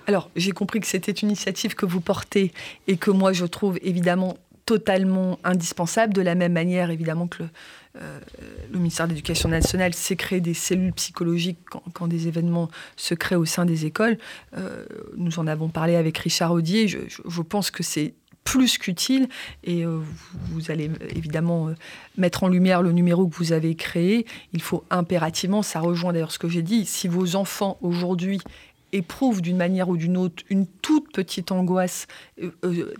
Alors, 0.06 0.30
j'ai 0.36 0.52
compris 0.52 0.80
que 0.80 0.86
c'était 0.86 1.12
une 1.12 1.28
initiative 1.28 1.74
que 1.74 1.86
vous 1.86 2.00
portez 2.00 2.52
et 2.86 2.96
que 2.96 3.10
moi, 3.10 3.32
je 3.32 3.46
trouve 3.46 3.78
évidemment 3.82 4.36
totalement 4.66 5.38
indispensable, 5.44 6.14
de 6.14 6.22
la 6.22 6.34
même 6.34 6.52
manière 6.52 6.90
évidemment 6.90 7.26
que 7.26 7.42
le, 7.42 7.48
euh, 8.00 8.20
ministère 8.72 9.06
de 9.06 9.12
l'Éducation 9.12 9.48
nationale 9.48 9.94
s'est 9.94 10.16
créé 10.16 10.40
des 10.40 10.54
cellules 10.54 10.92
psychologiques 10.94 11.58
quand, 11.92 12.08
des 12.08 12.28
événements 12.28 12.70
se 12.96 13.14
créent 13.14 13.36
au 13.36 13.44
sein 13.44 13.66
des 13.66 13.86
écoles. 13.86 14.18
Euh, 14.56 14.84
nous 15.16 15.38
en 15.38 15.46
avons 15.46 15.68
parlé 15.68 15.96
avec 15.96 16.16
Richard 16.18 16.52
Audier. 16.52 16.88
Je, 16.88 17.42
pense 17.42 17.70
que 17.70 17.82
c'est 17.82 18.14
plus 18.42 18.78
qu'utile 18.78 19.28
et 19.64 19.84
euh, 19.84 20.00
vous, 20.50 20.70
allez 20.70 20.90
évidemment 21.14 21.68
mettre 22.16 22.42
en 22.42 22.48
lumière 22.48 22.82
le 22.82 22.92
numéro 22.92 23.26
que 23.26 23.36
vous 23.36 23.52
avez 23.52 23.74
créé. 23.74 24.26
Il 24.54 24.62
faut 24.62 24.84
impérativement, 24.90 25.62
ça 25.62 25.80
rejoint 25.80 26.12
d'ailleurs 26.12 26.32
ce 26.32 26.38
que 26.38 26.48
j'ai 26.48 26.62
dit, 26.62 26.86
si 26.86 27.06
vos 27.06 27.36
enfants 27.36 27.78
aujourd'hui 27.82 28.40
éprouve 28.94 29.42
d'une 29.42 29.56
manière 29.56 29.88
ou 29.88 29.96
d'une 29.96 30.16
autre 30.16 30.42
une 30.48 30.66
toute 30.66 31.12
petite 31.12 31.52
angoisse 31.52 32.06
euh, 32.42 32.50
euh, 32.64 32.94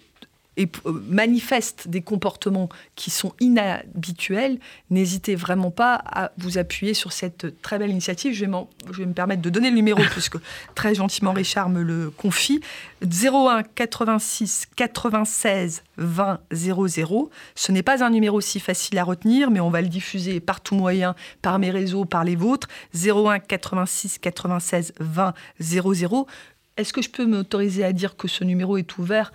et 0.57 0.69
euh, 0.87 1.03
manifeste 1.09 1.89
des 1.89 2.03
comportements 2.03 2.69
qui 2.95 3.11
sont 3.11 3.33
inhabituels, 3.41 4.59
n'hésitez 4.91 5.35
vraiment 5.35 5.71
pas 5.71 5.95
à 6.05 6.33
vous 6.39 6.59
appuyer 6.59 6.95
sur 6.95 7.13
cette 7.13 7.61
très 7.63 7.79
belle 7.79 7.91
initiative. 7.91 8.35
Je 8.35 8.45
vais, 8.45 8.53
je 8.91 8.99
vais 8.99 9.07
me 9.07 9.13
permettre 9.13 9.43
de 9.43 9.51
donner 9.51 9.71
le 9.71 9.77
numéro 9.77 10.03
puisque 10.11 10.37
très 10.75 10.95
gentiment 10.95 11.33
Richard 11.33 11.69
me 11.69 11.83
le 11.83 12.11
confie. 12.11 12.61
01 13.03 13.63
86 13.75 14.67
96 14.77 15.83
20 15.97 16.41
00. 16.53 17.31
Ce 17.55 17.73
n'est 17.73 17.83
pas 17.83 18.05
un 18.05 18.11
numéro 18.11 18.41
si 18.41 18.61
facile 18.61 18.99
à 18.99 19.05
retenir, 19.05 19.51
mais 19.51 19.61
on 19.61 19.71
va 19.71 19.83
le 19.83 19.89
diffuser 19.89 20.41
par 20.41 20.61
tout 20.61 20.75
moyen, 20.75 21.15
par 21.43 21.59
mes 21.59 21.71
réseaux, 21.71 22.05
par 22.05 22.25
les 22.25 22.37
vôtres. 22.37 22.69
01 22.95 23.41
86 23.41 24.19
96 24.19 24.95
20 25.01 25.35
00. 25.61 26.27
Est-ce 26.77 26.93
que 26.93 27.03
je 27.03 27.11
peux 27.11 27.27
m'autoriser 27.27 27.85
à 27.85 27.93
dire 27.93 28.17
que 28.17 28.27
ce 28.27 28.43
numéro 28.43 28.77
est 28.77 28.99
ouvert 28.99 29.33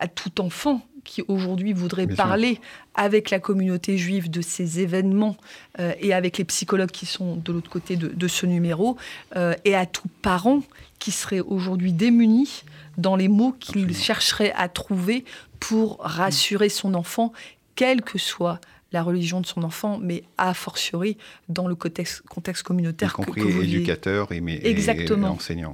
à 0.00 0.08
tout 0.08 0.40
enfant 0.40 0.82
qui 1.04 1.22
aujourd'hui 1.28 1.72
voudrait 1.72 2.06
parler 2.06 2.60
avec 2.94 3.30
la 3.30 3.38
communauté 3.38 3.96
juive 3.96 4.30
de 4.30 4.40
ces 4.40 4.80
événements 4.80 5.36
euh, 5.78 5.92
et 6.00 6.12
avec 6.12 6.38
les 6.38 6.44
psychologues 6.44 6.90
qui 6.90 7.06
sont 7.06 7.36
de 7.36 7.52
l'autre 7.52 7.70
côté 7.70 7.96
de, 7.96 8.28
ce 8.28 8.46
numéro, 8.46 8.96
euh, 9.36 9.54
et 9.64 9.74
à 9.74 9.86
tout 9.86 10.08
parent 10.22 10.62
qui 10.98 11.10
serait 11.10 11.40
aujourd'hui 11.40 11.92
démuni 11.92 12.62
dans 12.98 13.16
les 13.16 13.28
mots 13.28 13.52
qu'il 13.58 13.96
chercherait 13.96 14.52
à 14.56 14.68
trouver 14.68 15.24
pour 15.58 15.98
rassurer 16.00 16.68
son 16.68 16.94
enfant, 16.94 17.32
quelle 17.74 18.02
que 18.02 18.18
soit 18.18 18.60
la 18.92 19.02
religion 19.02 19.40
de 19.40 19.46
son 19.46 19.62
enfant, 19.62 19.98
mais 20.02 20.24
a 20.36 20.52
fortiori 20.52 21.16
dans 21.48 21.68
le 21.68 21.76
contexte, 21.76 22.22
contexte 22.22 22.64
communautaire. 22.64 23.10
Y 23.10 23.24
compris 23.24 23.42
que, 23.42 23.62
éducateurs 23.62 24.32
et, 24.32 24.42
Exactement. 24.64 25.38
et. 25.48 25.64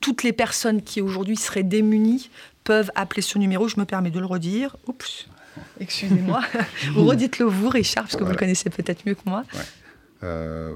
Toutes 0.00 0.22
les 0.22 0.32
personnes 0.32 0.82
qui 0.82 1.00
aujourd'hui 1.00 1.36
seraient 1.36 1.64
démunies 1.64 2.30
peuvent 2.64 2.90
appeler 2.94 3.22
ce 3.22 3.38
numéro. 3.38 3.68
Je 3.68 3.78
me 3.78 3.84
permets 3.84 4.10
de 4.10 4.18
le 4.18 4.26
redire. 4.26 4.76
Oups, 4.86 5.28
excusez-moi. 5.80 6.40
redites-le 6.96 7.46
vous, 7.46 7.68
Richard, 7.68 8.04
parce 8.04 8.16
que 8.16 8.24
vous 8.24 8.30
le 8.30 8.36
connaissez 8.36 8.70
peut-être 8.70 9.06
mieux 9.06 9.14
que 9.14 9.22
moi. 9.26 9.44
Euh, 10.22 10.72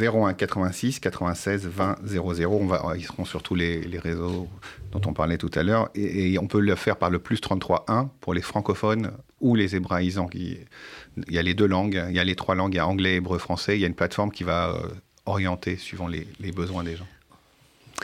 01 0.00 0.32
86 0.32 1.00
96 1.00 1.66
20 1.66 1.96
00. 2.06 2.50
On 2.50 2.66
va, 2.66 2.94
ils 2.96 3.04
seront 3.04 3.26
sur 3.26 3.42
tous 3.42 3.54
les, 3.54 3.98
réseaux 3.98 4.48
dont 4.92 5.00
on 5.06 5.12
parlait 5.12 5.36
tout 5.36 5.50
à 5.54 5.62
l'heure. 5.62 5.90
Et, 5.94 6.38
on 6.38 6.46
peut 6.46 6.60
le 6.60 6.74
faire 6.74 6.96
par 6.96 7.10
le 7.10 7.18
plus 7.18 7.40
33 7.40 7.84
1 7.88 8.10
pour 8.20 8.32
les 8.32 8.40
francophones 8.40 9.12
ou 9.40 9.54
les 9.54 9.76
hébraïsants. 9.76 10.30
Il 10.32 10.64
y 11.28 11.38
a 11.38 11.42
les 11.42 11.54
deux 11.54 11.66
langues, 11.66 12.02
il 12.08 12.16
y 12.16 12.20
a 12.20 12.24
les 12.24 12.36
trois 12.36 12.54
langues, 12.54 12.74
il 12.74 12.78
y 12.78 12.80
a 12.80 12.86
anglais, 12.86 13.16
hébreu, 13.16 13.38
français. 13.38 13.76
Il 13.76 13.80
y 13.80 13.84
a 13.84 13.88
une 13.88 13.94
plateforme 13.94 14.30
qui 14.30 14.44
va 14.44 14.70
euh, 14.70 14.88
orienter 15.26 15.76
suivant 15.76 16.08
les 16.08 16.52
besoins 16.52 16.82
des 16.82 16.96
gens. 16.96 17.06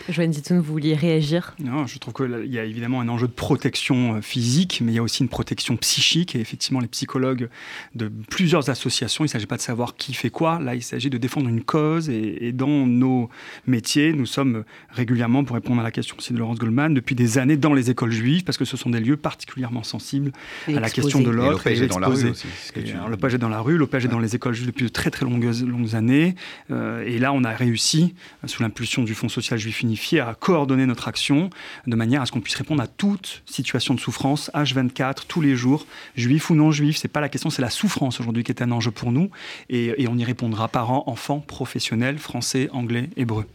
Joanne 0.08 0.32
Zitoun, 0.32 0.58
vous 0.58 0.72
vouliez 0.72 0.94
réagir? 0.94 1.54
Non, 1.62 1.86
je 1.86 1.98
trouve 1.98 2.14
qu'il 2.14 2.52
y 2.52 2.58
a 2.58 2.64
évidemment 2.64 3.00
un 3.00 3.08
enjeu 3.08 3.28
de 3.28 3.32
protection 3.32 4.16
euh, 4.16 4.20
physique, 4.20 4.80
mais 4.82 4.92
il 4.92 4.94
y 4.94 4.98
a 4.98 5.02
aussi 5.02 5.22
une 5.22 5.28
protection 5.28 5.76
psychique. 5.76 6.34
Et 6.34 6.40
effectivement, 6.40 6.80
les 6.80 6.88
psychologues 6.88 7.48
de 7.94 8.10
plusieurs 8.30 8.70
associations, 8.70 9.24
il 9.24 9.28
ne 9.28 9.32
s'agit 9.32 9.46
pas 9.46 9.56
de 9.56 9.62
savoir 9.62 9.94
qui 9.96 10.14
fait 10.14 10.30
quoi. 10.30 10.58
Là, 10.58 10.74
il 10.74 10.82
s'agit 10.82 11.10
de 11.10 11.18
défendre 11.18 11.48
une 11.48 11.62
cause. 11.62 12.08
Et, 12.08 12.52
dans 12.52 12.86
nos 12.86 13.30
métiers, 13.66 14.12
nous 14.12 14.26
sommes 14.26 14.64
régulièrement, 14.90 15.44
pour 15.44 15.54
répondre 15.54 15.80
à 15.80 15.84
la 15.84 15.90
question 15.90 16.16
aussi 16.18 16.32
de 16.32 16.38
Laurence 16.38 16.58
Goldman, 16.58 16.94
depuis 16.94 17.14
des 17.14 17.38
années 17.38 17.56
dans 17.56 17.74
les 17.74 17.90
écoles 17.90 18.12
juives, 18.12 18.44
parce 18.44 18.58
que 18.58 18.64
ce 18.64 18.76
sont 18.76 18.90
des 18.90 19.00
lieux 19.00 19.16
particulièrement 19.16 19.82
sensibles 19.82 20.32
à 20.68 20.80
la 20.80 20.90
question 20.90 21.20
de 21.20 21.30
l'autre. 21.30 21.68
L'OPG 21.68 21.82
est 21.82 21.86
dans 21.86 21.98
la 21.98 22.08
rue 22.08 22.30
aussi. 22.30 22.46
Est 22.76 23.38
dans 23.38 23.48
la 23.48 23.60
rue, 23.60 23.78
l'OPG 23.78 24.04
est 24.04 24.08
dans 24.08 24.18
les 24.18 24.34
écoles 24.34 24.54
juives 24.54 24.66
depuis 24.66 24.84
de 24.84 24.90
très 24.90 25.10
très 25.10 25.24
longues, 25.24 25.50
longues 25.66 25.94
années. 25.94 26.34
Euh, 26.70 27.04
et 27.06 27.18
là, 27.18 27.32
on 27.32 27.44
a 27.44 27.50
réussi, 27.50 28.14
sous 28.46 28.62
l'impulsion 28.62 29.04
du 29.04 29.14
Fonds 29.14 29.28
social 29.28 29.58
juif 29.58 29.81
unifié 29.82 30.20
à 30.20 30.34
coordonner 30.34 30.86
notre 30.86 31.08
action 31.08 31.50
de 31.86 31.96
manière 31.96 32.22
à 32.22 32.26
ce 32.26 32.32
qu'on 32.32 32.40
puisse 32.40 32.56
répondre 32.56 32.82
à 32.82 32.86
toute 32.86 33.42
situation 33.46 33.94
de 33.94 34.00
souffrance, 34.00 34.50
H24, 34.54 35.26
tous 35.28 35.40
les 35.40 35.56
jours, 35.56 35.86
juif 36.16 36.50
ou 36.50 36.54
non 36.54 36.70
juif. 36.70 36.96
C'est 36.96 37.08
pas 37.08 37.20
la 37.20 37.28
question, 37.28 37.50
c'est 37.50 37.62
la 37.62 37.70
souffrance 37.70 38.20
aujourd'hui 38.20 38.44
qui 38.44 38.52
est 38.52 38.62
un 38.62 38.70
enjeu 38.70 38.90
pour 38.90 39.12
nous. 39.12 39.30
Et, 39.68 40.06
on 40.08 40.18
y 40.18 40.24
répondra 40.24 40.68
parents, 40.68 41.04
enfants, 41.06 41.40
professionnels, 41.40 42.18
français, 42.18 42.68
anglais, 42.72 43.08
hébreu. 43.16 43.46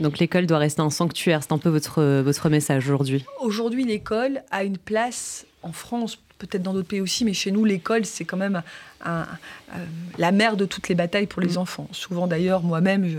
Donc 0.00 0.18
l'école 0.18 0.46
doit 0.46 0.58
rester 0.58 0.82
un 0.82 0.90
sanctuaire, 0.90 1.42
c'est 1.42 1.52
un 1.52 1.58
peu 1.58 1.70
votre, 1.70 2.20
votre 2.20 2.48
message 2.50 2.84
aujourd'hui. 2.86 3.24
Aujourd'hui, 3.40 3.84
l'école 3.84 4.42
a 4.50 4.62
une 4.62 4.78
place 4.78 5.46
en 5.62 5.72
France, 5.72 6.18
peut-être 6.38 6.62
dans 6.62 6.72
d'autres 6.72 6.88
pays 6.88 7.00
aussi, 7.00 7.24
mais 7.24 7.32
chez 7.32 7.50
nous, 7.50 7.64
l'école, 7.64 8.04
c'est 8.04 8.24
quand 8.24 8.36
même 8.36 8.62
un, 9.04 9.26
la 10.18 10.32
mère 10.32 10.56
de 10.56 10.64
toutes 10.64 10.88
les 10.88 10.94
batailles 10.94 11.26
pour 11.26 11.42
les 11.42 11.54
mm. 11.54 11.58
enfants. 11.58 11.88
Souvent 11.92 12.26
d'ailleurs, 12.26 12.62
moi-même, 12.62 13.08
je, 13.08 13.18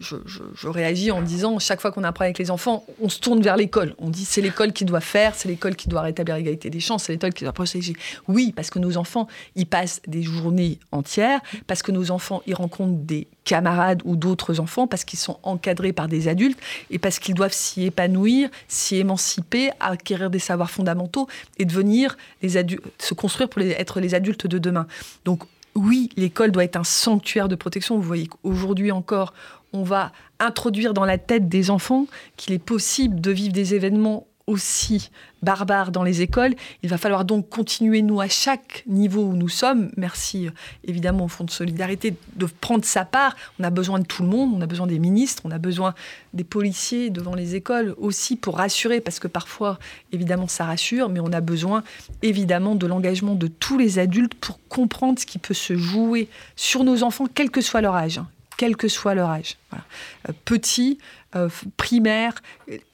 je, 0.00 0.68
réagis 0.68 1.10
en 1.10 1.22
disant, 1.22 1.58
chaque 1.58 1.80
fois 1.80 1.92
qu'on 1.92 2.04
apprend 2.04 2.24
avec 2.24 2.38
les 2.38 2.50
enfants, 2.50 2.84
on 3.00 3.08
se 3.08 3.18
tourne 3.18 3.42
vers 3.42 3.56
l'école. 3.56 3.94
On 3.98 4.08
dit, 4.08 4.24
c'est 4.24 4.40
l'école 4.40 4.72
qui 4.72 4.84
doit 4.84 5.00
faire, 5.00 5.34
c'est 5.34 5.48
l'école 5.48 5.76
qui 5.76 5.88
doit 5.88 6.02
rétablir 6.02 6.36
l'égalité 6.36 6.70
des 6.70 6.80
chances, 6.80 7.04
c'est 7.04 7.12
l'école 7.12 7.32
qui 7.32 7.44
doit 7.44 7.52
protéger. 7.52 7.94
Oui, 8.28 8.52
parce 8.54 8.70
que 8.70 8.78
nos 8.78 8.96
enfants, 8.96 9.26
ils 9.56 9.66
passent 9.66 10.00
des 10.06 10.22
journées 10.22 10.78
entières, 10.92 11.40
parce 11.66 11.82
que 11.82 11.92
nos 11.92 12.10
enfants, 12.10 12.42
ils 12.46 12.54
rencontrent 12.54 12.98
des 12.98 13.26
camarades 13.44 14.02
ou 14.04 14.16
d'autres 14.16 14.60
enfants, 14.60 14.86
parce 14.86 15.04
qu'ils 15.04 15.18
sont 15.18 15.38
encadrés 15.42 15.92
par 15.92 16.08
des 16.08 16.28
adultes, 16.28 16.58
et 16.90 16.98
parce 16.98 17.18
qu'ils 17.18 17.34
doivent 17.34 17.52
s'y 17.52 17.84
épanouir, 17.84 18.48
s'y 18.68 18.96
émanciper, 18.96 19.70
acquérir 19.80 20.30
des 20.30 20.38
savoirs 20.38 20.70
fondamentaux, 20.70 21.28
et 21.58 21.64
devenir 21.64 22.16
les 22.42 22.56
adultes, 22.56 22.84
se 22.98 23.14
construire 23.14 23.48
pour 23.48 23.62
être 23.62 24.00
les 24.00 24.14
adultes 24.14 24.46
de 24.46 24.58
demain. 24.58 24.86
Donc, 25.24 25.42
oui, 25.74 26.10
l'école 26.16 26.50
doit 26.50 26.64
être 26.64 26.76
un 26.76 26.84
sanctuaire 26.84 27.48
de 27.48 27.54
protection. 27.54 27.96
Vous 27.96 28.02
voyez 28.02 28.26
qu'aujourd'hui 28.26 28.90
encore, 28.92 29.32
on 29.72 29.82
va 29.82 30.12
introduire 30.38 30.94
dans 30.94 31.04
la 31.04 31.18
tête 31.18 31.48
des 31.48 31.70
enfants 31.70 32.06
qu'il 32.36 32.54
est 32.54 32.58
possible 32.58 33.20
de 33.20 33.30
vivre 33.30 33.52
des 33.52 33.74
événements 33.74 34.26
aussi 34.46 35.10
barbares 35.42 35.90
dans 35.90 36.02
les 36.02 36.22
écoles. 36.22 36.54
Il 36.82 36.90
va 36.90 36.98
falloir 36.98 37.24
donc 37.24 37.48
continuer, 37.48 38.02
nous, 38.02 38.20
à 38.20 38.28
chaque 38.28 38.84
niveau 38.86 39.22
où 39.22 39.34
nous 39.34 39.48
sommes, 39.48 39.90
merci 39.96 40.46
euh, 40.46 40.50
évidemment 40.84 41.24
au 41.24 41.28
Fonds 41.28 41.44
de 41.44 41.50
solidarité, 41.50 42.14
de 42.36 42.46
prendre 42.46 42.84
sa 42.84 43.04
part. 43.04 43.36
On 43.58 43.64
a 43.64 43.70
besoin 43.70 43.98
de 43.98 44.06
tout 44.06 44.22
le 44.22 44.28
monde, 44.28 44.52
on 44.54 44.60
a 44.60 44.66
besoin 44.66 44.86
des 44.86 44.98
ministres, 44.98 45.42
on 45.44 45.50
a 45.50 45.58
besoin 45.58 45.94
des 46.34 46.44
policiers 46.44 47.10
devant 47.10 47.34
les 47.34 47.54
écoles 47.54 47.94
aussi 47.98 48.36
pour 48.36 48.56
rassurer, 48.56 49.00
parce 49.00 49.18
que 49.18 49.28
parfois, 49.28 49.78
évidemment, 50.12 50.48
ça 50.48 50.64
rassure, 50.64 51.08
mais 51.08 51.20
on 51.20 51.32
a 51.32 51.40
besoin 51.40 51.82
évidemment 52.22 52.74
de 52.74 52.86
l'engagement 52.86 53.34
de 53.34 53.46
tous 53.46 53.78
les 53.78 53.98
adultes 53.98 54.34
pour 54.34 54.58
comprendre 54.68 55.18
ce 55.18 55.26
qui 55.26 55.38
peut 55.38 55.54
se 55.54 55.76
jouer 55.76 56.28
sur 56.56 56.84
nos 56.84 57.02
enfants, 57.02 57.26
quel 57.32 57.50
que 57.50 57.60
soit 57.60 57.80
leur 57.80 57.94
âge. 57.94 58.20
Quel 58.60 58.76
que 58.76 58.88
soit 58.88 59.14
leur 59.14 59.30
âge. 59.30 59.56
Euh, 59.72 60.32
petits, 60.44 60.98
euh, 61.34 61.48
primaires, 61.78 62.34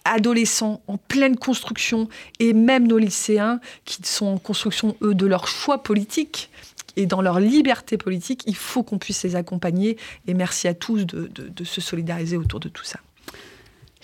adolescents, 0.05 0.81
en 0.87 0.97
pleine 0.97 1.37
construction, 1.37 2.09
et 2.39 2.53
même 2.53 2.87
nos 2.87 2.99
lycéens 2.99 3.59
qui 3.85 4.01
sont 4.05 4.27
en 4.27 4.39
construction, 4.39 4.97
eux, 5.03 5.13
de 5.13 5.27
leur 5.27 5.49
choix 5.49 5.83
politique 5.83 6.51
et 6.95 7.07
dans 7.07 7.21
leur 7.21 7.41
liberté 7.41 7.97
politique, 7.97 8.45
il 8.47 8.55
faut 8.55 8.85
qu'on 8.85 8.99
puisse 8.99 9.25
les 9.25 9.35
accompagner. 9.35 9.99
Et 10.29 10.35
merci 10.35 10.69
à 10.69 10.75
tous 10.75 11.05
de 11.05 11.65
se 11.65 11.81
solidariser 11.81 12.37
autour 12.37 12.61
de 12.61 12.69
tout 12.69 12.85
ça. 12.85 13.01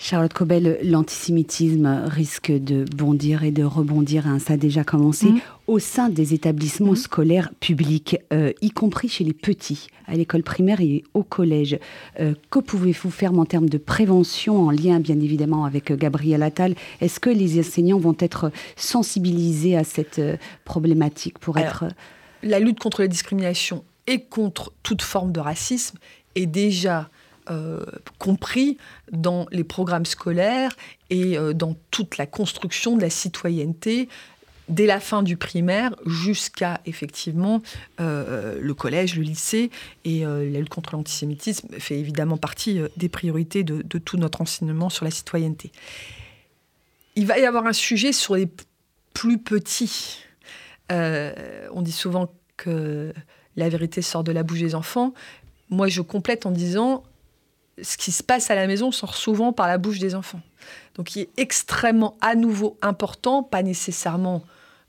Charlotte 0.03 0.33
Cobel, 0.33 0.79
l'antisémitisme 0.83 2.03
risque 2.07 2.51
de 2.51 2.83
bondir 2.93 3.45
et 3.45 3.51
de 3.51 3.63
rebondir, 3.63 4.27
hein, 4.27 4.37
ça 4.37 4.55
a 4.55 4.57
déjà 4.57 4.83
commencé, 4.83 5.27
mm. 5.27 5.39
au 5.67 5.79
sein 5.79 6.09
des 6.09 6.33
établissements 6.33 6.91
mm. 6.91 6.97
scolaires 6.97 7.53
publics, 7.61 8.17
euh, 8.33 8.51
y 8.59 8.71
compris 8.71 9.07
chez 9.07 9.23
les 9.23 9.31
petits, 9.31 9.87
à 10.05 10.15
l'école 10.15 10.43
primaire 10.43 10.81
et 10.81 11.05
au 11.13 11.23
collège. 11.23 11.79
Euh, 12.19 12.33
que 12.49 12.59
pouvez-vous 12.59 13.11
faire 13.11 13.33
en 13.33 13.45
termes 13.45 13.69
de 13.69 13.77
prévention, 13.77 14.67
en 14.67 14.71
lien 14.71 14.99
bien 14.99 15.21
évidemment 15.21 15.63
avec 15.63 15.89
euh, 15.89 15.95
Gabriel 15.95 16.43
Attal? 16.43 16.75
Est-ce 16.99 17.21
que 17.21 17.29
les 17.29 17.57
enseignants 17.57 17.97
vont 17.97 18.17
être 18.19 18.51
sensibilisés 18.75 19.77
à 19.77 19.85
cette 19.85 20.19
problématique 20.65 21.39
pour 21.39 21.57
être... 21.57 21.85
La 22.43 22.59
lutte 22.59 22.79
contre 22.79 22.99
la 22.99 23.07
discrimination 23.07 23.85
et 24.07 24.19
contre 24.19 24.73
toute 24.83 25.01
forme 25.01 25.31
de 25.31 25.39
racisme 25.39 25.97
est 26.35 26.45
déjà 26.45 27.09
euh, 27.49 27.83
compris 28.19 28.77
dans 29.11 29.47
les 29.51 29.65
programmes 29.65 30.05
scolaires 30.05 30.71
et 31.09 31.37
euh, 31.37 31.53
dans 31.53 31.75
toute 31.91 32.17
la 32.17 32.25
construction 32.25 32.95
de 32.95 33.01
la 33.01 33.09
citoyenneté 33.09 34.07
dès 34.69 34.85
la 34.85 35.01
fin 35.01 35.23
du 35.23 35.35
primaire 35.35 35.93
jusqu'à 36.05 36.79
effectivement 36.85 37.61
euh, 37.99 38.57
le 38.61 38.73
collège, 38.73 39.17
le 39.17 39.23
lycée. 39.23 39.71
Et 40.05 40.21
la 40.21 40.59
lutte 40.59 40.69
contre 40.69 40.95
l'antisémitisme 40.95 41.67
fait 41.79 41.99
évidemment 41.99 42.37
partie 42.37 42.79
des 42.95 43.09
priorités 43.09 43.65
de, 43.65 43.81
de, 43.81 43.97
tout 43.97 44.15
notre 44.15 44.39
enseignement 44.39 44.89
sur 44.89 45.03
la 45.03 45.11
citoyenneté. 45.11 45.73
Il 47.17 47.25
va 47.25 47.37
y 47.39 47.45
avoir 47.45 47.65
un 47.65 47.73
sujet 47.73 48.13
sur 48.13 48.35
les 48.35 48.47
plus 49.13 49.37
petits. 49.37 50.19
on 50.89 51.81
dit 51.81 51.91
souvent 51.91 52.33
que 52.55 53.13
la 53.57 53.67
vérité 53.67 54.01
sort 54.01 54.23
de 54.23 54.31
la 54.31 54.43
bouche 54.43 54.61
des 54.61 54.75
enfants. 54.75 55.13
Moi, 55.69 55.89
je 55.89 56.01
complète 56.01 56.45
en 56.45 56.51
disant 56.51 57.03
ce 57.81 57.97
qui 57.97 58.11
se 58.11 58.23
passe 58.23 58.51
à 58.51 58.55
la 58.55 58.67
maison 58.67 58.91
sort 58.91 59.15
souvent 59.15 59.53
par 59.53 59.67
la 59.67 59.77
bouche 59.77 59.99
des 59.99 60.15
enfants. 60.15 60.41
Donc 60.95 61.15
il 61.15 61.21
est 61.21 61.29
extrêmement 61.37 62.17
à 62.21 62.35
nouveau 62.35 62.77
important, 62.81 63.43
pas 63.43 63.63
nécessairement 63.63 64.43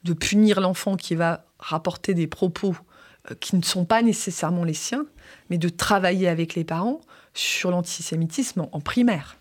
de 0.04 0.12
punir 0.12 0.60
l'enfant 0.60 0.96
qui 0.96 1.14
va 1.14 1.46
rapporter 1.58 2.14
des 2.14 2.26
propos 2.26 2.76
euh, 3.30 3.34
qui 3.40 3.56
ne 3.56 3.62
sont 3.62 3.84
pas 3.84 4.02
nécessairement 4.02 4.64
les 4.64 4.74
siens, 4.74 5.06
mais 5.48 5.58
de 5.58 5.68
travailler 5.68 6.28
avec 6.28 6.54
les 6.54 6.64
parents 6.64 7.00
sur 7.32 7.70
l'antisémitisme 7.70 8.66
en 8.70 8.80
primaire. 8.80 9.36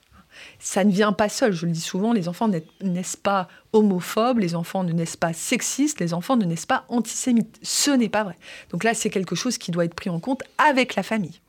Ça 0.59 0.83
ne 0.83 0.91
vient 0.91 1.13
pas 1.13 1.29
seul, 1.29 1.53
je 1.53 1.65
le 1.65 1.71
dis 1.71 1.81
souvent, 1.81 2.11
les 2.11 2.27
enfants 2.27 2.49
naissent 2.81 3.15
pas 3.15 3.47
homophobes, 3.71 4.39
les 4.39 4.55
enfants 4.55 4.83
ne 4.83 4.91
naissent 4.91 5.17
pas 5.17 5.33
sexistes, 5.33 5.99
les 5.99 6.13
enfants 6.13 6.37
ne 6.37 6.45
naissent 6.45 6.65
pas 6.65 6.85
antisémites. 6.89 7.59
Ce 7.61 7.91
n'est 7.91 8.09
pas 8.09 8.23
vrai. 8.23 8.35
Donc 8.71 8.83
là, 8.83 8.93
c'est 8.93 9.09
quelque 9.09 9.35
chose 9.35 9.57
qui 9.57 9.69
doit 9.71 9.85
être 9.85 9.93
pris 9.93 10.09
en 10.09 10.19
compte 10.19 10.41
avec 10.57 10.95
la 10.95 11.03
famille. 11.03 11.39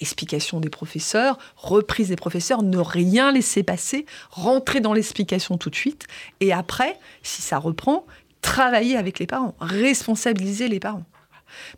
Explication 0.00 0.60
des 0.60 0.70
professeurs, 0.70 1.38
reprise 1.56 2.08
des 2.08 2.16
professeurs, 2.16 2.62
ne 2.62 2.78
rien 2.78 3.32
laisser 3.32 3.62
passer, 3.62 4.06
rentrer 4.30 4.80
dans 4.80 4.92
l'explication 4.92 5.58
tout 5.58 5.70
de 5.70 5.76
suite, 5.76 6.06
et 6.40 6.52
après, 6.52 6.98
si 7.22 7.42
ça 7.42 7.58
reprend, 7.58 8.06
travailler 8.40 8.96
avec 8.96 9.18
les 9.18 9.26
parents, 9.26 9.54
responsabiliser 9.60 10.68
les 10.68 10.80
parents. 10.80 11.04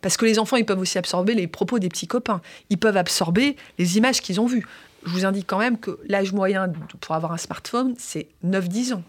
Parce 0.01 0.17
que 0.17 0.25
les 0.25 0.39
enfants, 0.39 0.57
ils 0.57 0.65
peuvent 0.65 0.79
aussi 0.79 0.97
absorber 0.97 1.33
les 1.33 1.47
propos 1.47 1.79
des 1.79 1.89
petits 1.89 2.07
copains. 2.07 2.41
Ils 2.69 2.77
peuvent 2.77 2.97
absorber 2.97 3.55
les 3.77 3.97
images 3.97 4.21
qu'ils 4.21 4.41
ont 4.41 4.45
vues. 4.45 4.65
Je 5.05 5.11
vous 5.11 5.25
indique 5.25 5.47
quand 5.47 5.57
même 5.57 5.79
que 5.79 5.99
l'âge 6.07 6.31
moyen 6.33 6.71
pour 6.99 7.15
avoir 7.15 7.31
un 7.31 7.37
smartphone, 7.37 7.95
c'est 7.97 8.27
9-10 8.45 8.93
ans. 8.93 9.03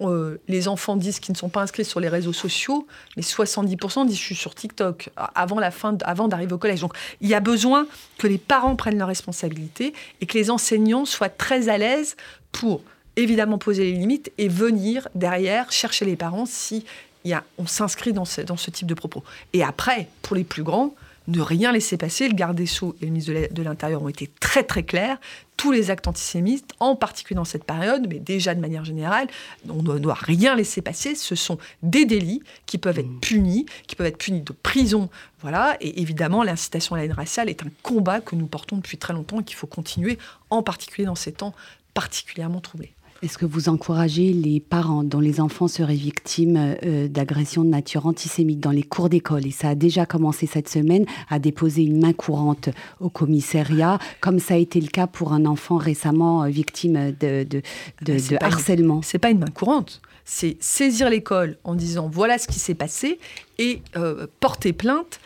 Euh, 0.00 0.40
les 0.48 0.68
enfants 0.68 0.96
disent 0.96 1.20
qu'ils 1.20 1.32
ne 1.32 1.38
sont 1.38 1.48
pas 1.48 1.62
inscrits 1.62 1.84
sur 1.84 2.00
les 2.00 2.08
réseaux 2.08 2.32
sociaux, 2.32 2.86
mais 3.16 3.22
70% 3.22 4.06
disent 4.06 4.16
je 4.16 4.22
suis 4.22 4.34
sur 4.34 4.54
TikTok 4.54 5.10
avant 5.16 5.58
avant 5.58 6.28
d'arriver 6.28 6.52
au 6.52 6.58
collège. 6.58 6.80
Donc 6.80 6.94
il 7.20 7.28
y 7.28 7.34
a 7.34 7.40
besoin 7.40 7.86
que 8.18 8.26
les 8.26 8.38
parents 8.38 8.76
prennent 8.76 8.98
leurs 8.98 9.08
responsabilités 9.08 9.92
et 10.20 10.26
que 10.26 10.38
les 10.38 10.50
enseignants 10.50 11.04
soient 11.04 11.28
très 11.28 11.68
à 11.68 11.78
l'aise 11.78 12.16
pour 12.52 12.82
évidemment 13.16 13.58
poser 13.58 13.84
les 13.84 13.92
limites 13.92 14.32
et 14.38 14.48
venir 14.48 15.08
derrière 15.14 15.70
chercher 15.70 16.04
les 16.04 16.16
parents 16.16 16.46
si 16.46 16.84
y 17.24 17.34
a, 17.34 17.44
on 17.58 17.66
s'inscrit 17.66 18.14
dans 18.14 18.24
ce 18.24 18.70
type 18.70 18.86
de 18.86 18.94
propos. 18.94 19.22
Et 19.52 19.62
après, 19.62 20.08
pour 20.22 20.36
les 20.36 20.44
plus 20.44 20.62
grands, 20.62 20.94
ne 21.30 21.40
rien 21.40 21.72
laisser 21.72 21.96
passer. 21.96 22.28
Le 22.28 22.34
garde 22.34 22.56
des 22.56 22.66
Sceaux 22.66 22.96
et 23.00 23.06
le 23.06 23.12
ministre 23.12 23.32
de 23.52 23.62
l'Intérieur 23.62 24.02
ont 24.02 24.08
été 24.08 24.30
très 24.40 24.62
très 24.62 24.82
clairs. 24.82 25.18
Tous 25.56 25.72
les 25.72 25.90
actes 25.90 26.08
antisémites, 26.08 26.72
en 26.80 26.96
particulier 26.96 27.36
dans 27.36 27.44
cette 27.44 27.64
période, 27.64 28.06
mais 28.08 28.18
déjà 28.18 28.54
de 28.54 28.60
manière 28.60 28.84
générale, 28.84 29.28
on 29.68 29.82
ne 29.82 29.98
doit 29.98 30.14
rien 30.14 30.56
laisser 30.56 30.80
passer. 30.80 31.14
Ce 31.14 31.34
sont 31.34 31.58
des 31.82 32.06
délits 32.06 32.42
qui 32.66 32.78
peuvent 32.78 32.98
être 32.98 33.06
mmh. 33.06 33.20
punis, 33.20 33.66
qui 33.86 33.94
peuvent 33.94 34.06
être 34.06 34.18
punis 34.18 34.40
de 34.40 34.52
prison. 34.52 35.10
Voilà. 35.40 35.76
Et 35.80 36.00
évidemment, 36.00 36.42
l'incitation 36.42 36.94
à 36.94 36.98
la 36.98 37.04
haine 37.04 37.12
raciale 37.12 37.48
est 37.48 37.62
un 37.62 37.70
combat 37.82 38.20
que 38.20 38.36
nous 38.36 38.46
portons 38.46 38.76
depuis 38.76 38.98
très 38.98 39.12
longtemps 39.12 39.40
et 39.40 39.44
qu'il 39.44 39.56
faut 39.56 39.66
continuer, 39.66 40.18
en 40.48 40.62
particulier 40.62 41.06
dans 41.06 41.14
ces 41.14 41.32
temps 41.32 41.54
particulièrement 41.92 42.60
troublés. 42.60 42.94
Est-ce 43.22 43.36
que 43.36 43.44
vous 43.44 43.68
encouragez 43.68 44.32
les 44.32 44.60
parents 44.60 45.04
dont 45.04 45.20
les 45.20 45.40
enfants 45.40 45.68
seraient 45.68 45.94
victimes 45.94 46.76
euh, 46.84 47.06
d'agressions 47.06 47.64
de 47.64 47.68
nature 47.68 48.06
antisémite 48.06 48.60
dans 48.60 48.70
les 48.70 48.82
cours 48.82 49.10
d'école, 49.10 49.46
et 49.46 49.50
ça 49.50 49.70
a 49.70 49.74
déjà 49.74 50.06
commencé 50.06 50.46
cette 50.46 50.70
semaine, 50.70 51.04
à 51.28 51.38
déposer 51.38 51.82
une 51.82 52.00
main 52.00 52.14
courante 52.14 52.70
au 52.98 53.10
commissariat, 53.10 53.98
comme 54.20 54.38
ça 54.38 54.54
a 54.54 54.56
été 54.56 54.80
le 54.80 54.86
cas 54.86 55.06
pour 55.06 55.34
un 55.34 55.44
enfant 55.44 55.76
récemment 55.76 56.44
euh, 56.44 56.48
victime 56.48 57.12
de, 57.20 57.44
de, 57.44 57.60
de, 58.02 58.14
de 58.14 58.42
harcèlement. 58.42 59.02
C'est 59.02 59.18
pas 59.18 59.30
une 59.30 59.40
main 59.40 59.50
courante. 59.52 60.00
C'est 60.24 60.56
saisir 60.60 61.10
l'école 61.10 61.58
en 61.64 61.74
disant 61.74 62.08
voilà 62.10 62.38
ce 62.38 62.46
qui 62.46 62.58
s'est 62.58 62.74
passé 62.74 63.18
et 63.58 63.82
euh, 63.96 64.26
porter 64.38 64.72
plainte 64.72 65.20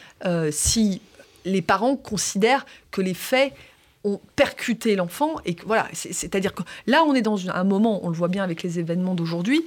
si 0.51 1.03
les 1.45 1.61
parents 1.61 1.97
considèrent 1.97 2.65
que 2.91 3.03
les 3.03 3.13
faits 3.13 3.53
ont 4.05 4.21
percuté 4.37 4.97
l'enfant. 4.97 5.37
Et 5.45 5.57
voilà, 5.65 5.89
c'est-à-dire 5.93 6.55
que 6.55 6.63
là, 6.87 7.03
on 7.05 7.15
est 7.15 7.23
dans 7.23 7.51
un 7.51 7.65
moment, 7.65 8.05
on 8.05 8.09
le 8.09 8.15
voit 8.15 8.29
bien 8.29 8.45
avec 8.45 8.63
les 8.63 8.79
événements 8.79 9.15
d'aujourd'hui, 9.15 9.65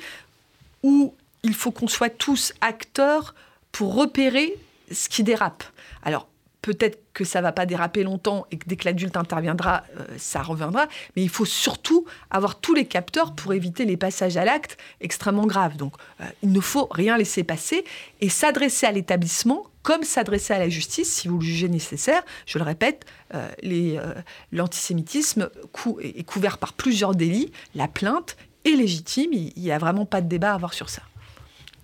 où 0.84 1.14
il 1.44 1.54
faut 1.54 1.72
qu'on 1.72 1.88
soit 1.88 2.10
tous 2.10 2.54
acteurs 2.62 3.36
pour 3.72 3.96
repérer 3.96 4.56
ce 4.92 5.10
qui 5.10 5.24
dérape. 5.24 5.64
Alors, 6.04 6.28
peut-être 6.62 7.00
que 7.14 7.24
ça 7.24 7.42
va 7.42 7.52
pas 7.52 7.66
déraper 7.66 8.04
longtemps 8.04 8.46
et 8.52 8.58
que 8.58 8.68
dès 8.68 8.76
que 8.76 8.86
l'adulte 8.86 9.16
interviendra, 9.16 9.84
euh, 9.98 10.06
ça 10.18 10.42
reviendra. 10.42 10.88
Mais 11.16 11.24
il 11.24 11.30
faut 11.30 11.46
surtout 11.46 12.06
avoir 12.30 12.60
tous 12.60 12.74
les 12.74 12.86
capteurs 12.86 13.34
pour 13.34 13.54
éviter 13.54 13.86
les 13.86 13.98
passages 13.98 14.38
à 14.38 14.46
l'acte 14.46 14.78
extrêmement 15.00 15.46
graves. 15.46 15.78
Donc, 15.78 15.94
euh, 16.22 16.26
il 16.44 16.52
ne 16.52 16.60
faut 16.60 16.88
rien 16.92 17.18
laisser 17.18 17.44
passer 17.44 17.86
et 18.22 18.30
s'adresser 18.30 18.86
à 18.86 18.92
l'établissement 18.92 19.66
comme 19.88 20.04
s'adresser 20.04 20.54
à 20.54 20.60
la 20.60 20.68
justice 20.68 21.10
si 21.10 21.30
vous 21.30 21.38
le 21.40 21.46
jugez 21.46 21.70
nécessaire. 21.70 22.22
Je 22.46 22.58
le 22.58 22.66
répète, 22.66 23.06
euh, 23.34 24.14
l'antisémitisme 24.52 25.50
est 26.02 26.24
couvert 26.24 26.58
par 26.58 26.74
plusieurs 26.74 27.16
délits. 27.16 27.54
La 27.74 27.88
plainte 27.88 28.36
est 28.66 28.72
légitime. 28.72 29.32
Il 29.32 29.54
n'y 29.56 29.72
a 29.72 29.78
vraiment 29.78 30.06
pas 30.06 30.20
de 30.20 30.28
débat 30.28 30.52
à 30.52 30.56
avoir 30.56 30.74
sur 30.74 30.90
ça. 30.90 31.04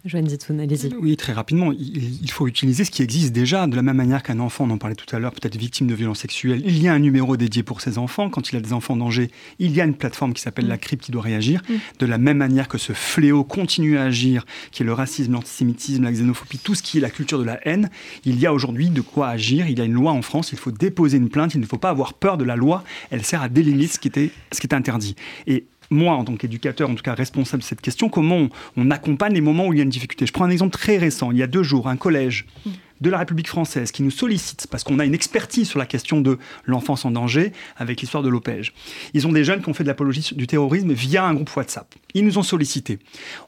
Joanne 0.05 0.27
Zitoun, 0.27 0.59
allez-y. 0.59 0.93
Oui, 0.95 1.15
très 1.15 1.31
rapidement. 1.31 1.71
Il, 1.71 2.29
faut 2.29 2.45
utiliser 2.45 2.83
ce 2.83 2.91
qui 2.91 3.03
existe 3.03 3.31
déjà, 3.31 3.67
de 3.67 3.75
la 3.75 3.81
même 3.81 3.95
manière 3.95 4.21
qu'un 4.21 4.39
enfant, 4.39 4.65
on 4.65 4.71
en 4.71 4.77
parlait 4.77 4.95
tout 4.95 5.15
à 5.15 5.19
l'heure, 5.19 5.31
peut-être 5.31 5.55
victime 5.55 5.87
de 5.87 5.93
violences 5.93 6.19
sexuelles. 6.19 6.61
Il 6.65 6.81
y 6.81 6.89
a 6.89 6.93
un 6.93 6.99
numéro 6.99 7.37
dédié 7.37 7.63
pour 7.63 7.79
ces 7.79 7.97
enfants. 7.97 8.29
Quand 8.29 8.51
il 8.51 8.57
a 8.57 8.59
des 8.59 8.73
enfants 8.73 8.95
en 8.95 8.97
danger, 8.97 9.31
il 9.59 9.71
y 9.71 9.79
a 9.79 9.85
une 9.85 9.93
plateforme 9.93 10.33
qui 10.33 10.41
s'appelle 10.41 10.67
la 10.67 10.77
CRIP 10.77 10.99
qui 10.99 11.11
doit 11.11 11.21
réagir. 11.21 11.61
Mm. 11.69 11.73
De 11.99 12.05
la 12.05 12.17
même 12.17 12.37
manière 12.37 12.67
que 12.67 12.77
ce 12.77 12.91
fléau 12.91 13.45
continue 13.45 13.97
à 13.97 14.03
agir, 14.03 14.45
qui 14.71 14.83
est 14.83 14.85
le 14.85 14.91
racisme, 14.91 15.31
l'antisémitisme, 15.31 16.03
la 16.03 16.11
xénophobie, 16.11 16.57
tout 16.57 16.75
ce 16.75 16.83
qui 16.83 16.97
est 16.97 17.01
la 17.01 17.09
culture 17.09 17.39
de 17.39 17.45
la 17.45 17.65
haine, 17.65 17.89
il 18.25 18.37
y 18.37 18.45
a 18.45 18.53
aujourd'hui 18.53 18.89
de 18.89 18.99
quoi 18.99 19.29
agir. 19.29 19.67
Il 19.69 19.79
y 19.79 19.81
a 19.81 19.85
une 19.85 19.93
loi 19.93 20.11
en 20.11 20.21
France, 20.21 20.51
il 20.51 20.57
faut 20.57 20.71
déposer 20.71 21.15
une 21.15 21.29
plainte, 21.29 21.55
il 21.55 21.61
ne 21.61 21.65
faut 21.65 21.77
pas 21.77 21.89
avoir 21.89 22.13
peur 22.13 22.37
de 22.37 22.43
la 22.43 22.57
loi. 22.57 22.83
Elle 23.09 23.23
sert 23.23 23.41
à 23.41 23.47
délimiter 23.47 23.93
ce 23.93 23.99
qui 23.99 24.09
était, 24.09 24.31
ce 24.51 24.59
qui 24.59 24.67
était 24.67 24.75
interdit. 24.75 25.15
Et 25.47 25.65
moi, 25.93 26.15
en 26.15 26.23
tant 26.23 26.35
qu'éducateur, 26.35 26.89
en 26.89 26.95
tout 26.95 27.03
cas 27.03 27.13
responsable 27.13 27.61
de 27.61 27.67
cette 27.67 27.81
question, 27.81 28.09
comment 28.09 28.49
on, 28.77 28.91
accompagne 28.91 29.33
les 29.33 29.41
moments 29.41 29.67
où 29.67 29.73
il 29.73 29.77
y 29.77 29.79
a 29.79 29.83
une 29.83 29.89
difficulté. 29.89 30.25
Je 30.25 30.33
prends 30.33 30.45
un 30.45 30.49
exemple 30.49 30.73
très 30.73 30.97
récent. 30.97 31.31
Il 31.31 31.37
y 31.37 31.43
a 31.43 31.47
deux 31.47 31.63
jours, 31.63 31.87
un 31.87 31.97
collège 31.97 32.45
de 33.03 33.09
la 33.09 33.19
République 33.19 33.49
française 33.49 33.91
qui 33.91 34.01
nous 34.01 34.11
sollicite 34.11 34.67
parce 34.71 34.83
qu'on 34.83 34.97
a 34.97 35.05
une 35.05 35.13
expertise 35.13 35.67
sur 35.67 35.77
la 35.77 35.85
question 35.85 36.21
de 36.21 36.39
l'enfance 36.65 37.03
en 37.03 37.11
danger 37.11 37.51
avec 37.75 37.99
l'histoire 37.99 38.23
de 38.23 38.29
l'OPEJ. 38.29 38.73
Ils 39.13 39.27
ont 39.27 39.31
des 39.33 39.43
jeunes 39.43 39.61
qui 39.61 39.69
ont 39.69 39.73
fait 39.73 39.83
de 39.83 39.89
l'apologie 39.89 40.31
du 40.35 40.47
terrorisme 40.47 40.93
via 40.93 41.25
un 41.25 41.33
groupe 41.33 41.53
WhatsApp. 41.55 41.93
Ils 42.13 42.25
nous 42.25 42.37
ont 42.37 42.43
sollicité. 42.43 42.99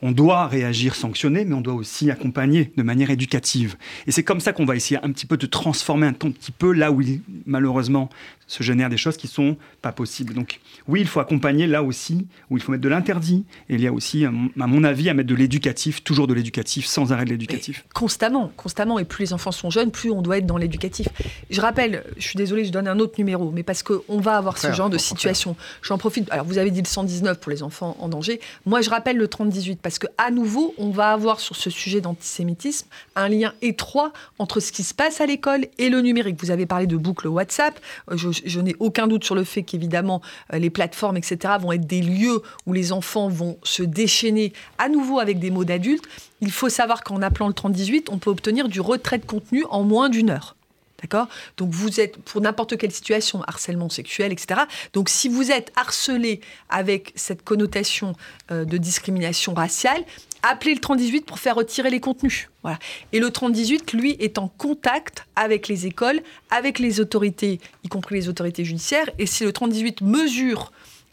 On 0.02 0.12
doit 0.12 0.48
réagir, 0.48 0.94
sanctionner, 0.94 1.46
mais 1.46 1.56
on 1.56 1.62
doit 1.62 1.74
aussi 1.74 2.12
accompagner 2.12 2.74
de 2.76 2.84
manière 2.84 3.10
éducative. 3.10 3.78
Et 4.08 4.12
c'est 4.12 4.24
comme 4.24 4.42
ça 4.42 4.52
qu'on 4.52 4.66
va 4.66 4.76
essayer 4.76 5.00
un 5.02 5.12
petit 5.12 5.26
peu 5.26 5.38
de 5.38 5.46
transformer 5.46 6.08
un 6.08 6.14
petit 6.14 6.52
peu 6.52 6.74
là 6.74 6.92
où 6.92 7.02
malheureusement 7.46 8.10
se 8.48 8.62
génèrent 8.62 8.90
des 8.90 8.98
choses 8.98 9.18
qui 9.18 9.28
sont 9.28 9.58
pas 9.82 9.92
possibles. 9.92 10.34
Donc 10.34 10.60
oui, 10.88 11.00
il 11.00 11.08
faut 11.08 11.20
accompagner 11.20 11.66
là 11.66 11.82
aussi 11.82 12.28
où 12.50 12.58
il 12.58 12.64
faut 12.64 12.72
mettre 12.72 12.84
de 12.84 12.90
l'interdit 12.90 13.46
et 13.70 13.76
il 13.76 13.82
y 13.82 13.88
a 13.88 13.94
aussi, 13.94 14.26
à 14.26 14.32
mon 14.32 14.84
avis, 14.84 15.10
à 15.10 15.14
mettre 15.14 15.30
de 15.30 15.36
l'éducatif, 15.36 16.04
toujours 16.04 16.28
de 16.28 16.34
l'éducatif, 16.34 16.86
sans 16.86 17.14
arrêt 17.14 17.26
de 17.26 17.30
l'éducatif. 17.30 17.86
Constamment, 17.94 18.52
constamment. 18.58 19.00
Et 19.00 19.06
plus 19.06 19.24
les 19.24 19.34
enfants 19.34 19.45
enfants 19.46 19.52
sont 19.52 19.70
jeunes, 19.70 19.92
plus 19.92 20.12
on 20.12 20.22
doit 20.22 20.38
être 20.38 20.46
dans 20.46 20.58
l'éducatif. 20.58 21.08
Je 21.50 21.62
rappelle, 21.62 22.04
je 22.18 22.28
suis 22.28 22.38
désolée, 22.38 22.66
je 22.66 22.72
donne 22.72 22.88
un 22.88 23.00
autre 23.00 23.16
numéro, 23.18 23.52
mais 23.52 23.64
parce 23.64 23.84
qu'on 23.84 24.20
va 24.20 24.38
avoir 24.38 24.58
ce 24.58 24.72
genre 24.72 24.90
de 24.90 24.98
situation. 24.98 25.56
J'en 25.82 25.98
profite. 25.98 26.32
Alors, 26.32 26.46
vous 26.46 26.58
avez 26.58 26.72
dit 26.72 26.82
le 26.82 26.88
119 26.88 27.40
pour 27.40 27.52
les 27.52 27.64
enfants 27.64 27.96
en 28.00 28.10
danger. 28.10 28.40
Moi, 28.66 28.82
je 28.82 28.90
rappelle 28.90 29.18
le 29.18 29.28
3018 29.28 29.80
parce 29.82 30.00
que 30.00 30.08
à 30.18 30.32
nouveau, 30.32 30.74
on 30.78 30.90
va 30.90 31.12
avoir 31.12 31.40
sur 31.40 31.56
ce 31.56 31.70
sujet 31.70 32.02
d'antisémitisme 32.02 32.88
un 33.16 33.30
lien 33.30 33.54
étroit 33.62 34.12
entre 34.40 34.60
ce 34.60 34.72
qui 34.72 34.84
se 34.84 34.94
passe 34.94 35.22
à 35.22 35.26
l'école 35.26 35.66
et 35.78 35.90
le 35.90 36.02
numérique. 36.02 36.38
Vous 36.40 36.52
avez 36.52 36.66
parlé 36.66 36.88
de 36.88 36.98
boucle 36.98 37.28
WhatsApp. 37.28 37.80
Euh, 38.12 38.18
je, 38.18 38.30
je 38.46 38.60
n'ai 38.60 38.76
aucun 38.80 39.08
doute 39.08 39.24
sur 39.24 39.36
le 39.36 39.44
fait 39.44 39.64
qu'évidemment, 39.64 40.22
euh, 40.54 40.60
les 40.60 40.70
plateformes, 40.70 41.18
etc., 41.18 41.54
vont 41.60 41.72
être 41.72 41.86
des 41.86 42.02
lieux 42.02 42.42
où 42.66 42.74
les 42.74 42.92
enfants 42.92 43.30
vont 43.30 43.58
se 43.64 43.84
déchaîner 43.84 44.54
à 44.78 44.90
nouveau 44.90 45.20
avec 45.20 45.40
des 45.40 45.52
mots 45.52 45.66
d'adultes. 45.66 46.06
Il 46.46 46.52
faut 46.52 46.70
savoir 46.70 47.04
qu'en 47.04 47.24
appelant 47.24 47.48
le 47.48 47.56
3018, 47.56 48.10
on 48.12 48.20
peut 48.20 48.30
obtenir 48.30 48.70
du 48.70 48.80
retrait 48.80 49.18
de 49.18 49.26
contenu 49.26 49.66
en 49.72 49.84
moins 49.84 50.10
d'une 50.10 50.30
heure. 50.30 50.56
D'accord? 51.02 51.28
Donc 51.58 51.72
vous 51.72 52.00
êtes 52.00 52.18
pour 52.18 52.40
n'importe 52.40 52.78
quelle 52.78 52.92
situation, 52.92 53.42
harcèlement 53.48 53.90
sexuel, 53.90 54.32
etc. 54.32 54.62
Donc 54.94 55.10
si 55.10 55.28
vous 55.28 55.52
êtes 55.52 55.72
harcelé 55.76 56.40
avec 56.70 57.12
cette 57.16 57.44
connotation 57.44 58.14
euh, 58.52 58.64
de 58.64 58.78
discrimination 58.78 59.56
raciale, 59.56 60.04
appelez 60.44 60.76
le 60.76 60.80
3018 60.80 61.26
pour 61.26 61.40
faire 61.40 61.56
retirer 61.56 61.90
les 61.90 62.00
contenus. 62.00 62.50
Voilà. 62.62 62.78
Et 63.12 63.20
le 63.20 63.32
3018, 63.32 63.92
lui, 63.94 64.12
est 64.20 64.38
en 64.38 64.48
contact 64.48 65.26
avec 65.36 65.68
les 65.68 65.88
écoles, 65.88 66.22
avec 66.52 66.78
les 66.78 67.00
autorités, 67.00 67.60
y 67.84 67.88
compris 67.88 68.16
les 68.16 68.30
autorités 68.30 68.64
judiciaires. 68.64 69.10
Et 69.18 69.26
si 69.26 69.44
le 69.44 69.52
3018 69.52 70.02
mesure 70.02 70.72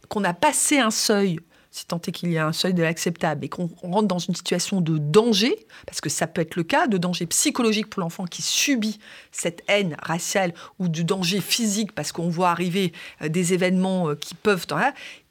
qu'on 0.08 0.24
a 0.24 0.34
passé 0.34 0.78
un 0.78 0.90
seuil 0.90 1.40
si 1.72 1.86
tant 1.86 2.00
est 2.06 2.12
qu'il 2.12 2.30
y 2.30 2.38
a 2.38 2.46
un 2.46 2.52
seuil 2.52 2.74
de 2.74 2.82
l'acceptable 2.82 3.44
et 3.44 3.48
qu'on 3.48 3.68
rentre 3.82 4.06
dans 4.06 4.18
une 4.18 4.34
situation 4.34 4.80
de 4.82 4.98
danger, 4.98 5.56
parce 5.86 6.00
que 6.00 6.10
ça 6.10 6.26
peut 6.26 6.42
être 6.42 6.54
le 6.54 6.62
cas, 6.62 6.86
de 6.86 6.98
danger 6.98 7.26
psychologique 7.26 7.88
pour 7.88 8.00
l'enfant 8.00 8.26
qui 8.26 8.42
subit 8.42 9.00
cette 9.32 9.62
haine 9.68 9.96
raciale 10.02 10.52
ou 10.78 10.88
du 10.88 11.02
danger 11.02 11.40
physique 11.40 11.92
parce 11.92 12.12
qu'on 12.12 12.28
voit 12.28 12.50
arriver 12.50 12.92
euh, 13.22 13.28
des 13.28 13.54
événements 13.54 14.10
euh, 14.10 14.14
qui 14.14 14.34
peuvent... 14.34 14.66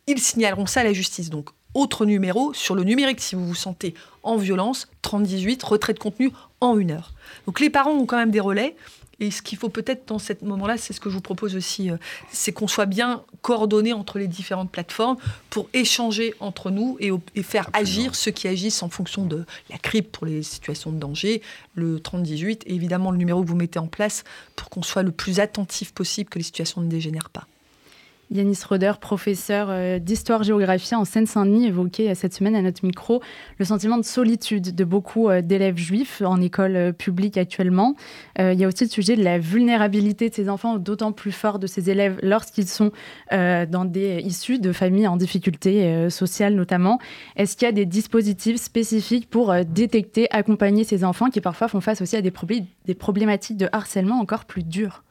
Ils 0.07 0.19
signaleront 0.19 0.65
ça 0.65 0.81
à 0.81 0.83
la 0.83 0.93
justice. 0.93 1.29
Donc, 1.29 1.51
autre 1.73 2.05
numéro, 2.05 2.53
sur 2.53 2.75
le 2.75 2.83
numérique, 2.83 3.21
si 3.21 3.35
vous 3.35 3.47
vous 3.47 3.55
sentez 3.55 3.93
en 4.23 4.35
violence, 4.35 4.87
3018, 5.03 5.63
retrait 5.63 5.93
de 5.93 5.99
contenu 5.99 6.31
en 6.59 6.77
une 6.77 6.91
heure. 6.91 7.13
Donc 7.45 7.59
les 7.59 7.69
parents 7.69 7.91
ont 7.91 8.05
quand 8.05 8.17
même 8.17 8.31
des 8.31 8.39
relais. 8.39 8.75
Et 9.21 9.29
ce 9.29 9.43
qu'il 9.43 9.57
faut 9.57 9.69
peut-être 9.69 10.07
dans 10.07 10.17
ce 10.17 10.33
moment-là, 10.41 10.77
c'est 10.77 10.93
ce 10.93 10.99
que 10.99 11.09
je 11.09 11.13
vous 11.13 11.21
propose 11.21 11.55
aussi, 11.55 11.91
euh, 11.91 11.97
c'est 12.31 12.51
qu'on 12.51 12.67
soit 12.67 12.87
bien 12.87 13.23
coordonné 13.43 13.93
entre 13.93 14.17
les 14.17 14.27
différentes 14.27 14.71
plateformes 14.71 15.17
pour 15.51 15.69
échanger 15.73 16.33
entre 16.39 16.71
nous 16.71 16.97
et, 16.99 17.11
faire 17.43 17.69
agir 17.73 18.15
ceux 18.15 18.31
qui 18.31 18.47
agissent 18.47 18.81
en 18.81 18.89
fonction 18.89 19.25
de 19.25 19.45
la 19.69 19.77
CRIP 19.77 20.11
pour 20.11 20.25
les 20.25 20.41
situations 20.41 20.91
de 20.91 20.97
danger, 20.97 21.43
le 21.75 21.99
3018 21.99 22.63
et 22.65 22.73
évidemment 22.73 23.11
le 23.11 23.17
numéro 23.17 23.43
que 23.43 23.47
vous 23.47 23.55
mettez 23.55 23.77
en 23.77 23.87
place 23.87 24.23
pour 24.55 24.69
qu'on 24.71 24.81
soit 24.81 25.03
le 25.03 25.11
plus 25.11 25.39
attentif 25.39 25.93
possible 25.93 26.29
que 26.29 26.39
les 26.39 26.43
situations 26.43 26.81
ne 26.81 26.87
dégénèrent 26.87 27.29
pas. 27.29 27.47
Yanis 28.31 28.59
Roder, 28.67 28.93
professeur 29.01 29.67
euh, 29.69 29.99
d'histoire-géographie 29.99 30.95
en 30.95 31.03
Seine-Saint-Denis, 31.03 31.67
évoquait 31.67 32.11
euh, 32.11 32.15
cette 32.15 32.33
semaine 32.33 32.55
à 32.55 32.61
notre 32.61 32.85
micro 32.85 33.21
le 33.59 33.65
sentiment 33.65 33.97
de 33.97 34.05
solitude 34.05 34.73
de 34.73 34.83
beaucoup 34.85 35.29
euh, 35.29 35.41
d'élèves 35.41 35.77
juifs 35.77 36.21
en 36.25 36.39
école 36.39 36.93
publique 36.93 37.37
actuellement. 37.37 37.95
Il 38.39 38.59
y 38.59 38.63
a 38.63 38.67
aussi 38.67 38.85
le 38.85 38.89
sujet 38.89 39.15
de 39.15 39.23
la 39.23 39.37
vulnérabilité 39.39 40.29
de 40.29 40.33
ces 40.33 40.49
enfants, 40.49 40.77
d'autant 40.77 41.11
plus 41.11 41.31
fort 41.31 41.59
de 41.59 41.67
ces 41.67 41.89
élèves 41.89 42.17
lorsqu'ils 42.21 42.67
sont 42.67 42.91
dans 43.31 43.85
des 43.85 44.21
issus 44.23 44.59
de 44.59 44.71
familles 44.71 45.07
en 45.07 45.17
difficulté 45.17 46.09
sociale 46.09 46.55
notamment. 46.55 46.99
Est-ce 47.35 47.57
qu'il 47.57 47.65
y 47.65 47.69
a 47.69 47.73
des 47.73 47.85
dispositifs 47.85 48.57
spécifiques 48.57 49.29
pour 49.29 49.53
détecter, 49.65 50.27
accompagner 50.31 50.83
ces 50.83 51.03
enfants 51.03 51.29
qui 51.29 51.41
parfois 51.41 51.67
font 51.67 51.81
face 51.81 52.01
aussi 52.01 52.15
à 52.15 52.21
des, 52.21 52.33
des 52.85 52.95
problématiques 52.95 53.57
de 53.57 53.69
harcèlement 53.71 54.19
encore 54.19 54.45
plus 54.45 54.63
dures? 54.63 55.03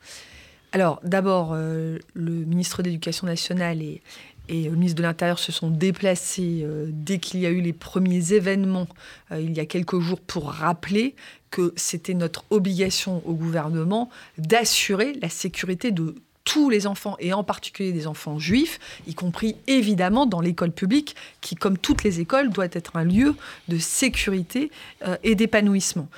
Alors, 0.72 1.00
d'abord, 1.02 1.50
euh, 1.52 1.98
le 2.14 2.32
ministre 2.32 2.82
de 2.82 2.88
l'Éducation 2.88 3.26
nationale 3.26 3.82
et, 3.82 4.02
le 4.48 4.70
ministre 4.70 4.96
de 4.96 5.02
l'Intérieur 5.02 5.38
se 5.38 5.52
sont 5.52 5.70
déplacés 5.70 6.62
euh, 6.64 6.88
dès 6.90 7.18
qu'il 7.18 7.38
y 7.38 7.46
a 7.46 7.50
eu 7.50 7.60
les 7.60 7.72
premiers 7.72 8.32
événements 8.32 8.88
euh, 9.30 9.40
il 9.40 9.52
y 9.52 9.60
a 9.60 9.66
quelques 9.66 10.00
jours 10.00 10.20
pour 10.20 10.50
rappeler 10.50 11.14
que 11.52 11.72
c'était 11.76 12.14
notre 12.14 12.44
obligation 12.50 13.22
au 13.26 13.34
gouvernement 13.34 14.10
d'assurer 14.38 15.12
la 15.22 15.28
sécurité 15.28 15.92
de 15.92 16.16
tous 16.44 16.68
les 16.68 16.88
enfants, 16.88 17.16
et 17.20 17.32
en 17.32 17.44
particulier 17.44 17.92
des 17.92 18.08
enfants 18.08 18.40
juifs, 18.40 18.80
y 19.06 19.14
compris 19.14 19.54
évidemment 19.68 20.26
dans 20.26 20.40
l'école 20.40 20.72
publique, 20.72 21.14
qui, 21.40 21.54
comme 21.54 21.78
toutes 21.78 22.02
les 22.02 22.18
écoles, 22.18 22.50
doit 22.50 22.66
être 22.72 22.96
un 22.96 23.04
lieu 23.04 23.36
de 23.68 23.78
sécurité 23.78 24.72
et 25.22 25.36
d'épanouissement. 25.36 26.08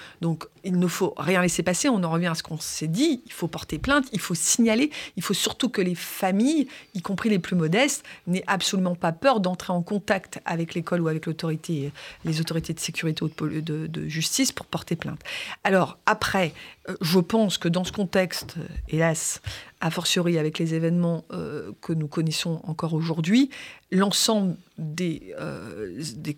Il 0.65 0.79
ne 0.79 0.87
faut 0.87 1.15
rien 1.17 1.43
laisser 1.43 1.63
passer. 1.63 1.89
On 1.89 2.03
en 2.05 2.11
revient 2.11 2.27
à 2.27 2.35
ce 2.35 2.43
qu'on 2.43 2.59
s'est 2.59 2.89
dit. 2.89 3.23
Il 3.27 3.33
faut 3.33 3.49
porter 3.49 3.79
plainte, 3.79 4.07
il 4.13 4.21
faut 4.21 4.35
signaler. 4.35 4.91
Il 5.17 5.23
faut 5.23 5.35
surtout 5.35 5.69
que 5.69 5.83
les 5.83 5.95
familles, 5.95 6.69
y 6.95 7.03
compris 7.03 7.29
les 7.29 7.39
plus 7.39 7.57
modestes, 7.57 8.05
n'aient 8.27 8.45
absolument 8.47 8.95
pas 8.95 9.13
peur 9.13 9.41
d'entrer 9.41 9.73
en 9.73 9.83
contact 9.83 10.41
avec 10.45 10.75
l'école 10.75 11.01
ou 11.01 11.09
avec 11.09 11.27
l'autorité, 11.27 11.93
les 12.25 12.41
autorités 12.41 12.73
de 12.75 12.81
sécurité 12.81 13.25
ou 13.25 13.29
de, 13.29 14.09
justice 14.09 14.53
pour 14.53 14.67
porter 14.67 14.97
plainte. 14.97 15.21
Alors 15.65 15.99
après, 16.07 16.53
euh, 16.89 16.97
je 17.01 17.19
pense 17.19 17.59
que 17.59 17.69
dans 17.69 17.85
ce 17.85 17.93
contexte, 17.93 18.57
euh, 18.59 18.67
hélas, 18.89 19.41
a 19.81 19.91
fortiori 19.91 20.39
avec 20.39 20.59
les 20.59 20.75
événements 20.75 21.25
euh, 21.33 21.73
que 21.81 21.93
nous 21.93 22.09
connaissons 22.09 22.61
encore 22.65 22.95
aujourd'hui, 22.95 23.51
l'ensemble 23.91 24.57
des 24.79 25.35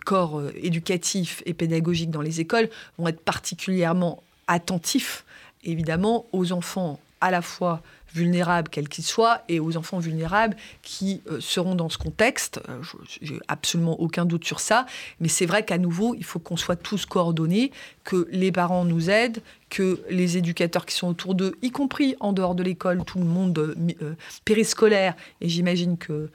corps 0.05 0.43
éducatifs 0.57 1.43
et 1.47 1.55
pédagogiques 1.55 2.11
dans 2.11 2.21
les 2.21 2.41
écoles 2.41 2.69
vont 2.99 3.07
être 3.09 3.21
particulièrement 3.21 4.14
attentifs, 4.47 5.25
évidemment, 5.63 6.27
aux 6.33 6.53
enfants 6.53 6.99
à 7.21 7.31
la 7.31 7.43
fois 7.43 7.83
vulnérables, 8.15 8.69
quels 8.69 8.89
qu'ils 8.89 9.05
soient, 9.05 9.43
et 9.49 9.61
aux 9.61 9.77
enfants 9.77 9.99
vulnérables 9.99 10.57
qui 10.83 11.21
euh, 11.31 11.41
seront 11.41 11.75
dans 11.75 11.89
ce 11.89 11.99
contexte. 11.99 12.61
Euh, 12.69 12.81
j'ai 13.21 13.41
absolument 13.49 14.01
aucun 14.01 14.25
doute 14.25 14.45
sur 14.45 14.61
ça. 14.61 14.87
Mais 15.21 15.29
c'est 15.29 15.47
vrai 15.47 15.65
qu'à 15.65 15.79
nouveau, 15.79 16.15
il 16.15 16.25
faut 16.25 16.39
qu'on 16.39 16.57
soit 16.57 16.77
tous 16.77 17.07
coordonnés, 17.07 17.73
que 18.05 18.29
les 18.31 18.53
parents 18.53 18.85
nous 18.85 19.11
aident, 19.11 19.43
que 19.69 20.01
les 20.09 20.37
éducateurs 20.37 20.87
qui 20.87 20.95
sont 20.95 21.09
autour 21.09 21.35
d'eux, 21.35 21.57
y 21.63 21.71
compris 21.71 22.15
en 22.21 22.33
dehors 22.33 22.55
de 22.55 22.63
l'école, 22.63 23.03
tout 23.05 23.19
le 23.19 23.25
monde 23.25 23.59
euh, 23.59 24.15
périscolaire, 24.45 25.15
et 25.41 25.49
j'imagine 25.49 25.99
que 25.99 26.31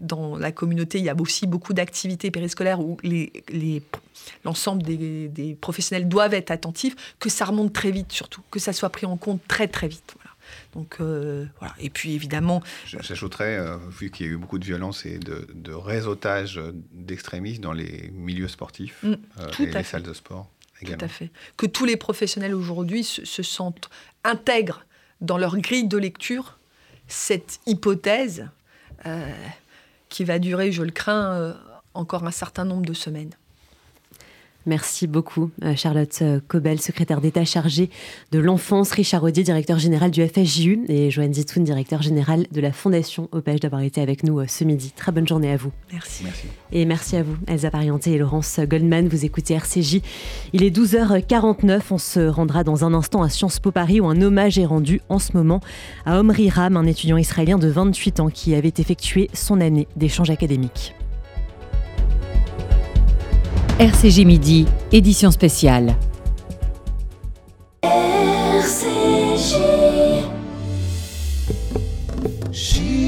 dans 0.00 0.36
la 0.36 0.50
communauté, 0.50 0.98
il 0.98 1.04
y 1.04 1.08
a 1.08 1.14
aussi 1.16 1.46
beaucoup 1.46 1.74
d'activités 1.74 2.32
périscolaires 2.32 2.80
où 2.80 2.96
l'ensemble 4.44 4.82
des, 4.82 5.56
professionnels 5.60 6.08
doivent 6.08 6.34
être 6.34 6.50
attentifs, 6.50 6.96
que 7.20 7.28
ça 7.28 7.44
remonte 7.44 7.72
très 7.72 7.92
vite 7.92 8.10
surtout, 8.10 8.42
que 8.50 8.58
ça 8.58 8.72
soit 8.72 8.90
pris 8.90 9.06
en 9.06 9.16
compte 9.16 9.40
très 9.46 9.68
très 9.68 9.86
vite. 9.86 10.16
Donc 10.74 10.96
euh, 11.00 11.46
voilà. 11.58 11.74
Et 11.78 11.90
puis 11.90 12.14
évidemment. 12.14 12.62
J'ajouterais, 12.86 13.56
euh, 13.56 13.76
vu 13.90 14.10
qu'il 14.10 14.26
y 14.26 14.28
a 14.28 14.32
eu 14.32 14.36
beaucoup 14.36 14.58
de 14.58 14.64
violence 14.64 15.04
et 15.04 15.18
de, 15.18 15.72
réseautage 15.72 16.60
d'extrémistes 16.92 17.60
dans 17.60 17.72
les 17.72 18.10
milieux 18.12 18.48
sportifs 18.48 19.02
mm, 19.02 19.12
euh, 19.12 19.50
et 19.60 19.66
les 19.66 19.82
salles 19.82 20.02
de 20.02 20.12
sport. 20.12 20.48
Également. 20.80 20.98
Tout 20.98 21.04
à 21.04 21.08
fait. 21.08 21.30
Que 21.56 21.66
tous 21.66 21.84
les 21.84 21.96
professionnels 21.96 22.54
aujourd'hui 22.54 23.04
se, 23.04 23.42
sentent 23.42 23.88
intègrent 24.24 24.84
dans 25.20 25.38
leur 25.38 25.56
grille 25.58 25.86
de 25.86 25.98
lecture 25.98 26.58
cette 27.06 27.60
hypothèse 27.66 28.48
qui 30.08 30.24
va 30.24 30.38
durer, 30.38 30.72
je 30.72 30.82
le 30.82 30.90
crains, 30.90 31.56
encore 31.94 32.24
un 32.24 32.30
certain 32.30 32.64
nombre 32.64 32.86
de 32.86 32.94
semaines. 32.94 33.32
Merci 34.66 35.08
beaucoup, 35.08 35.50
euh, 35.64 35.74
Charlotte 35.74 36.18
euh, 36.22 36.40
Cobel, 36.46 36.80
secrétaire 36.80 37.20
d'État 37.20 37.44
chargée 37.44 37.90
de 38.30 38.38
l'enfance, 38.38 38.92
Richard 38.92 39.24
Audier, 39.24 39.42
directeur 39.42 39.78
général 39.78 40.12
du 40.12 40.24
FSJU, 40.26 40.84
et 40.88 41.10
Joanne 41.10 41.34
Zitoun, 41.34 41.64
directeur 41.64 42.00
général 42.00 42.46
de 42.52 42.60
la 42.60 42.70
Fondation 42.70 43.28
OPEJ, 43.32 43.60
d'avoir 43.60 43.82
été 43.82 44.00
avec 44.00 44.22
nous 44.22 44.38
euh, 44.38 44.46
ce 44.46 44.62
midi. 44.62 44.92
Très 44.94 45.10
bonne 45.10 45.26
journée 45.26 45.50
à 45.50 45.56
vous. 45.56 45.72
Merci. 45.92 46.24
Et 46.70 46.84
merci 46.84 47.16
à 47.16 47.24
vous, 47.24 47.36
Elsa 47.48 47.70
Parienté 47.70 48.12
et 48.12 48.18
Laurence 48.18 48.60
Goldman. 48.60 49.08
Vous 49.08 49.24
écoutez 49.24 49.54
RCJ. 49.54 50.00
Il 50.52 50.62
est 50.62 50.70
12h49. 50.70 51.80
On 51.90 51.98
se 51.98 52.20
rendra 52.20 52.62
dans 52.62 52.84
un 52.84 52.94
instant 52.94 53.22
à 53.22 53.28
Sciences 53.28 53.58
Po 53.58 53.72
Paris 53.72 54.00
où 54.00 54.06
un 54.06 54.20
hommage 54.22 54.58
est 54.58 54.66
rendu 54.66 55.00
en 55.08 55.18
ce 55.18 55.36
moment 55.36 55.60
à 56.06 56.20
Omri 56.20 56.50
Ram, 56.50 56.76
un 56.76 56.86
étudiant 56.86 57.16
israélien 57.16 57.58
de 57.58 57.68
28 57.68 58.20
ans 58.20 58.30
qui 58.30 58.54
avait 58.54 58.72
effectué 58.78 59.28
son 59.34 59.60
année 59.60 59.88
d'échange 59.96 60.30
académique. 60.30 60.94
RCG 63.80 64.26
Midi, 64.26 64.66
édition 64.92 65.30
spéciale. 65.30 65.96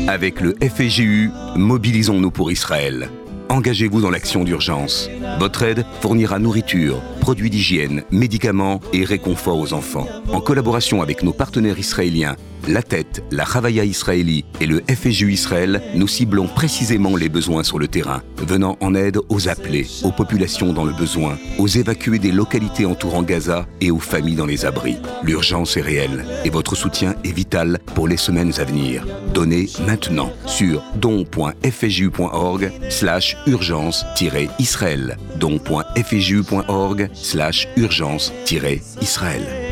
Avec 0.08 0.40
le 0.40 0.56
FEGU, 0.62 1.30
mobilisons-nous 1.54 2.30
pour 2.30 2.50
Israël. 2.50 3.10
Engagez-vous 3.50 4.00
dans 4.00 4.10
l'action 4.10 4.42
d'urgence. 4.42 5.10
Votre 5.38 5.64
aide 5.64 5.84
fournira 6.00 6.38
nourriture, 6.38 7.02
produits 7.20 7.50
d'hygiène, 7.50 8.02
médicaments 8.10 8.80
et 8.94 9.04
réconfort 9.04 9.58
aux 9.58 9.74
enfants. 9.74 10.08
En 10.32 10.40
collaboration 10.40 11.02
avec 11.02 11.22
nos 11.22 11.34
partenaires 11.34 11.78
israéliens, 11.78 12.36
la 12.68 12.82
Tête, 12.82 13.22
la 13.30 13.44
Ravaya 13.44 13.84
Israéli 13.84 14.44
et 14.60 14.66
le 14.66 14.82
FSU 14.88 15.32
Israël, 15.32 15.82
nous 15.94 16.08
ciblons 16.08 16.46
précisément 16.46 17.16
les 17.16 17.28
besoins 17.28 17.62
sur 17.62 17.78
le 17.78 17.88
terrain, 17.88 18.22
venant 18.38 18.76
en 18.80 18.94
aide 18.94 19.18
aux 19.28 19.48
appelés, 19.48 19.86
aux 20.02 20.12
populations 20.12 20.72
dans 20.72 20.84
le 20.84 20.92
besoin, 20.92 21.38
aux 21.58 21.68
évacués 21.68 22.18
des 22.18 22.32
localités 22.32 22.86
entourant 22.86 23.22
Gaza 23.22 23.66
et 23.80 23.90
aux 23.90 23.98
familles 23.98 24.36
dans 24.36 24.46
les 24.46 24.64
abris. 24.64 24.96
L'urgence 25.22 25.76
est 25.76 25.82
réelle 25.82 26.24
et 26.44 26.50
votre 26.50 26.74
soutien 26.74 27.14
est 27.24 27.32
vital 27.32 27.78
pour 27.94 28.08
les 28.08 28.16
semaines 28.16 28.52
à 28.58 28.64
venir. 28.64 29.06
Donnez 29.32 29.68
maintenant 29.86 30.32
sur 30.46 30.82
don.fju.org 30.96 32.70
slash 32.88 33.36
urgence-israël 33.46 35.16
don.fju.org 35.38 37.10
slash 37.12 37.68
urgence-israël 37.76 39.63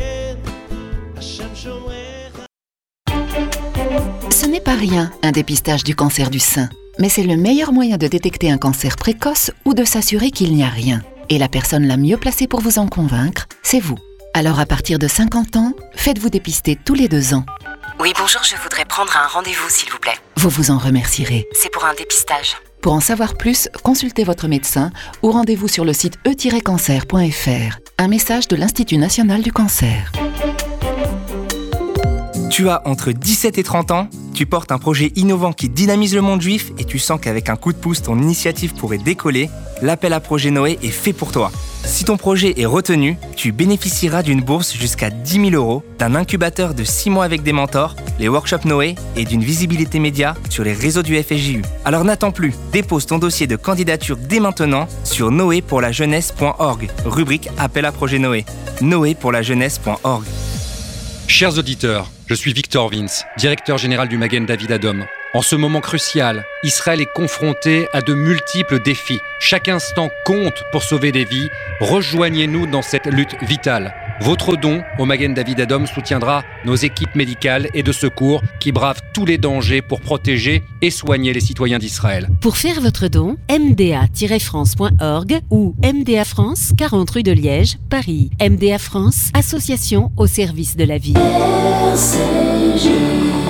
rien, 4.83 5.11
un 5.21 5.31
dépistage 5.31 5.85
du 5.85 5.95
cancer 5.95 6.29
du 6.29 6.39
sein. 6.39 6.67
Mais 6.99 7.07
c'est 7.07 7.23
le 7.23 7.37
meilleur 7.37 7.71
moyen 7.71 7.95
de 7.95 8.07
détecter 8.07 8.51
un 8.51 8.57
cancer 8.57 8.97
précoce 8.97 9.49
ou 9.63 9.73
de 9.73 9.85
s'assurer 9.85 10.29
qu'il 10.29 10.53
n'y 10.53 10.63
a 10.63 10.67
rien. 10.67 11.01
Et 11.29 11.37
la 11.37 11.47
personne 11.47 11.87
la 11.87 11.95
mieux 11.95 12.17
placée 12.17 12.47
pour 12.47 12.59
vous 12.59 12.79
en 12.79 12.87
convaincre, 12.87 13.45
c'est 13.61 13.79
vous. 13.79 13.97
Alors 14.33 14.59
à 14.59 14.65
partir 14.65 14.99
de 14.99 15.07
50 15.07 15.55
ans, 15.55 15.71
faites-vous 15.95 16.29
dépister 16.29 16.75
tous 16.75 16.95
les 16.95 17.07
deux 17.07 17.33
ans. 17.33 17.45
Oui, 18.01 18.11
bonjour, 18.19 18.43
je 18.43 18.57
voudrais 18.61 18.83
prendre 18.83 19.15
un 19.15 19.27
rendez-vous, 19.27 19.69
s'il 19.69 19.89
vous 19.89 19.99
plaît. 19.99 20.17
Vous 20.35 20.49
vous 20.49 20.69
en 20.69 20.77
remercierez. 20.77 21.47
C'est 21.53 21.71
pour 21.71 21.85
un 21.85 21.93
dépistage. 21.93 22.57
Pour 22.81 22.91
en 22.91 22.99
savoir 22.99 23.35
plus, 23.35 23.69
consultez 23.83 24.25
votre 24.25 24.49
médecin 24.49 24.91
ou 25.21 25.31
rendez-vous 25.31 25.69
sur 25.69 25.85
le 25.85 25.93
site 25.93 26.17
e-cancer.fr. 26.27 27.79
Un 27.99 28.07
message 28.09 28.49
de 28.49 28.57
l'Institut 28.57 28.97
national 28.97 29.43
du 29.43 29.53
cancer. 29.53 30.11
Tu 32.53 32.69
as 32.69 32.83
entre 32.85 33.11
17 33.11 33.57
et 33.57 33.63
30 33.63 33.89
ans, 33.89 34.07
tu 34.35 34.45
portes 34.45 34.71
un 34.71 34.77
projet 34.77 35.11
innovant 35.15 35.53
qui 35.53 35.69
dynamise 35.69 36.13
le 36.13 36.21
monde 36.21 36.39
juif 36.39 36.71
et 36.77 36.85
tu 36.85 36.99
sens 36.99 37.19
qu'avec 37.19 37.49
un 37.49 37.55
coup 37.55 37.73
de 37.73 37.79
pouce, 37.79 38.03
ton 38.03 38.15
initiative 38.19 38.75
pourrait 38.75 38.99
décoller, 38.99 39.49
l'appel 39.81 40.13
à 40.13 40.19
projet 40.19 40.51
Noé 40.51 40.77
est 40.83 40.89
fait 40.89 41.13
pour 41.13 41.31
toi. 41.31 41.51
Si 41.83 42.05
ton 42.05 42.15
projet 42.15 42.61
est 42.61 42.67
retenu, 42.67 43.17
tu 43.35 43.51
bénéficieras 43.51 44.21
d'une 44.21 44.41
bourse 44.41 44.71
jusqu'à 44.75 45.09
10 45.09 45.49
000 45.49 45.55
euros, 45.55 45.81
d'un 45.97 46.13
incubateur 46.13 46.75
de 46.75 46.83
6 46.83 47.09
mois 47.09 47.25
avec 47.25 47.41
des 47.41 47.53
mentors, 47.53 47.95
les 48.19 48.29
workshops 48.29 48.65
Noé 48.65 48.93
et 49.15 49.25
d'une 49.25 49.43
visibilité 49.43 49.97
média 49.97 50.35
sur 50.51 50.63
les 50.63 50.73
réseaux 50.73 51.01
du 51.01 51.19
FSJU. 51.19 51.63
Alors 51.85 52.03
n'attends 52.03 52.31
plus, 52.31 52.53
dépose 52.71 53.07
ton 53.07 53.17
dossier 53.17 53.47
de 53.47 53.55
candidature 53.55 54.15
dès 54.15 54.39
maintenant 54.39 54.87
sur 55.03 55.31
noépourlajeunesse.org, 55.31 56.91
rubrique 57.05 57.49
appel 57.57 57.85
à 57.85 57.91
projet 57.91 58.19
Noé. 58.19 58.45
noépourlajeunesse.org. 58.79 60.25
Chers 61.27 61.57
auditeurs, 61.57 62.09
je 62.27 62.35
suis 62.35 62.53
Victor 62.53 62.89
Vince, 62.89 63.25
directeur 63.37 63.77
général 63.77 64.07
du 64.07 64.17
Magen 64.17 64.45
David 64.45 64.71
Adom. 64.71 65.05
En 65.33 65.41
ce 65.41 65.55
moment 65.55 65.81
crucial, 65.81 66.45
Israël 66.63 67.01
est 67.01 67.11
confronté 67.11 67.87
à 67.91 68.01
de 68.01 68.13
multiples 68.13 68.81
défis. 68.81 69.19
Chaque 69.39 69.67
instant 69.67 70.09
compte 70.25 70.63
pour 70.71 70.83
sauver 70.83 71.11
des 71.11 71.25
vies. 71.25 71.49
Rejoignez-nous 71.79 72.67
dans 72.67 72.83
cette 72.83 73.07
lutte 73.07 73.35
vitale. 73.41 73.95
Votre 74.21 74.55
don 74.55 74.83
au 74.99 75.05
Magen 75.05 75.33
David 75.33 75.59
Adom 75.61 75.85
soutiendra 75.85 76.43
nos 76.65 76.75
équipes 76.75 77.15
médicales 77.15 77.69
et 77.73 77.83
de 77.83 77.91
secours 77.91 78.41
qui 78.59 78.71
bravent 78.71 79.01
tous 79.13 79.25
les 79.25 79.37
dangers 79.37 79.81
pour 79.81 80.01
protéger 80.01 80.63
et 80.81 80.91
soigner 80.91 81.33
les 81.33 81.39
citoyens 81.39 81.79
d'Israël. 81.79 82.29
Pour 82.41 82.57
faire 82.57 82.79
votre 82.79 83.07
don, 83.07 83.37
mda-france.org 83.49 85.39
ou 85.49 85.75
MDA 85.83 86.25
France, 86.25 86.73
40 86.77 87.09
rue 87.09 87.23
de 87.23 87.31
Liège, 87.31 87.77
Paris. 87.89 88.29
MDA 88.41 88.77
France, 88.77 89.29
association 89.33 90.11
au 90.17 90.27
service 90.27 90.75
de 90.77 90.83
la 90.83 90.97
vie. 90.97 91.13
RCG 91.93 93.42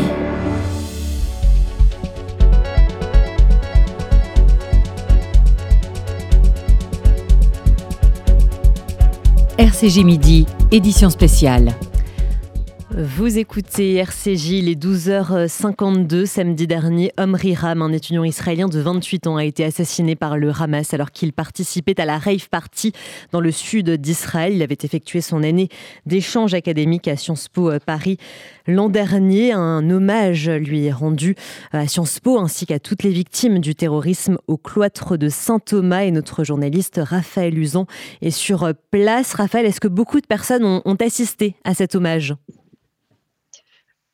Midi, 9.84 10.46
édition 10.72 11.10
spéciale. 11.10 11.76
Vous 12.96 13.40
écoutez 13.40 13.96
RCJ, 13.96 14.62
les 14.62 14.76
12h52 14.76 16.28
samedi 16.28 16.68
dernier. 16.68 17.12
Omri 17.18 17.56
Ram, 17.56 17.82
un 17.82 17.92
étudiant 17.92 18.24
israélien 18.24 18.68
de 18.68 18.80
28 18.80 19.26
ans, 19.26 19.38
a 19.38 19.46
été 19.46 19.66
assassiné 19.66 20.16
par 20.16 20.38
le 20.38 20.52
Hamas 20.52 20.94
alors 20.94 21.10
qu'il 21.10 21.34
participait 21.34 22.00
à 22.00 22.06
la 22.06 22.20
rave 22.20 22.50
party 22.50 22.92
dans 23.32 23.42
le 23.42 23.50
sud 23.50 23.90
d'Israël. 23.90 24.54
Il 24.54 24.62
avait 24.62 24.78
effectué 24.84 25.22
son 25.22 25.42
année 25.42 25.70
d'échange 26.06 26.54
académique 26.54 27.08
à 27.08 27.18
Sciences 27.18 27.50
Po 27.50 27.72
euh, 27.72 27.80
Paris 27.84 28.20
l'an 28.68 28.90
dernier. 28.90 29.54
Un 29.54 29.90
hommage 29.90 30.48
lui 30.48 30.86
est 30.86 30.92
rendu 30.92 31.34
à 31.72 31.88
Sciences 31.88 32.20
Po 32.20 32.38
ainsi 32.38 32.68
qu'à 32.68 32.78
toutes 32.78 33.02
les 33.02 33.10
victimes 33.10 33.58
du 33.58 33.74
terrorisme 33.74 34.38
au 34.46 34.58
cloître 34.58 35.18
de 35.18 35.30
Saint-Thomas. 35.30 36.04
Et 36.04 36.12
notre 36.12 36.44
journaliste 36.44 37.02
Raphaël 37.04 37.58
Usan 37.58 37.88
est 38.22 38.30
sur 38.30 38.72
place. 38.92 39.34
Raphaël, 39.34 39.66
est-ce 39.66 39.82
que 39.82 39.88
beaucoup 39.88 40.22
de 40.22 40.28
personnes 40.28 40.64
ont 40.64 40.98
assisté 41.02 41.56
à 41.64 41.74
cet 41.74 41.96
hommage? 41.96 42.36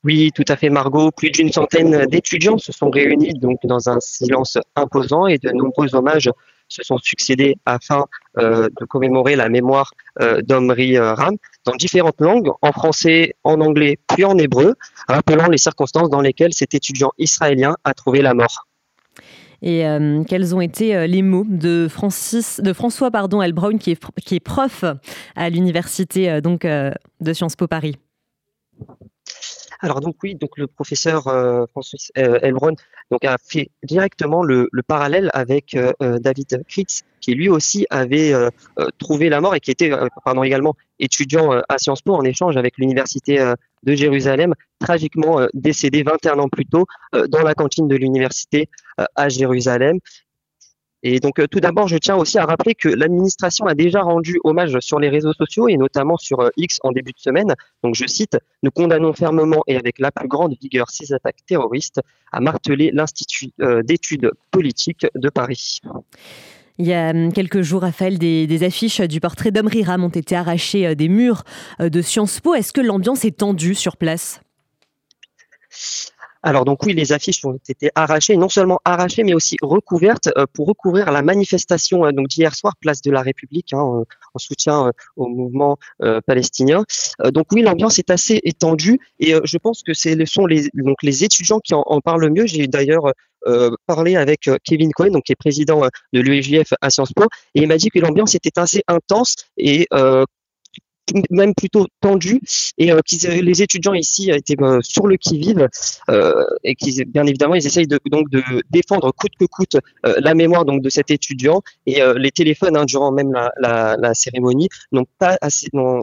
Oui, 0.05 0.31
tout 0.33 0.45
à 0.47 0.55
fait, 0.55 0.69
Margot. 0.69 1.11
Plus 1.11 1.29
d'une 1.29 1.51
centaine 1.51 2.05
d'étudiants 2.05 2.57
se 2.57 2.71
sont 2.71 2.89
réunis 2.89 3.33
donc 3.33 3.59
dans 3.65 3.89
un 3.89 3.99
silence 3.99 4.57
imposant 4.75 5.27
et 5.27 5.37
de 5.37 5.51
nombreux 5.51 5.93
hommages 5.93 6.29
se 6.69 6.83
sont 6.83 6.97
succédés 6.99 7.57
afin 7.65 8.05
euh, 8.37 8.69
de 8.79 8.85
commémorer 8.85 9.35
la 9.35 9.49
mémoire 9.49 9.91
euh, 10.21 10.41
d'Omri 10.41 10.97
euh, 10.97 11.13
Ram 11.13 11.35
dans 11.65 11.75
différentes 11.75 12.21
langues, 12.21 12.49
en 12.61 12.71
français, 12.71 13.33
en 13.43 13.59
anglais, 13.59 13.97
puis 14.07 14.23
en 14.23 14.37
hébreu, 14.37 14.75
rappelant 15.07 15.47
les 15.47 15.57
circonstances 15.57 16.09
dans 16.09 16.21
lesquelles 16.21 16.53
cet 16.53 16.73
étudiant 16.73 17.11
israélien 17.17 17.75
a 17.83 17.93
trouvé 17.93 18.21
la 18.21 18.33
mort. 18.33 18.67
Et 19.61 19.83
quels 20.29 20.55
ont 20.55 20.61
été 20.61 21.05
les 21.05 21.21
mots 21.21 21.45
de, 21.45 21.87
Francis, 21.89 22.61
de 22.63 22.71
François 22.71 23.11
pardon, 23.11 23.41
Elbrown, 23.41 23.77
qui 23.77 23.91
est, 23.91 24.01
qui 24.23 24.35
est 24.35 24.39
prof 24.39 24.85
à 25.35 25.49
l'université 25.49 26.39
donc 26.39 26.61
de 26.61 27.33
Sciences 27.33 27.57
Po 27.57 27.67
Paris? 27.67 27.97
Alors 29.81 30.01
donc 30.01 30.15
oui, 30.23 30.35
donc 30.35 30.57
le 30.57 30.67
professeur 30.67 31.27
euh, 31.27 31.65
François 31.67 31.97
euh, 32.17 32.51
donc 33.11 33.23
a 33.23 33.37
fait 33.41 33.71
directement 33.83 34.43
le, 34.43 34.67
le 34.71 34.83
parallèle 34.83 35.29
avec 35.33 35.73
euh, 35.73 35.93
euh 36.03 36.19
David 36.19 36.63
Kritz, 36.67 37.03
qui 37.21 37.33
lui 37.33 37.47
aussi 37.47 37.87
avait 37.89 38.33
euh, 38.33 38.49
trouvé 38.97 39.29
la 39.29 39.39
mort 39.39 39.55
et 39.55 39.61
qui 39.61 39.71
était 39.71 39.91
pardon 40.25 40.43
également 40.43 40.75
étudiant 40.99 41.61
à 41.69 41.77
Sciences 41.77 42.01
Po 42.01 42.13
en 42.13 42.23
échange 42.23 42.57
avec 42.57 42.77
l'université 42.77 43.39
de 43.83 43.95
Jérusalem, 43.95 44.53
tragiquement 44.79 45.47
décédé 45.53 46.03
21 46.03 46.39
ans 46.39 46.49
plus 46.49 46.65
tôt 46.65 46.85
dans 47.29 47.41
la 47.41 47.53
cantine 47.53 47.87
de 47.87 47.95
l'université 47.95 48.69
à 49.15 49.29
Jérusalem. 49.29 49.99
Et 51.03 51.19
donc, 51.19 51.39
euh, 51.39 51.47
tout 51.47 51.59
d'abord, 51.59 51.87
je 51.87 51.97
tiens 51.97 52.15
aussi 52.15 52.37
à 52.37 52.45
rappeler 52.45 52.75
que 52.75 52.89
l'administration 52.89 53.65
a 53.65 53.73
déjà 53.73 54.01
rendu 54.01 54.39
hommage 54.43 54.77
sur 54.79 54.99
les 54.99 55.09
réseaux 55.09 55.33
sociaux 55.33 55.69
et 55.69 55.77
notamment 55.77 56.17
sur 56.17 56.41
euh, 56.41 56.49
X 56.57 56.79
en 56.83 56.91
début 56.91 57.11
de 57.11 57.19
semaine. 57.19 57.55
Donc, 57.83 57.95
je 57.95 58.05
cite, 58.05 58.37
nous 58.63 58.71
condamnons 58.71 59.13
fermement 59.13 59.63
et 59.67 59.77
avec 59.77 59.99
la 59.99 60.11
plus 60.11 60.27
grande 60.27 60.55
vigueur 60.61 60.89
ces 60.89 61.13
attaques 61.13 61.45
terroristes, 61.47 62.01
à 62.31 62.41
marteler 62.41 62.91
l'Institut 62.93 63.51
euh, 63.61 63.81
d'études 63.81 64.31
politiques 64.51 65.07
de 65.15 65.29
Paris. 65.29 65.79
Il 66.77 66.85
y 66.85 66.93
a 66.93 67.13
quelques 67.31 67.61
jours, 67.61 67.81
Raphaël, 67.81 68.17
des, 68.17 68.63
affiches 68.63 69.01
du 69.01 69.19
portrait 69.19 69.51
d'Omri 69.51 69.83
Ram 69.83 70.03
ont 70.03 70.09
été 70.09 70.35
arrachées 70.35 70.95
des 70.95 71.09
murs 71.09 71.43
de 71.79 72.01
Sciences 72.01 72.39
Po. 72.39 72.55
Est-ce 72.55 72.71
que 72.71 72.79
l'ambiance 72.79 73.25
est 73.25 73.37
tendue 73.37 73.75
sur 73.75 73.97
place? 73.97 74.39
Alors 76.41 76.65
donc 76.65 76.83
oui, 76.85 76.93
les 76.93 77.11
affiches 77.11 77.43
ont 77.45 77.57
été 77.67 77.91
arrachées, 77.95 78.37
non 78.37 78.49
seulement 78.49 78.79
arrachées, 78.85 79.23
mais 79.23 79.33
aussi 79.33 79.57
recouvertes 79.61 80.29
euh, 80.37 80.45
pour 80.53 80.67
recouvrir 80.67 81.11
la 81.11 81.21
manifestation 81.21 82.05
euh, 82.05 82.11
donc 82.11 82.27
d'hier 82.27 82.55
soir, 82.55 82.75
place 82.79 83.01
de 83.01 83.11
la 83.11 83.21
République, 83.21 83.73
hein, 83.73 83.83
euh, 83.83 84.03
en 84.33 84.39
soutien 84.39 84.91
au 85.15 85.27
mouvement 85.27 85.77
palestinien. 86.25 86.83
donc 87.33 87.47
oui, 87.51 87.61
l'ambiance 87.61 87.99
est 87.99 88.09
assez 88.09 88.39
étendue 88.43 88.99
et 89.19 89.33
je 89.43 89.57
pense 89.57 89.81
que 89.83 89.93
ce 89.93 90.15
sont 90.25 90.45
les, 90.45 90.69
donc 90.73 90.97
les 91.01 91.23
étudiants 91.23 91.59
qui 91.59 91.73
en, 91.73 91.83
en 91.85 91.99
parlent 91.99 92.21
le 92.21 92.29
mieux. 92.29 92.45
J'ai 92.45 92.67
d'ailleurs 92.67 93.11
euh, 93.47 93.71
parlé 93.87 94.17
avec 94.17 94.49
Kevin 94.63 94.91
Cohen, 94.91 95.11
donc 95.11 95.23
qui 95.23 95.31
est 95.31 95.35
président 95.35 95.81
de 96.13 96.19
l'UEJF 96.19 96.73
à 96.81 96.89
Sciences 96.89 97.13
Po, 97.13 97.23
et 97.55 97.61
il 97.61 97.67
m'a 97.67 97.77
dit 97.77 97.89
que 97.89 97.99
l'ambiance 97.99 98.35
était 98.35 98.59
assez 98.59 98.83
intense 98.87 99.35
et 99.57 99.87
euh, 99.93 100.25
même 101.29 101.53
plutôt 101.53 101.87
tendu. 102.01 102.41
Et 102.77 102.91
euh, 102.91 102.99
les 103.41 103.61
étudiants 103.61 103.93
ici 103.93 104.31
étaient 104.31 104.61
euh, 104.61 104.79
sur 104.81 105.07
le 105.07 105.17
qui-vive 105.17 105.67
euh, 106.09 106.45
et 106.63 106.75
qui 106.75 107.03
bien 107.05 107.25
évidemment 107.25 107.55
ils 107.55 107.65
essayent 107.65 107.87
de, 107.87 107.99
donc 108.05 108.29
de 108.29 108.41
défendre 108.69 109.11
coûte 109.11 109.33
que 109.39 109.45
coûte 109.45 109.77
euh, 110.05 110.15
la 110.19 110.33
mémoire 110.33 110.65
donc 110.65 110.81
de 110.81 110.89
cet 110.89 111.11
étudiant. 111.11 111.61
Et 111.85 112.01
euh, 112.01 112.13
les 112.17 112.31
téléphones 112.31 112.77
hein, 112.77 112.85
durant 112.85 113.11
même 113.11 113.31
la, 113.31 114.13
cérémonie 114.13 114.69
n'ont 114.91 115.05
pas 115.17 115.37
assez 115.41 115.67
n'ont, 115.73 116.01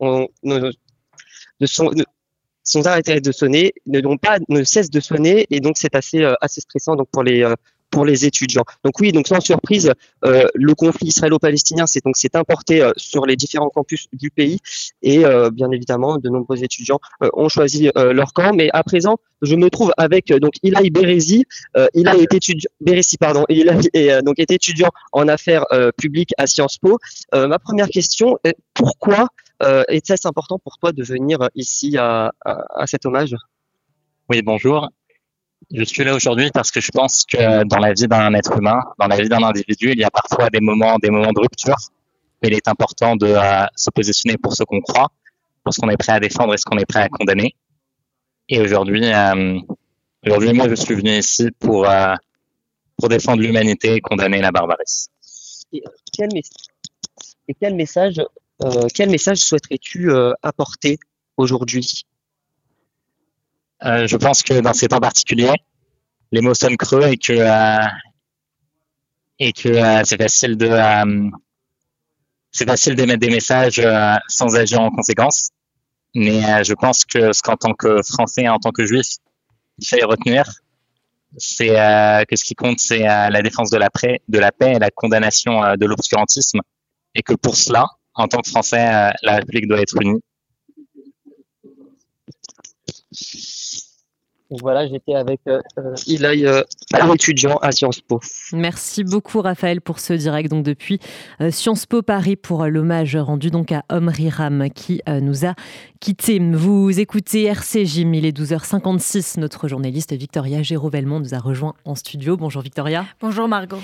on, 0.00 0.28
ne, 0.42 0.70
sont, 1.64 2.86
arrêtés 2.86 3.20
de 3.20 3.32
sonner, 3.32 3.72
ne 3.86 4.64
cessent 4.64 4.90
de 4.90 5.00
sonner, 5.00 5.46
et 5.50 5.60
donc 5.60 5.78
c'est 5.78 5.94
assez, 5.94 6.22
assez 6.40 6.60
stressant 6.60 6.96
donc 6.96 7.08
pour 7.10 7.22
les, 7.22 7.46
pour 7.90 8.04
les 8.04 8.26
étudiants. 8.26 8.64
Donc 8.84 8.98
oui, 9.00 9.12
donc 9.12 9.26
sans 9.28 9.40
surprise, 9.40 9.92
euh, 10.24 10.46
le 10.54 10.74
conflit 10.74 11.08
israélo-palestinien 11.08 11.86
c'est 11.86 12.04
donc 12.04 12.16
c'est 12.16 12.36
importé 12.36 12.82
euh, 12.82 12.92
sur 12.96 13.26
les 13.26 13.36
différents 13.36 13.70
campus 13.70 14.06
du 14.12 14.30
pays 14.30 14.58
et 15.02 15.24
euh, 15.24 15.50
bien 15.50 15.70
évidemment 15.70 16.18
de 16.18 16.28
nombreux 16.28 16.62
étudiants 16.62 17.00
ont 17.20 17.48
choisi 17.48 17.90
leur 17.94 18.32
camp. 18.32 18.52
Mais 18.54 18.68
à 18.72 18.82
présent, 18.82 19.16
je 19.42 19.54
me 19.54 19.68
trouve 19.70 19.92
avec 19.96 20.32
donc 20.32 20.54
Ilaï 20.62 20.90
Berezi. 20.90 21.44
il 21.94 22.08
a 22.08 22.16
été 22.16 22.36
étudiant, 22.36 22.70
pardon, 23.20 23.44
il 23.48 23.68
a 23.68 24.22
donc 24.22 24.38
été 24.38 24.54
étudiant 24.54 24.90
en 25.12 25.28
affaires 25.28 25.64
publiques 25.96 26.32
à 26.38 26.46
Sciences 26.46 26.78
Po. 26.78 26.98
ma 27.32 27.58
première 27.58 27.88
question 27.88 28.38
est 28.44 28.56
pourquoi 28.74 29.28
est-ce 29.88 30.28
important 30.28 30.58
pour 30.58 30.78
toi 30.78 30.92
de 30.92 31.02
venir 31.02 31.38
ici 31.54 31.96
à, 31.98 32.32
à, 32.44 32.82
à 32.82 32.86
cet 32.86 33.06
hommage? 33.06 33.34
Oui, 34.28 34.42
bonjour. 34.42 34.88
Je 35.72 35.82
suis 35.82 36.04
là 36.04 36.14
aujourd'hui 36.14 36.50
parce 36.54 36.70
que 36.70 36.80
je 36.80 36.90
pense 36.92 37.24
que 37.24 37.64
dans 37.64 37.78
la 37.78 37.92
vie 37.92 38.06
d'un 38.06 38.32
être 38.34 38.56
humain, 38.56 38.80
dans 38.98 39.08
la 39.08 39.16
vie 39.16 39.28
d'un 39.28 39.42
individu, 39.42 39.90
il 39.90 39.98
y 39.98 40.04
a 40.04 40.10
parfois 40.10 40.48
des 40.48 40.60
moments, 40.60 40.96
des 40.98 41.10
moments 41.10 41.32
de 41.32 41.40
rupture. 41.40 41.76
Il 42.42 42.54
est 42.54 42.68
important 42.68 43.16
de 43.16 43.26
euh, 43.26 43.66
se 43.74 43.90
positionner 43.90 44.36
pour 44.36 44.54
ce 44.54 44.62
qu'on 44.62 44.80
croit, 44.80 45.08
pour 45.64 45.74
ce 45.74 45.80
qu'on 45.80 45.88
est 45.88 45.96
prêt 45.96 46.12
à 46.12 46.20
défendre 46.20 46.54
et 46.54 46.56
ce 46.56 46.64
qu'on 46.64 46.78
est 46.78 46.86
prêt 46.86 47.00
à 47.00 47.08
condamner. 47.08 47.56
Et 48.48 48.60
aujourd'hui, 48.60 49.12
euh, 49.12 49.58
aujourd'hui, 50.24 50.52
moi, 50.52 50.68
je 50.68 50.76
suis 50.76 50.94
venu 50.94 51.18
ici 51.18 51.50
pour 51.58 51.90
euh, 51.90 52.14
pour 52.96 53.08
défendre 53.08 53.42
l'humanité 53.42 53.94
et 53.94 54.00
condamner 54.00 54.40
la 54.40 54.52
barbarie. 54.52 55.08
Et 55.72 55.82
quel, 56.12 56.28
et 57.48 57.54
quel 57.60 57.74
message, 57.74 58.22
quel 58.94 59.10
message 59.10 59.38
souhaiterais-tu 59.38 60.10
apporter 60.42 60.98
aujourd'hui? 61.36 62.06
Euh, 63.84 64.06
je 64.06 64.16
pense 64.16 64.42
que 64.42 64.60
dans 64.60 64.72
ces 64.72 64.88
temps 64.88 65.00
particuliers, 65.00 65.54
les 66.32 66.40
mots 66.40 66.54
sonnent 66.54 66.76
creux 66.76 67.06
et 67.06 67.16
que 67.18 67.32
euh, 67.32 67.86
et 69.38 69.52
que 69.52 69.68
euh, 69.68 70.02
c'est 70.04 70.16
facile 70.16 70.56
de 70.56 70.70
c'est 72.52 72.66
facile 72.66 72.94
d'émettre 72.94 73.20
des 73.20 73.30
messages 73.30 73.82
sans 74.28 74.56
agir 74.56 74.80
en 74.80 74.90
conséquence. 74.90 75.50
Mais 76.14 76.64
je 76.64 76.72
pense 76.72 77.04
que 77.04 77.32
ce 77.34 77.42
qu'en 77.42 77.56
tant 77.56 77.74
que 77.74 78.02
Français, 78.02 78.48
en 78.48 78.58
tant 78.58 78.70
que 78.70 78.86
Juif, 78.86 79.06
il 79.78 79.86
fallait 79.86 80.04
retenir, 80.04 80.50
c'est 81.36 81.68
que 81.68 82.36
ce 82.36 82.44
qui 82.44 82.54
compte, 82.54 82.80
c'est 82.80 83.00
la 83.00 83.42
défense 83.42 83.68
de 83.68 83.76
la, 83.76 83.90
paix, 83.90 84.22
de 84.26 84.38
la 84.38 84.52
paix 84.52 84.72
et 84.76 84.78
la 84.78 84.90
condamnation 84.90 85.76
de 85.76 85.84
l'obscurantisme, 85.84 86.60
et 87.14 87.22
que 87.22 87.34
pour 87.34 87.56
cela, 87.56 87.84
en 88.14 88.28
tant 88.28 88.40
que 88.40 88.48
Français, 88.48 89.12
la 89.22 89.36
République 89.36 89.68
doit 89.68 89.82
être 89.82 90.00
unie. 90.00 90.22
Voilà, 94.50 94.86
j'étais 94.86 95.14
avec 95.14 95.40
euh, 95.48 95.60
euh 95.78 95.94
Ilaï, 96.06 96.46
euh, 96.46 96.62
étudiant 97.12 97.56
à 97.58 97.72
Sciences 97.72 98.00
Po. 98.00 98.20
Merci 98.52 99.02
beaucoup 99.02 99.40
Raphaël 99.40 99.80
pour 99.80 99.98
ce 99.98 100.12
direct 100.12 100.50
donc 100.50 100.64
depuis 100.64 101.00
euh, 101.40 101.50
Sciences 101.50 101.86
Po 101.86 102.02
Paris 102.02 102.36
pour 102.36 102.64
l'hommage 102.66 103.16
rendu 103.16 103.50
donc 103.50 103.72
à 103.72 103.84
Omri 103.90 104.30
Ram 104.30 104.68
qui 104.74 105.02
nous 105.08 105.46
a 105.46 105.54
quittés. 106.00 106.38
Vous 106.38 106.98
écoutez 107.00 107.44
RCJ, 107.44 107.98
il 107.98 108.24
est 108.24 108.36
12h56. 108.36 109.40
Notre 109.40 109.68
journaliste 109.68 110.12
Victoria 110.12 110.62
Géraud-Velmont 110.62 111.20
nous 111.20 111.34
a 111.34 111.38
rejoint 111.38 111.74
en 111.84 111.94
studio. 111.94 112.36
Bonjour 112.36 112.62
Victoria. 112.62 113.04
Bonjour 113.20 113.48
Margot. 113.48 113.78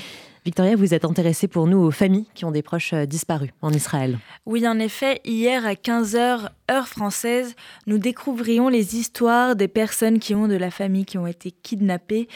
Victoria, 0.45 0.75
vous 0.75 0.93
êtes 0.93 1.05
intéressée 1.05 1.47
pour 1.47 1.69
nous 1.69 1.79
aux 1.79 1.93
familles 1.93 2.27
qui 2.35 2.45
ont 2.45 2.51
des 2.51 2.63
proches 2.63 2.95
euh, 2.95 3.07
disparus 3.07 3.51
en 3.63 3.73
Israël. 3.73 4.19
Oui, 4.45 4.67
en 4.67 4.81
effet, 4.81 5.21
hier 5.25 5.65
à 5.65 5.75
15h, 5.75 6.49
heure 6.69 6.89
française, 6.89 7.55
nous 7.87 7.99
découvrions 7.99 8.69
les 8.69 8.97
histoires 8.97 9.55
des 9.55 9.69
personnes 9.69 10.19
qui 10.19 10.35
ont 10.35 10.49
de 10.49 10.57
la 10.57 10.73
famille 10.73 11.05
qui 11.05 11.17
ont 11.17 11.29
été 11.29 11.53
kidnappées. 11.53 12.27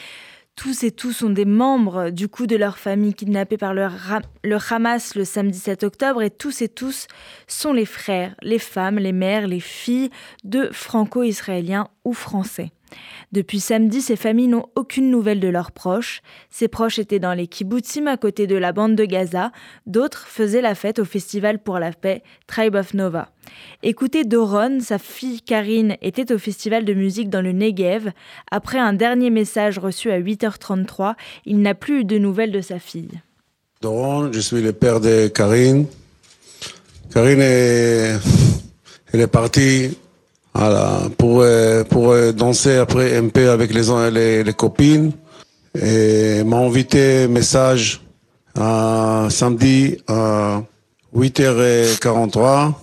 Tous 0.55 0.83
et 0.83 0.91
tous 0.91 1.11
sont 1.11 1.29
des 1.29 1.45
membres 1.45 2.09
du 2.09 2.29
coup 2.29 2.47
de 2.47 2.55
leur 2.55 2.77
famille 2.77 3.13
kidnappés 3.13 3.57
par 3.57 3.73
le, 3.73 3.87
le 4.43 4.57
Hamas 4.69 5.13
le 5.13 5.25
samedi 5.25 5.59
7 5.59 5.83
octobre 5.83 6.23
et 6.23 6.31
tous 6.31 6.61
et 6.61 6.69
tous 6.69 7.07
sont 7.45 7.73
les 7.73 7.85
frères, 7.85 8.35
les 8.41 8.57
femmes, 8.57 8.97
les 8.99 9.11
mères, 9.11 9.47
les 9.47 9.59
filles 9.59 10.09
de 10.45 10.69
franco-israéliens 10.71 11.89
ou 12.05 12.13
français. 12.13 12.71
Depuis 13.31 13.59
samedi, 13.59 14.01
ces 14.01 14.15
familles 14.15 14.47
n'ont 14.47 14.67
aucune 14.75 15.09
nouvelle 15.09 15.39
de 15.39 15.47
leurs 15.47 15.71
proches. 15.71 16.21
Ces 16.49 16.67
proches 16.67 16.99
étaient 16.99 17.19
dans 17.19 17.33
les 17.33 17.47
kibbutzim 17.47 18.07
à 18.07 18.17
côté 18.17 18.47
de 18.47 18.55
la 18.55 18.71
bande 18.71 18.95
de 18.95 19.05
Gaza. 19.05 19.51
D'autres 19.85 20.27
faisaient 20.27 20.61
la 20.61 20.75
fête 20.75 20.99
au 20.99 21.05
Festival 21.05 21.59
pour 21.59 21.79
la 21.79 21.91
paix 21.91 22.23
Tribe 22.47 22.75
of 22.75 22.93
Nova. 22.93 23.29
Écoutez 23.83 24.23
Doron, 24.23 24.79
sa 24.81 24.97
fille 24.97 25.41
Karine 25.41 25.97
était 26.01 26.31
au 26.33 26.37
festival 26.37 26.85
de 26.85 26.93
musique 26.93 27.29
dans 27.29 27.41
le 27.41 27.51
Negev. 27.51 28.11
Après 28.51 28.79
un 28.79 28.93
dernier 28.93 29.29
message 29.29 29.79
reçu 29.79 30.11
à 30.11 30.19
8h33, 30.19 31.15
il 31.45 31.61
n'a 31.61 31.75
plus 31.75 32.01
eu 32.01 32.05
de 32.05 32.17
nouvelles 32.17 32.51
de 32.51 32.61
sa 32.61 32.79
fille. 32.79 33.21
Doron, 33.81 34.31
je 34.31 34.39
suis 34.39 34.61
le 34.61 34.73
père 34.73 34.99
de 34.99 35.27
Karine. 35.27 35.85
Karine 37.13 37.41
elle 39.13 39.21
est 39.21 39.27
partie 39.27 39.97
voilà, 40.57 41.01
pour, 41.19 41.41
euh, 41.41 41.83
pour 41.83 42.11
euh, 42.11 42.31
danser 42.31 42.77
après 42.77 43.15
un 43.15 43.27
peu 43.27 43.51
avec 43.51 43.71
les, 43.73 43.83
les, 44.11 44.43
les 44.43 44.53
copines. 44.53 45.11
Et 45.79 46.43
m'a 46.43 46.57
invité 46.57 47.27
message 47.27 48.01
à 48.59 49.27
samedi 49.29 49.97
à 50.07 50.63
8h43. 51.15 52.73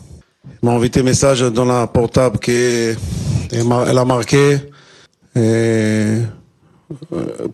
M'a 0.62 0.70
invité 0.70 1.02
message 1.02 1.40
dans 1.40 1.64
la 1.64 1.88
portable 1.88 2.38
qu'elle 2.38 2.96
elle 3.50 3.98
a 3.98 4.04
marqué. 4.04 4.58
Euh, 5.36 6.22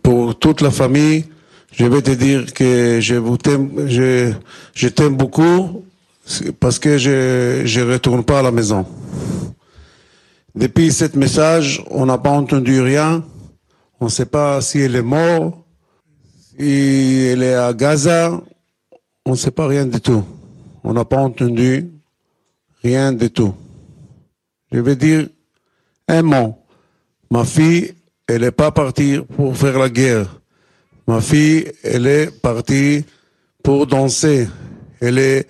pour 0.03 0.39
toute 0.39 0.61
la 0.61 0.71
famille, 0.71 1.25
je 1.73 1.87
vais 1.87 2.03
te 2.03 2.11
dire 2.11 2.53
que 2.53 2.99
je 3.01 3.15
vous 3.15 3.39
t'aime, 3.39 3.71
je, 3.87 4.33
je 4.75 4.89
t'aime 4.89 5.17
beaucoup 5.17 5.83
parce 6.59 6.79
que 6.79 6.99
je 6.99 7.63
ne 7.65 7.93
retourne 7.93 8.23
pas 8.23 8.41
à 8.41 8.43
la 8.43 8.51
maison. 8.51 8.85
Depuis 10.55 10.93
ce 10.93 11.05
message, 11.17 11.83
on 11.91 12.07
n'a 12.07 12.19
pas 12.19 12.31
entendu 12.31 12.81
rien. 12.81 13.25
On 14.01 14.07
ne 14.07 14.11
sait 14.11 14.27
pas 14.27 14.61
si 14.61 14.81
elle 14.81 14.97
est 14.97 15.03
morte, 15.03 15.55
si 16.59 17.29
elle 17.31 17.43
est 17.43 17.55
à 17.55 17.73
Gaza. 17.73 18.41
On 19.25 19.33
ne 19.33 19.37
sait 19.37 19.53
pas 19.53 19.69
rien 19.69 19.87
du 19.87 20.01
tout. 20.01 20.25
On 20.83 20.93
n'a 20.93 21.05
pas 21.05 21.19
entendu 21.19 21.91
rien 22.83 23.13
du 23.13 23.31
tout. 23.31 23.55
Je 24.73 24.81
vais 24.81 24.97
dire 24.97 25.29
un 26.09 26.23
mot. 26.23 26.59
Ma 27.31 27.45
fille, 27.45 27.95
elle 28.27 28.41
n'est 28.41 28.51
pas 28.51 28.73
partie 28.73 29.21
pour 29.37 29.57
faire 29.57 29.79
la 29.79 29.89
guerre. 29.89 30.41
Ma 31.07 31.21
fille, 31.21 31.71
elle 31.85 32.09
est 32.09 32.43
partie 32.43 33.05
pour 33.63 33.87
danser. 33.87 34.49
Elle 35.01 35.19
est, 35.19 35.47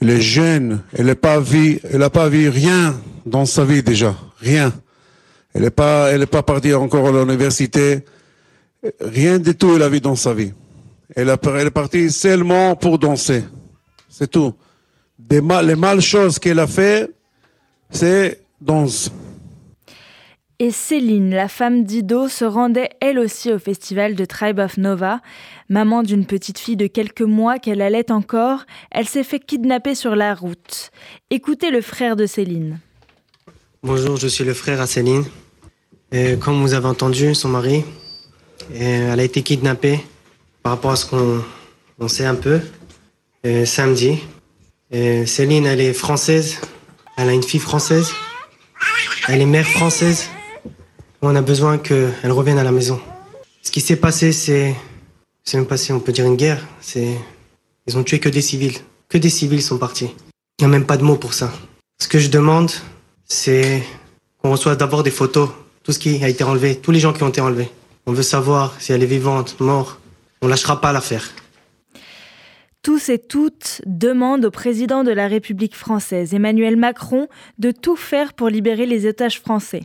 elle 0.00 0.10
est 0.10 0.20
jeune. 0.20 0.82
Elle 0.92 1.06
n'a 1.06 1.14
pas 1.14 1.40
elle 1.84 2.00
n'a 2.00 2.10
pas 2.10 2.28
vu 2.28 2.50
rien 2.50 3.00
dans 3.24 3.46
sa 3.46 3.64
vie 3.64 3.82
déjà. 3.82 4.14
Rien. 4.42 4.72
Elle 5.54 5.62
n'est 5.62 5.70
pas, 5.70 6.10
elle 6.10 6.26
partie 6.26 6.74
encore 6.74 7.08
à 7.08 7.12
l'université. 7.12 8.04
Rien 9.00 9.38
du 9.38 9.54
tout 9.54 9.76
elle 9.76 9.82
a 9.82 9.88
vu 9.88 10.00
dans 10.00 10.16
sa 10.16 10.34
vie. 10.34 10.52
Elle, 11.14 11.28
est 11.28 11.70
partie 11.70 12.10
seulement 12.10 12.74
pour 12.74 12.98
danser. 12.98 13.44
C'est 14.08 14.30
tout. 14.30 14.54
Les 15.30 15.40
mal 15.40 16.00
choses 16.00 16.38
qu'elle 16.38 16.58
a 16.58 16.66
fait, 16.66 17.10
c'est 17.90 18.40
danser. 18.60 19.10
Et 20.58 20.70
Céline, 20.70 21.30
la 21.30 21.48
femme 21.48 21.84
d'Ido, 21.84 22.28
se 22.28 22.44
rendait 22.44 22.90
elle 23.00 23.18
aussi 23.18 23.52
au 23.52 23.58
festival 23.58 24.14
de 24.14 24.24
Tribe 24.24 24.58
of 24.58 24.78
Nova. 24.78 25.20
Maman 25.68 26.02
d'une 26.02 26.24
petite 26.24 26.58
fille 26.58 26.76
de 26.76 26.86
quelques 26.86 27.22
mois 27.22 27.58
qu'elle 27.58 27.82
allait 27.82 28.12
encore, 28.12 28.64
elle 28.90 29.08
s'est 29.08 29.24
fait 29.24 29.40
kidnapper 29.40 29.94
sur 29.94 30.14
la 30.14 30.34
route. 30.34 30.90
Écoutez 31.30 31.70
le 31.70 31.80
frère 31.80 32.16
de 32.16 32.26
Céline. 32.26 32.78
Bonjour, 33.84 34.16
je 34.16 34.28
suis 34.28 34.44
le 34.44 34.54
frère 34.54 34.80
à 34.80 34.86
Céline. 34.86 35.24
Et 36.12 36.36
comme 36.38 36.62
vous 36.62 36.72
avez 36.72 36.86
entendu, 36.86 37.34
son 37.34 37.48
mari, 37.48 37.84
elle 38.72 39.18
a 39.18 39.24
été 39.24 39.42
kidnappée 39.42 39.98
par 40.62 40.74
rapport 40.74 40.92
à 40.92 40.96
ce 40.96 41.04
qu'on 41.04 42.06
sait 42.06 42.24
un 42.24 42.36
peu 42.36 42.60
samedi. 43.64 44.20
Et 44.92 45.26
Céline, 45.26 45.66
elle 45.66 45.80
est 45.80 45.94
française. 45.94 46.60
Elle 47.18 47.28
a 47.28 47.32
une 47.32 47.42
fille 47.42 47.58
française. 47.58 48.12
Elle 49.26 49.40
est 49.40 49.46
mère 49.46 49.66
française. 49.66 50.28
On 51.20 51.34
a 51.34 51.42
besoin 51.42 51.76
qu'elle 51.76 52.30
revienne 52.30 52.58
à 52.58 52.64
la 52.64 52.70
maison. 52.70 53.00
Ce 53.62 53.72
qui 53.72 53.80
s'est 53.80 53.96
passé, 53.96 54.30
c'est. 54.30 54.76
C'est 55.42 55.56
même 55.56 55.66
passé, 55.66 55.92
on 55.92 55.98
peut 55.98 56.12
dire 56.12 56.26
une 56.26 56.36
guerre. 56.36 56.64
C'est. 56.80 57.16
Ils 57.88 57.98
ont 57.98 58.04
tué 58.04 58.20
que 58.20 58.28
des 58.28 58.42
civils. 58.42 58.78
Que 59.08 59.18
des 59.18 59.28
civils 59.28 59.60
sont 59.60 59.78
partis. 59.78 60.14
Il 60.60 60.62
n'y 60.62 60.66
a 60.66 60.68
même 60.68 60.86
pas 60.86 60.96
de 60.96 61.02
mots 61.02 61.16
pour 61.16 61.34
ça. 61.34 61.52
Ce 62.00 62.06
que 62.06 62.20
je 62.20 62.28
demande, 62.28 62.70
c'est 63.32 63.82
qu'on 64.38 64.50
reçoit 64.50 64.76
d'abord 64.76 65.02
des 65.02 65.10
photos, 65.10 65.48
tout 65.82 65.92
ce 65.92 65.98
qui 65.98 66.22
a 66.22 66.28
été 66.28 66.44
enlevé, 66.44 66.76
tous 66.76 66.90
les 66.90 67.00
gens 67.00 67.12
qui 67.12 67.22
ont 67.22 67.28
été 67.30 67.40
enlevés. 67.40 67.70
On 68.06 68.12
veut 68.12 68.22
savoir 68.22 68.80
si 68.80 68.92
elle 68.92 69.02
est 69.02 69.06
vivante, 69.06 69.58
morte. 69.58 69.98
On 70.42 70.48
lâchera 70.48 70.80
pas 70.80 70.92
l'affaire. 70.92 71.30
Tous 72.82 73.08
et 73.08 73.18
toutes 73.18 73.80
demandent 73.86 74.44
au 74.44 74.50
président 74.50 75.02
de 75.04 75.12
la 75.12 75.28
République 75.28 75.76
française, 75.76 76.34
Emmanuel 76.34 76.76
Macron, 76.76 77.28
de 77.58 77.70
tout 77.70 77.96
faire 77.96 78.34
pour 78.34 78.48
libérer 78.48 78.86
les 78.86 79.06
otages 79.06 79.40
français. 79.40 79.84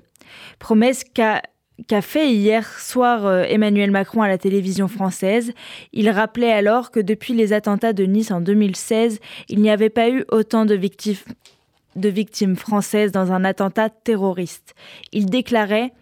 Promesse 0.59 1.03
qu'a 1.03 1.41
qu'a 1.87 2.01
fait 2.01 2.31
hier 2.33 2.67
soir 2.79 3.27
euh, 3.27 3.43
Emmanuel 3.43 3.91
Macron 3.91 4.23
à 4.23 4.27
la 4.27 4.39
télévision 4.39 4.87
française. 4.87 5.53
Il 5.93 6.09
rappelait 6.09 6.51
alors 6.51 6.89
que 6.89 6.99
depuis 6.99 7.35
les 7.35 7.53
attentats 7.53 7.93
de 7.93 8.03
Nice 8.03 8.31
en 8.31 8.41
2016, 8.41 9.19
il 9.47 9.61
n'y 9.61 9.69
avait 9.69 9.91
pas 9.91 10.09
eu 10.09 10.25
autant 10.31 10.65
de 10.65 10.73
victimes, 10.73 11.17
de 11.97 12.09
victimes 12.09 12.55
françaises 12.55 13.11
dans 13.11 13.31
un 13.31 13.43
attentat 13.43 13.89
terroriste. 13.89 14.73
Il 15.11 15.27
déclarait 15.27 15.93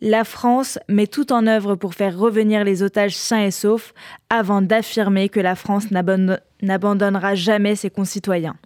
la 0.00 0.24
France 0.24 0.78
met 0.88 1.06
tout 1.06 1.32
en 1.32 1.46
œuvre 1.46 1.76
pour 1.76 1.94
faire 1.94 2.18
revenir 2.18 2.62
les 2.64 2.82
otages 2.82 3.16
sains 3.16 3.44
et 3.44 3.50
saufs 3.50 3.94
avant 4.28 4.60
d'affirmer 4.60 5.30
que 5.30 5.40
la 5.40 5.54
France 5.54 5.90
n'abandonnera 5.90 7.34
jamais 7.34 7.74
ses 7.74 7.90
concitoyens. 7.90 8.56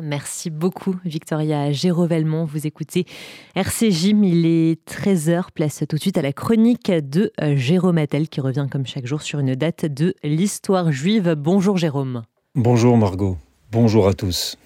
Merci 0.00 0.50
beaucoup, 0.50 0.94
Victoria 1.04 1.72
Gérovelmont. 1.72 2.44
Vous 2.44 2.64
écoutez 2.68 3.06
RCJ, 3.56 4.14
il 4.22 4.46
est 4.46 4.88
13h. 4.88 5.46
Place 5.52 5.82
tout 5.88 5.96
de 5.96 6.00
suite 6.00 6.16
à 6.16 6.22
la 6.22 6.32
chronique 6.32 6.92
de 6.92 7.32
euh, 7.40 7.56
Jérôme 7.56 7.98
Attel 7.98 8.28
qui 8.28 8.40
revient 8.40 8.68
comme 8.70 8.86
chaque 8.86 9.06
jour 9.06 9.20
sur 9.20 9.40
une 9.40 9.56
date 9.56 9.86
de 9.86 10.14
l'histoire 10.22 10.92
juive. 10.92 11.34
Bonjour 11.36 11.76
Jérôme. 11.76 12.22
Bonjour 12.54 12.96
Margot. 12.96 13.36
Bonjour 13.72 14.06
à 14.06 14.14
tous. 14.14 14.56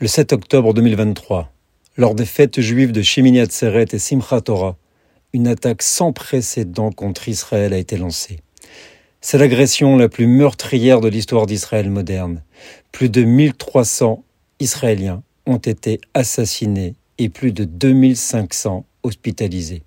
Le 0.00 0.06
7 0.06 0.32
octobre 0.32 0.74
2023, 0.74 1.50
lors 1.96 2.14
des 2.14 2.24
fêtes 2.24 2.60
juives 2.60 2.92
de 2.92 3.02
Shemini 3.02 3.40
Atzeret 3.40 3.86
et 3.90 3.98
Simchat 3.98 4.42
Torah, 4.42 4.76
une 5.32 5.48
attaque 5.48 5.82
sans 5.82 6.12
précédent 6.12 6.92
contre 6.92 7.28
Israël 7.28 7.72
a 7.72 7.78
été 7.78 7.96
lancée. 7.96 8.38
C'est 9.20 9.38
l'agression 9.38 9.96
la 9.96 10.08
plus 10.08 10.28
meurtrière 10.28 11.00
de 11.00 11.08
l'histoire 11.08 11.46
d'Israël 11.46 11.90
moderne. 11.90 12.44
Plus 12.92 13.08
de 13.08 13.24
1300 13.24 14.22
Israéliens 14.60 15.24
ont 15.46 15.56
été 15.56 16.00
assassinés 16.14 16.94
et 17.18 17.28
plus 17.28 17.50
de 17.50 17.64
2500 17.64 18.86
hospitalisés. 19.02 19.82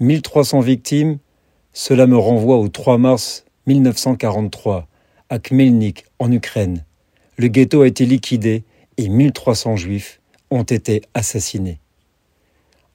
1300 0.00 0.60
victimes, 0.60 1.16
cela 1.72 2.06
me 2.06 2.18
renvoie 2.18 2.58
au 2.58 2.68
3 2.68 2.98
mars 2.98 3.46
1943 3.68 4.86
à 5.30 5.38
Khmelnyk 5.38 6.04
en 6.18 6.30
Ukraine. 6.30 6.84
Le 7.38 7.48
ghetto 7.48 7.80
a 7.80 7.86
été 7.86 8.04
liquidé 8.04 8.64
et 8.98 9.08
1300 9.08 9.76
juifs 9.76 10.20
ont 10.50 10.64
été 10.64 11.00
assassinés. 11.14 11.78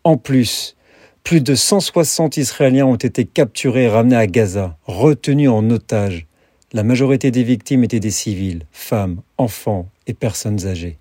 En 0.04 0.18
plus, 0.18 0.76
plus 1.24 1.41
de 1.41 1.56
160 1.56 2.38
Israéliens 2.38 2.86
ont 2.86 2.95
été 2.95 3.26
capturés 3.26 3.86
et 3.86 3.89
ramenés 3.89 4.18
à 4.18 4.28
Gaza, 4.28 4.78
retenus 4.84 5.49
en 5.49 5.68
otage. 5.70 6.28
La 6.74 6.84
majorité 6.84 7.32
des 7.32 7.43
victimes 7.43 7.84
étaient 7.84 7.99
des 7.99 8.12
civils, 8.12 8.66
femmes, 8.72 9.22
enfants, 9.38 9.88
et 10.08 10.14
personnes 10.14 10.66
âgées. 10.66 10.97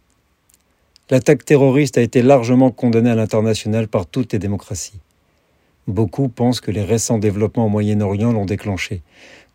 L'attaque 1.10 1.44
terroriste 1.44 1.98
a 1.98 2.02
été 2.02 2.22
largement 2.22 2.70
condamnée 2.70 3.10
à 3.10 3.14
l'international 3.14 3.88
par 3.88 4.06
toutes 4.06 4.32
les 4.32 4.38
démocraties. 4.38 5.00
Beaucoup 5.88 6.28
pensent 6.28 6.60
que 6.60 6.70
les 6.70 6.84
récents 6.84 7.18
développements 7.18 7.66
au 7.66 7.68
Moyen-Orient 7.68 8.32
l'ont 8.32 8.46
déclenché, 8.46 9.02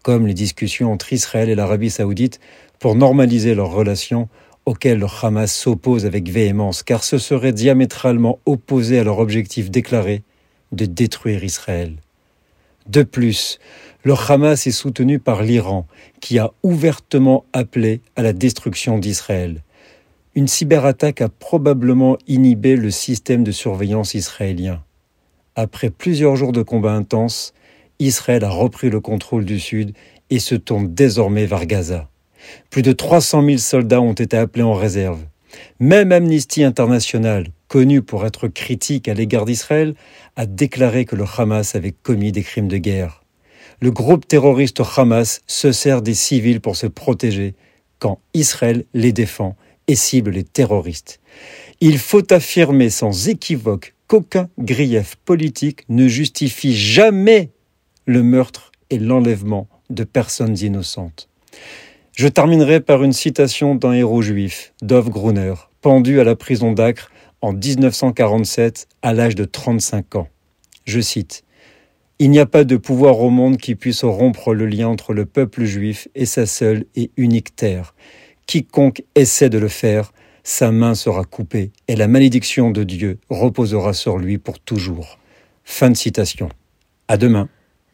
comme 0.03 0.27
les 0.27 0.33
discussions 0.33 0.91
entre 0.91 1.13
Israël 1.13 1.49
et 1.49 1.55
l'Arabie 1.55 1.89
saoudite 1.89 2.39
pour 2.79 2.95
normaliser 2.95 3.55
leurs 3.55 3.71
relations 3.71 4.27
auxquelles 4.67 4.99
le 4.99 5.07
Hamas 5.23 5.51
s'oppose 5.51 6.05
avec 6.05 6.29
véhémence, 6.29 6.83
car 6.83 7.05
ce 7.05 7.17
serait 7.17 7.53
diamétralement 7.53 8.39
opposé 8.45 8.99
à 8.99 9.05
leur 9.05 9.19
objectif 9.19 9.71
déclaré 9.71 10.23
de 10.73 10.85
détruire 10.85 11.45
Israël. 11.45 11.93
De 12.85 13.03
plus, 13.03 13.59
le 14.03 14.13
Hamas 14.13 14.67
est 14.67 14.71
soutenu 14.71 15.19
par 15.19 15.41
l'Iran, 15.41 15.87
qui 16.19 16.37
a 16.37 16.51
ouvertement 16.63 17.45
appelé 17.53 18.01
à 18.17 18.23
la 18.23 18.33
destruction 18.33 18.99
d'Israël. 18.99 19.63
Une 20.35 20.49
cyberattaque 20.49 21.21
a 21.21 21.29
probablement 21.29 22.17
inhibé 22.27 22.75
le 22.75 22.91
système 22.91 23.45
de 23.45 23.53
surveillance 23.53 24.15
israélien. 24.15 24.83
Après 25.55 25.89
plusieurs 25.89 26.35
jours 26.35 26.51
de 26.51 26.61
combats 26.61 26.93
intenses, 26.93 27.53
Israël 27.99 28.43
a 28.43 28.49
repris 28.49 28.89
le 28.89 28.99
contrôle 28.99 29.45
du 29.45 29.61
Sud 29.61 29.93
et 30.29 30.39
se 30.39 30.55
tourne 30.55 30.93
désormais 30.93 31.45
vers 31.45 31.65
Gaza. 31.65 32.09
Plus 32.69 32.81
de 32.81 32.91
300 32.91 33.45
000 33.45 33.57
soldats 33.57 34.01
ont 34.01 34.13
été 34.13 34.37
appelés 34.37 34.63
en 34.63 34.73
réserve. 34.73 35.19
Même 35.79 36.11
Amnesty 36.11 36.63
International, 36.63 37.47
connu 37.67 38.01
pour 38.01 38.25
être 38.25 38.47
critique 38.47 39.07
à 39.07 39.13
l'égard 39.13 39.45
d'Israël, 39.45 39.95
a 40.35 40.45
déclaré 40.45 41.05
que 41.05 41.15
le 41.15 41.25
Hamas 41.37 41.75
avait 41.75 41.91
commis 41.93 42.31
des 42.31 42.43
crimes 42.43 42.67
de 42.67 42.77
guerre 42.77 43.23
le 43.79 43.91
groupe 43.91 44.27
terroriste 44.27 44.81
Hamas 44.95 45.41
se 45.47 45.71
sert 45.71 46.01
des 46.01 46.13
civils 46.13 46.61
pour 46.61 46.75
se 46.75 46.87
protéger 46.87 47.55
quand 47.99 48.19
Israël 48.33 48.85
les 48.93 49.11
défend 49.11 49.55
et 49.87 49.95
cible 49.95 50.31
les 50.31 50.43
terroristes. 50.43 51.19
Il 51.79 51.99
faut 51.99 52.33
affirmer 52.33 52.89
sans 52.89 53.27
équivoque 53.27 53.93
qu'aucun 54.07 54.49
grief 54.57 55.15
politique 55.25 55.83
ne 55.89 56.07
justifie 56.07 56.75
jamais 56.75 57.51
le 58.05 58.23
meurtre 58.23 58.71
et 58.89 58.99
l'enlèvement 58.99 59.67
de 59.89 60.03
personnes 60.03 60.57
innocentes. 60.57 61.29
Je 62.17 62.27
terminerai 62.27 62.79
par 62.79 63.03
une 63.03 63.13
citation 63.13 63.75
d'un 63.75 63.93
héros 63.93 64.23
juif, 64.23 64.73
Dov 64.81 65.11
Gruner, 65.11 65.53
pendu 65.81 66.19
à 66.19 66.23
la 66.23 66.35
prison 66.35 66.71
d'Acre 66.71 67.11
en 67.41 67.53
1947 67.53 68.87
à 69.03 69.13
l'âge 69.13 69.35
de 69.35 69.45
35 69.45 70.15
ans. 70.15 70.27
Je 70.85 70.99
cite 70.99 71.43
il 72.17 72.31
n'y 72.31 72.39
a 72.39 72.47
pas 72.47 72.63
de 72.63 72.75
pouvoir 72.75 73.19
au 73.19 73.29
monde 73.29 73.57
qui 73.57 73.75
puisse 73.75 74.03
rompre 74.03 74.55
le 74.55 74.65
lien 74.65 74.87
entre 74.87 75.13
le 75.13 75.27
peuple 75.27 75.65
juif 75.65 76.07
et 76.15 76.25
sa 76.25 76.47
seule 76.47 76.85
et 76.95 77.11
unique 77.17 77.55
terre. 77.55 77.93
Quiconque 78.47 79.03
essaie 79.13 79.51
de 79.51 79.59
le 79.59 79.67
faire, 79.67 80.11
sa 80.43 80.71
main 80.71 80.95
sera 80.95 81.23
coupée 81.23 81.71
et 81.87 81.95
la 81.95 82.07
malédiction 82.07 82.71
de 82.71 82.83
Dieu 82.83 83.19
reposera 83.29 83.93
sur 83.93 84.17
lui 84.17 84.39
pour 84.39 84.59
toujours. 84.59 85.19
Fin 85.63 85.91
de 85.91 85.95
citation. 85.95 86.49
À 87.07 87.17
demain. 87.17 87.47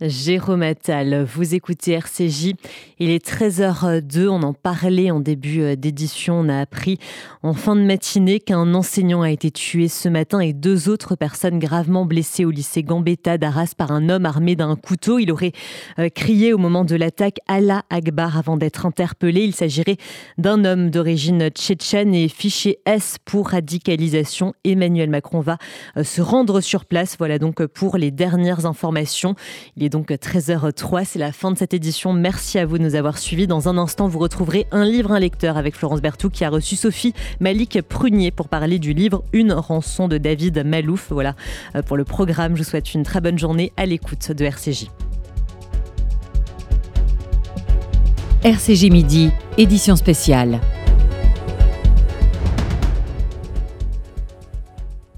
Jérôme 0.06 0.64
Attal, 0.64 1.24
vous 1.24 1.56
écoutez 1.56 1.94
RCJ. 1.94 2.56
Il 3.00 3.10
est 3.10 3.26
13h02, 3.26 4.28
on 4.28 4.44
en 4.44 4.54
parlait 4.54 5.12
en 5.12 5.22
début 5.22 5.62
euh, 5.62 5.76
d'édition. 5.78 6.42
On 6.42 6.50
a 6.50 6.60
appris 6.60 7.00
en 7.42 7.54
fin 7.54 7.74
de 7.78 7.84
matinée 7.84 8.42
qu'un 8.42 8.74
enseignant 8.74 9.22
a 9.22 9.32
été 9.32 9.50
tué 9.50 9.88
ce 9.88 10.10
matin 10.10 10.42
et 10.42 10.52
deux 10.52 10.90
autres 10.90 11.16
personnes 11.16 11.58
gravement 11.58 12.06
blessées 12.06 12.44
au 12.44 12.52
lycée 12.52 12.84
Gambetta 12.84 13.38
d'Arras 13.38 13.76
par 13.78 13.92
un 13.92 14.10
homme 14.10 14.26
armé 14.26 14.58
d'un 14.58 14.76
couteau. 14.76 15.20
Il 15.20 15.32
aurait 15.32 15.54
euh, 16.00 16.10
crié 16.10 16.52
au 16.52 16.58
moment 16.58 16.84
de 16.84 16.98
l'attaque 16.98 17.38
Allah 17.48 17.84
Akbar 17.90 18.38
avant 18.38 18.58
d'être 18.58 18.86
interpellé. 18.86 19.44
Il 19.44 19.56
s'agirait 19.56 19.98
d'un 20.38 20.66
homme 20.66 20.90
d'origine 20.90 21.48
tchétchène 21.48 22.14
et 22.14 22.28
fiché 22.28 22.80
S 22.86 23.20
pour 23.24 23.52
radicalisation. 23.52 24.54
Emmanuel 24.66 25.10
Macron 25.10 25.40
va 25.40 25.58
euh, 25.96 26.04
se 26.04 26.22
rendre 26.22 26.60
sur 26.60 26.84
place. 26.84 27.16
Voilà 27.18 27.40
donc 27.40 27.66
pour 27.68 27.96
les 27.96 28.12
dernières 28.12 28.66
informations. 28.66 29.36
Donc 29.94 30.10
13h03, 30.10 31.06
c'est 31.06 31.20
la 31.20 31.32
fin 31.32 31.52
de 31.52 31.58
cette 31.58 31.76
édition. 31.76 32.14
Merci 32.14 32.58
à 32.58 32.66
vous 32.66 32.80
de 32.80 32.84
nous 32.84 32.96
avoir 32.96 33.20
suivis. 33.20 33.46
Dans 33.46 33.70
un 33.70 33.78
instant, 33.78 34.08
vous 34.08 34.18
retrouverez 34.18 34.66
un 34.72 34.86
livre, 34.86 35.12
un 35.12 35.20
lecteur 35.20 35.56
avec 35.56 35.76
Florence 35.76 36.02
Berthoud 36.02 36.32
qui 36.32 36.44
a 36.44 36.50
reçu 36.50 36.76
Sophie 36.76 37.14
Malik 37.40 37.80
Prunier 37.84 38.32
pour 38.32 38.50
parler 38.50 38.80
du 38.80 38.94
livre 38.94 39.24
Une 39.34 39.54
rançon 39.54 40.08
de 40.08 40.18
David 40.18 40.66
Malouf. 40.66 41.12
Voilà 41.12 41.36
euh, 41.76 41.84
pour 41.84 41.96
le 41.96 42.06
programme. 42.06 42.56
Je 42.56 42.64
vous 42.64 42.70
souhaite 42.70 42.96
une 42.96 43.04
très 43.04 43.22
bonne 43.22 43.38
journée 43.38 43.72
à 43.78 43.86
l'écoute 43.86 44.32
de 44.32 44.46
RCJ. 44.46 44.88
RCJ 48.44 48.90
Midi, 48.90 49.30
édition 49.60 49.96
spéciale. 49.96 50.60